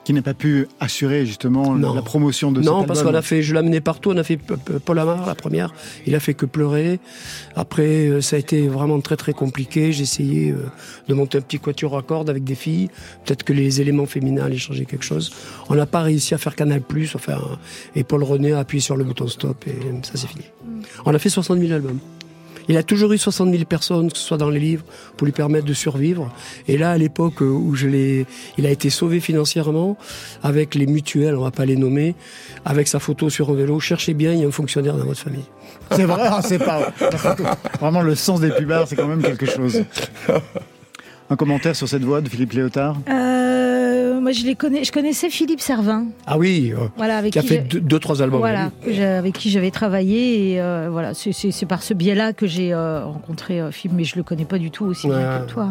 Qui 0.07 0.13
n'a 0.13 0.23
pas 0.23 0.35
pu 0.35 0.69
assurer 0.79 1.27
justement 1.27 1.75
Non. 1.75 1.93
la 1.93 2.01
promotion 2.01 2.53
de 2.53 2.61
non, 2.61 2.79
cet 2.79 2.87
parce 2.87 3.01
album. 3.01 3.15
qu'on 3.15 3.19
a 3.19 3.23
fait, 3.23 3.43
je 3.43 3.53
l'ai 3.53 3.59
amené 3.59 3.81
partout. 3.81 4.13
On 4.13 4.17
a 4.17 4.23
fait 4.23 4.37
Paul 4.85 5.01
Amar, 5.01 5.27
la 5.27 5.35
première. 5.35 5.75
Il 6.07 6.15
a 6.15 6.21
fait 6.21 6.33
que 6.33 6.47
pleurer. 6.47 7.01
Après, 7.57 8.07
euh, 8.07 8.21
ça 8.21 8.37
a 8.37 8.39
été 8.39 8.69
vraiment 8.69 9.01
très 9.01 9.17
très 9.17 9.33
compliqué. 9.33 9.91
J'ai 9.91 10.05
essayé 10.05 10.53
euh, 10.53 10.59
de 11.09 11.15
monter 11.15 11.39
un 11.39 11.41
petit 11.41 11.59
quatuor 11.59 11.99
à 11.99 12.03
cordes 12.03 12.31
avec 12.31 12.45
des 12.45 12.55
filles. 12.55 12.89
Peut-être 13.25 13.43
que 13.43 13.53
les 13.53 13.81
éléments 13.81 14.07
féminins 14.07 14.45
allaient 14.45 14.59
changer 14.59 14.85
quelque 14.85 15.05
chose. 15.05 15.33
On 15.71 15.75
n'a 15.75 15.87
pas 15.87 16.03
réussi 16.03 16.35
à 16.35 16.39
faire 16.39 16.55
Canal 16.55 16.83
Plus. 16.83 17.17
Enfin, 17.17 17.39
et 17.97 18.05
Paul 18.05 18.23
René 18.23 18.53
a 18.53 18.61
appuyé 18.61 18.81
sur 18.81 18.97
le 18.97 19.03
bouton 19.03 19.27
stop 19.27 19.67
et 19.67 19.75
ça 20.05 20.13
c'est 20.15 20.29
fini. 20.29 20.45
On 21.05 21.13
a 21.13 21.19
fait 21.19 21.31
60 21.31 21.59
000 21.59 21.73
albums. 21.73 21.99
Il 22.69 22.77
a 22.77 22.83
toujours 22.83 23.13
eu 23.13 23.19
60 23.19 23.51
000 23.51 23.65
personnes, 23.65 24.11
que 24.11 24.19
ce 24.19 24.25
soit 24.25 24.37
dans 24.37 24.51
les 24.51 24.61
livres, 24.61 24.85
pour 25.17 25.25
lui 25.25 25.33
permettre 25.33 25.67
de 25.67 25.75
survivre. 25.75 26.33
Et 26.69 26.79
là, 26.79 26.91
à 26.91 26.99
l'époque 26.99 27.41
où 27.41 27.75
je 27.75 27.87
l'ai, 27.87 28.27
il 28.59 28.67
a 28.67 28.71
été 28.71 28.91
sauvé 28.91 29.21
financièrement 29.21 29.97
avec 30.43 30.75
les 30.75 30.87
mutuelles, 30.87 31.37
on 31.37 31.43
va 31.43 31.51
pas 31.51 31.65
les 31.65 31.77
nommer, 31.77 32.15
avec 32.65 32.89
sa 32.89 32.99
photo 32.99 33.31
sur 33.31 33.51
un 33.51 33.55
vélo. 33.55 33.81
Cherchez 33.81 34.15
bien, 34.15 34.33
il 34.33 34.41
y 34.41 34.45
a 34.45 34.49
un 34.49 34.53
fonctionnaire 34.53 34.97
dans 34.97 35.05
votre 35.05 35.21
famille. 35.21 35.45
C'est 35.93 36.05
vrai, 36.05 36.23
ah, 36.25 36.41
c'est 36.43 36.59
pas. 36.59 36.93
Vraiment, 37.81 38.03
le 38.03 38.15
sens 38.15 38.41
des 38.41 38.51
pubards, 38.51 38.89
c'est 38.89 38.97
quand 38.97 39.09
même 39.09 39.23
quelque 39.23 39.47
chose. 39.47 39.85
Un 41.29 41.37
commentaire 41.37 41.75
sur 41.75 41.89
cette 41.89 42.05
voix 42.05 42.21
de 42.21 42.29
Philippe 42.29 42.53
Léotard? 42.53 42.97
Euh, 43.09 43.46
moi, 44.27 44.33
je, 44.33 44.45
les 44.45 44.57
connais, 44.57 44.83
je 44.83 44.91
connaissais 44.91 45.31
Philippe 45.31 45.61
Servin. 45.61 46.07
Ah 46.27 46.37
oui, 46.37 46.73
euh, 46.77 46.89
Voilà, 46.97 47.19
avec 47.19 47.33
qui 47.33 47.39
a 47.39 47.43
qui 47.43 47.47
fait 47.49 47.59
deux, 47.59 47.79
deux, 47.79 48.01
trois 48.01 48.23
albums. 48.23 48.41
Voilà, 48.41 48.73
avec 49.19 49.35
qui 49.39 49.51
j'avais 49.51 49.71
travaillé 49.71 50.51
et 50.55 50.61
euh, 50.61 50.89
voilà, 50.91 51.15
c'est- 51.15 51.65
par 51.67 51.81
ce 51.85 51.95
biais-là 51.95 52.33
que 52.33 52.49
j'ai 52.49 52.73
euh, 52.73 53.05
rencontré 53.05 53.61
euh, 53.61 53.71
Philippe, 53.71 53.97
mais 53.97 54.03
je 54.03 54.17
le 54.17 54.25
connais 54.25 54.45
pas 54.45 54.59
du 54.59 54.73
tout 54.73 54.85
aussi 54.87 55.07
bien 55.07 55.45
que 55.47 55.53
toi. 55.53 55.69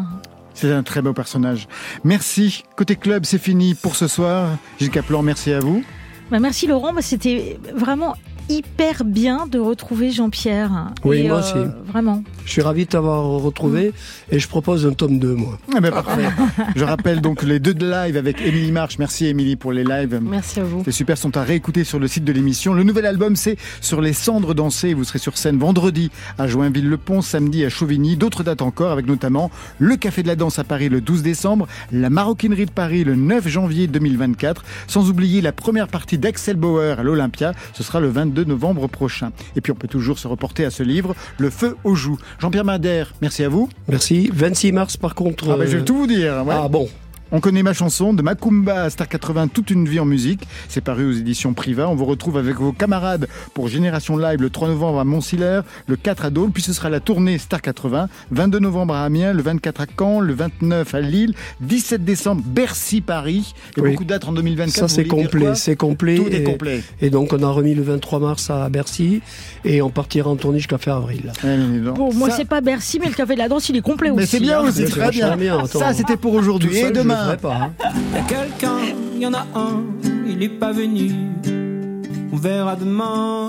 C'est 0.54 0.72
un 0.72 0.82
très 0.82 1.02
beau 1.02 1.12
personnage. 1.12 1.68
Merci. 2.02 2.62
Côté 2.76 2.96
club, 2.96 3.26
c'est 3.26 3.36
fini 3.36 3.74
pour 3.74 3.94
ce 3.94 4.08
soir. 4.08 4.48
Gilles 4.80 4.88
Caplan, 4.90 5.20
merci 5.20 5.52
à 5.52 5.60
vous. 5.60 5.84
Bah, 6.30 6.38
merci 6.40 6.66
Laurent, 6.66 6.94
Bah, 6.94 7.02
c'était 7.02 7.58
vraiment 7.74 8.14
hyper 8.48 9.04
bien 9.04 9.46
de 9.46 9.58
retrouver 9.58 10.10
Jean-Pierre. 10.10 10.92
Oui, 11.04 11.18
Et, 11.18 11.28
moi 11.28 11.38
euh, 11.38 11.40
aussi. 11.40 11.70
Vraiment. 11.92 12.22
Je 12.44 12.50
suis 12.52 12.62
ravi 12.62 12.84
de 12.84 12.90
t'avoir 12.90 13.24
retrouvé 13.24 13.92
et 14.30 14.38
je 14.38 14.48
propose 14.48 14.86
un 14.86 14.92
tome 14.92 15.18
2, 15.18 15.34
moi. 15.34 15.58
Eh 15.76 15.80
ben, 15.80 15.90
parfait. 15.90 16.28
Je 16.76 16.84
rappelle 16.84 17.20
donc 17.20 17.42
les 17.42 17.58
deux 17.58 17.74
de 17.74 17.88
live 17.90 18.16
avec 18.16 18.40
Émilie 18.40 18.72
March. 18.72 18.98
Merci 18.98 19.26
Émilie 19.26 19.56
pour 19.56 19.72
les 19.72 19.84
lives. 19.84 20.20
Merci 20.22 20.60
à 20.60 20.64
vous. 20.64 20.82
C'est 20.84 20.92
super, 20.92 21.18
sont 21.18 21.36
à 21.36 21.42
réécouter 21.42 21.84
sur 21.84 21.98
le 21.98 22.06
site 22.06 22.24
de 22.24 22.32
l'émission. 22.32 22.74
Le 22.74 22.82
nouvel 22.82 23.06
album, 23.06 23.36
c'est 23.36 23.56
Sur 23.80 24.00
les 24.00 24.12
cendres 24.12 24.54
dansées. 24.54 24.94
Vous 24.94 25.04
serez 25.04 25.18
sur 25.18 25.36
scène 25.36 25.58
vendredi 25.58 26.10
à 26.38 26.46
Joinville-le-Pont, 26.46 27.22
samedi 27.22 27.64
à 27.64 27.68
Chauvigny. 27.68 28.16
D'autres 28.16 28.42
dates 28.42 28.62
encore, 28.62 28.92
avec 28.92 29.06
notamment 29.06 29.50
le 29.78 29.96
Café 29.96 30.22
de 30.22 30.28
la 30.28 30.36
Danse 30.36 30.58
à 30.58 30.64
Paris 30.64 30.88
le 30.88 31.00
12 31.00 31.22
décembre, 31.22 31.66
la 31.90 32.10
Maroquinerie 32.10 32.66
de 32.66 32.70
Paris 32.70 33.04
le 33.04 33.16
9 33.16 33.48
janvier 33.48 33.86
2024, 33.86 34.64
sans 34.86 35.08
oublier 35.10 35.40
la 35.40 35.52
première 35.52 35.88
partie 35.88 36.18
d'Axel 36.18 36.56
Bauer 36.56 36.98
à 36.98 37.02
l'Olympia. 37.02 37.52
Ce 37.72 37.82
sera 37.82 38.00
le 38.00 38.08
22 38.08 38.35
novembre 38.44 38.88
prochain. 38.88 39.30
Et 39.56 39.60
puis 39.60 39.72
on 39.72 39.76
peut 39.76 39.88
toujours 39.88 40.18
se 40.18 40.28
reporter 40.28 40.64
à 40.64 40.70
ce 40.70 40.82
livre, 40.82 41.14
Le 41.38 41.50
Feu 41.50 41.76
aux 41.84 41.94
joues. 41.94 42.18
Jean-Pierre 42.38 42.64
Madère, 42.64 43.14
merci 43.22 43.44
à 43.44 43.48
vous. 43.48 43.68
Merci. 43.88 44.30
26 44.32 44.72
mars, 44.72 44.96
par 44.96 45.14
contre. 45.14 45.50
Ah 45.52 45.56
ben, 45.56 45.66
je 45.66 45.76
euh, 45.76 45.78
vais 45.78 45.84
tout 45.84 45.96
vous 45.96 46.06
dire. 46.06 46.44
ouais. 46.46 46.54
Ah 46.56 46.68
bon. 46.68 46.88
On 47.32 47.40
connaît 47.40 47.64
ma 47.64 47.72
chanson 47.72 48.14
de 48.14 48.22
Macumba 48.22 48.84
à 48.84 48.90
Star 48.90 49.08
80, 49.08 49.48
toute 49.48 49.70
une 49.70 49.88
vie 49.88 49.98
en 49.98 50.04
musique. 50.04 50.46
C'est 50.68 50.80
paru 50.80 51.08
aux 51.08 51.12
éditions 51.12 51.54
Priva. 51.54 51.88
On 51.88 51.96
vous 51.96 52.04
retrouve 52.04 52.36
avec 52.38 52.54
vos 52.54 52.70
camarades 52.70 53.26
pour 53.52 53.66
Génération 53.66 54.16
Live 54.16 54.40
le 54.40 54.48
3 54.48 54.68
novembre 54.68 55.00
à 55.00 55.04
Montciller, 55.04 55.62
le 55.88 55.96
4 55.96 56.26
à 56.26 56.30
Dole, 56.30 56.50
puis 56.50 56.62
ce 56.62 56.72
sera 56.72 56.88
la 56.88 57.00
tournée 57.00 57.38
Star 57.38 57.60
80, 57.62 58.08
22 58.30 58.60
novembre 58.60 58.94
à 58.94 59.04
Amiens, 59.04 59.32
le 59.32 59.42
24 59.42 59.80
à 59.80 59.86
Caen, 59.98 60.20
le 60.20 60.34
29 60.34 60.94
à 60.94 61.00
Lille, 61.00 61.34
17 61.62 62.04
décembre 62.04 62.42
Bercy-Paris. 62.46 63.54
Et 63.76 63.80
Oui. 63.80 63.90
beaucoup 63.90 64.04
de 64.04 64.08
dates 64.10 64.26
en 64.28 64.32
2024. 64.32 64.88
Ça, 64.88 64.94
c'est 64.94 65.04
complet. 65.04 65.54
C'est 65.56 65.74
complet. 65.76 66.16
Tout 66.16 66.28
est 66.28 66.42
et, 66.42 66.44
complet. 66.44 66.84
Et 67.00 67.10
donc, 67.10 67.32
on 67.32 67.42
a 67.42 67.48
remis 67.50 67.74
le 67.74 67.82
23 67.82 68.20
mars 68.20 68.50
à 68.50 68.68
Bercy 68.68 69.20
et 69.64 69.82
on 69.82 69.90
partira 69.90 70.30
en 70.30 70.36
tournée 70.36 70.58
jusqu'à 70.58 70.78
fin 70.78 70.96
avril. 70.96 71.32
Mais 71.42 71.56
donc. 71.80 71.96
Bon, 71.96 72.14
moi, 72.14 72.30
Ça- 72.30 72.36
c'est 72.36 72.44
pas 72.44 72.60
Bercy, 72.60 73.00
mais 73.00 73.08
le 73.08 73.14
Café 73.14 73.34
de 73.34 73.38
la 73.40 73.48
Danse, 73.48 73.68
il 73.68 73.76
est 73.76 73.80
complet 73.80 74.10
mais 74.12 74.22
aussi. 74.22 74.28
c'est 74.28 74.40
bien 74.40 74.60
hein. 74.60 74.68
aussi, 74.68 74.82
Mais 74.82 74.86
c'est 74.86 74.92
très 75.00 75.10
bien. 75.10 75.36
bien. 75.36 75.66
Ça, 75.66 75.92
c'était 75.92 76.16
pour 76.16 76.34
aujourd'hui. 76.34 76.76
Et 76.76 76.86
je 76.86 76.92
le 77.16 77.36
demain, 77.36 77.36
ferai 77.36 77.36
pas. 77.36 77.54
hein. 77.56 77.72
Y 78.14 78.16
a 78.18 78.22
quelqu'un, 78.22 78.78
y 79.18 79.26
en 79.26 79.34
a 79.34 79.46
un, 79.54 79.82
il 80.28 80.42
est 80.42 80.48
pas 80.48 80.72
venu. 80.72 81.12
On 82.32 82.36
verra 82.36 82.76
demain. 82.76 83.48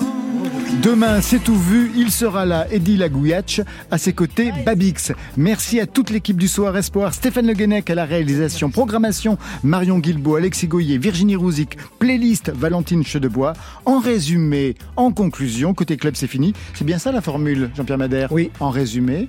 Demain, 0.81 1.19
c'est 1.21 1.39
tout 1.43 1.57
vu. 1.57 1.91
Il 1.95 2.11
sera 2.11 2.45
là, 2.45 2.67
Eddie 2.71 2.95
Lagouiach. 2.95 3.61
À 3.91 3.97
ses 3.97 4.13
côtés, 4.13 4.53
Babix. 4.65 5.11
Merci 5.35 5.79
à 5.79 5.87
toute 5.87 6.09
l'équipe 6.09 6.37
du 6.37 6.47
Soir 6.47 6.77
Espoir. 6.77 7.13
Stéphane 7.13 7.47
Le 7.47 7.53
Guenec 7.53 7.89
à 7.89 7.95
la 7.95 8.05
réalisation, 8.05 8.69
programmation. 8.69 9.37
Marion 9.63 9.99
Guilbault, 9.99 10.35
Alexis 10.35 10.67
Goyer, 10.67 10.99
Virginie 10.99 11.35
Rouzic. 11.35 11.77
Playlist, 11.99 12.51
Valentine 12.55 13.03
Chedebois. 13.03 13.53
En 13.85 13.99
résumé, 13.99 14.75
en 14.95 15.11
conclusion, 15.11 15.73
côté 15.73 15.97
club, 15.97 16.13
c'est 16.15 16.27
fini. 16.27 16.53
C'est 16.75 16.85
bien 16.85 16.99
ça 16.99 17.11
la 17.11 17.21
formule, 17.21 17.71
Jean-Pierre 17.75 17.97
Madère? 17.97 18.31
Oui. 18.31 18.51
En 18.59 18.69
résumé, 18.69 19.27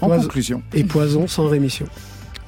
en 0.00 0.06
Poison. 0.06 0.22
conclusion. 0.22 0.62
Et 0.72 0.84
Poison 0.84 1.26
sans 1.26 1.48
rémission. 1.48 1.86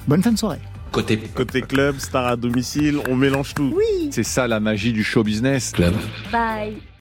Bonne 0.07 0.23
fin 0.23 0.31
de 0.31 0.37
soirée. 0.39 0.59
Côté 0.97 1.19
Côté 1.35 1.61
club, 1.61 1.99
star 1.99 2.25
à 2.25 2.35
domicile, 2.35 2.97
on 3.07 3.15
mélange 3.15 3.53
tout. 3.53 3.79
C'est 4.09 4.23
ça 4.23 4.47
la 4.47 4.59
magie 4.59 4.93
du 4.93 5.03
show 5.03 5.23
business. 5.23 5.71
club. 5.71 5.93
Bye. 6.31 6.73